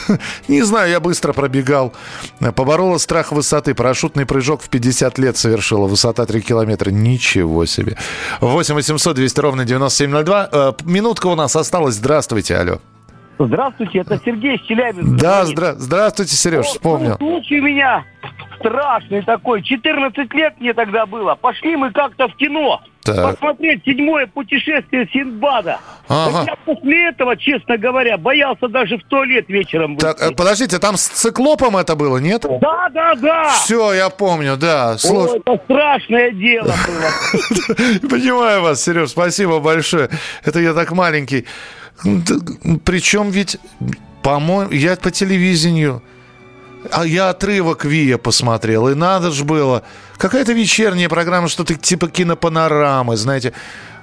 Не 0.48 0.64
знаю, 0.64 0.90
я 0.90 1.00
быстро 1.00 1.34
пробегал. 1.34 1.94
Поборола 2.40 2.98
страх 2.98 3.32
высоты. 3.32 3.74
Парашютный 3.74 4.26
прыжок 4.26 4.62
в 4.62 4.70
50 4.70 5.18
лет 5.18 5.38
совершила. 5.38 5.88
Высота 5.88 6.26
3 6.26 6.42
километра. 6.42 6.90
Ничего 6.92 7.66
себе. 7.66 7.98
8 8.40 8.76
800 8.76 9.16
200 9.16 9.40
ровно 9.40 9.66
9702. 9.66 10.76
Минутка 10.84 11.28
у 11.28 11.36
нас 11.36 11.56
осталась. 11.56 11.96
Здравствуйте, 11.96 12.56
алло. 12.56 12.80
Здравствуйте, 13.40 14.00
это 14.00 14.20
Сергей 14.24 14.58
Челябинск. 14.68 15.22
Да, 15.22 15.44
здра- 15.44 15.76
здравствуйте, 15.78 16.36
Сереж, 16.36 16.66
вспомнил. 16.66 17.18
Случай 17.18 17.60
у 17.60 17.64
меня 17.64 18.04
страшный 18.60 19.22
такой. 19.22 19.62
14 19.62 20.34
лет 20.34 20.56
мне 20.60 20.74
тогда 20.74 21.06
было. 21.06 21.36
Пошли 21.36 21.76
мы 21.76 21.92
как-то 21.92 22.28
в 22.28 22.36
кино. 22.36 22.82
Так. 23.04 23.40
Посмотреть 23.40 23.84
седьмое 23.86 24.28
путешествие 24.28 25.08
Синдбада. 25.14 25.80
Ага. 26.10 26.44
я 26.46 26.56
после 26.66 27.08
этого, 27.08 27.38
честно 27.38 27.78
говоря, 27.78 28.18
боялся 28.18 28.68
даже 28.68 28.98
в 28.98 29.04
туалет 29.04 29.46
вечером 29.48 29.96
Так, 29.96 30.18
подождите, 30.36 30.78
там 30.78 30.98
с 30.98 31.08
циклопом 31.08 31.78
это 31.78 31.96
было, 31.96 32.18
нет? 32.18 32.46
Да, 32.60 32.90
да, 32.90 33.16
да. 33.16 33.50
Все, 33.50 33.94
я 33.94 34.10
помню, 34.10 34.58
да. 34.58 34.98
Слуш... 34.98 35.32
О, 35.32 35.36
это 35.38 35.62
страшное 35.64 36.32
дело 36.32 36.74
было. 36.86 38.00
Понимаю 38.10 38.62
вас, 38.64 38.84
Сереж, 38.84 39.10
спасибо 39.12 39.60
большое. 39.60 40.10
Это 40.44 40.60
я 40.60 40.74
так 40.74 40.92
маленький. 40.92 41.46
Причем 42.84 43.32
ведь, 43.32 43.58
по-моему, 44.22 44.72
я 44.72 44.96
по 44.96 45.12
телевидению, 45.12 46.02
а 46.92 47.06
я 47.06 47.30
отрывок 47.30 47.86
Вия 47.86 48.18
посмотрел, 48.18 48.88
и 48.88 48.96
надо 48.96 49.32
же 49.32 49.44
было. 49.44 49.84
Какая-то 50.18 50.54
вечерняя 50.54 51.10
программа, 51.10 51.48
что-то 51.48 51.76
типа 51.76 52.08
кинопанорамы, 52.08 53.18
знаете. 53.18 53.54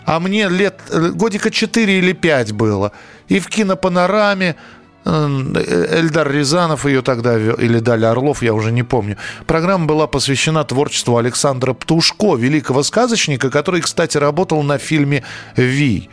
А 0.04 0.20
мне 0.20 0.48
лет, 0.48 0.80
годика 1.14 1.50
4 1.50 1.98
или 1.98 2.12
5 2.12 2.52
было. 2.52 2.92
И 3.28 3.38
в 3.38 3.48
кинопанораме 3.48 4.56
э, 5.04 5.88
Эльдар 5.92 6.30
Рязанов 6.30 6.84
ее 6.84 7.00
тогда 7.00 7.36
вел, 7.36 7.54
или 7.54 7.78
Даля 7.78 8.10
Орлов, 8.10 8.42
я 8.42 8.52
уже 8.52 8.70
не 8.70 8.82
помню. 8.82 9.16
Программа 9.46 9.86
была 9.86 10.06
посвящена 10.06 10.64
творчеству 10.64 11.16
Александра 11.16 11.72
Птушко, 11.72 12.36
великого 12.36 12.82
сказочника, 12.82 13.50
который, 13.50 13.80
кстати, 13.80 14.18
работал 14.18 14.62
на 14.62 14.76
фильме 14.76 15.22
«Ви». 15.56 16.10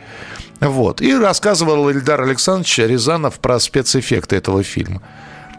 Вот. 0.62 1.00
И 1.00 1.14
рассказывал 1.14 1.90
Ильдар 1.90 2.20
Александрович 2.22 2.78
Рязанов 2.78 3.40
про 3.40 3.58
спецэффекты 3.58 4.36
этого 4.36 4.62
фильма. 4.62 5.02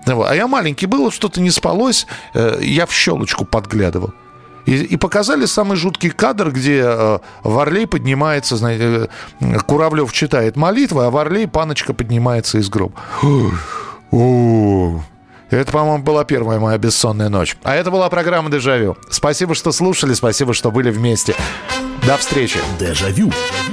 А 0.06 0.34
я 0.34 0.48
маленький 0.48 0.86
был, 0.86 1.12
что-то 1.12 1.42
не 1.42 1.52
спалось, 1.52 2.08
э, 2.34 2.60
я 2.62 2.86
в 2.86 2.94
щелочку 2.94 3.46
подглядывал. 3.46 4.14
И, 4.66 4.76
и 4.76 4.98
показали 4.98 5.46
самый 5.46 5.76
жуткий 5.76 6.10
кадр, 6.10 6.52
где 6.52 6.84
э, 6.86 7.20
Варлей 7.44 7.86
поднимается, 7.86 8.56
знаете, 8.56 9.10
э, 9.40 9.60
Куравлев 9.60 10.12
читает 10.14 10.56
молитвы, 10.56 11.06
а 11.06 11.10
Варлей, 11.10 11.48
паночка, 11.48 11.94
поднимается 11.94 12.58
из 12.58 12.70
гроба. 12.70 12.94
Это, 15.50 15.72
по-моему, 15.72 16.04
была 16.04 16.24
первая 16.24 16.60
моя 16.60 16.78
бессонная 16.78 17.30
ночь. 17.30 17.58
А 17.64 17.76
это 17.76 17.92
была 17.92 18.10
программа 18.10 18.50
«Дежавю». 18.50 18.98
Спасибо, 19.10 19.54
что 19.54 19.72
слушали, 19.72 20.14
спасибо, 20.14 20.54
что 20.54 20.72
были 20.72 20.90
вместе. 20.90 21.36
До 22.08 22.18
встречи. 22.18 22.60
Дежавю. 22.80 23.32
Дежавю. 23.32 23.73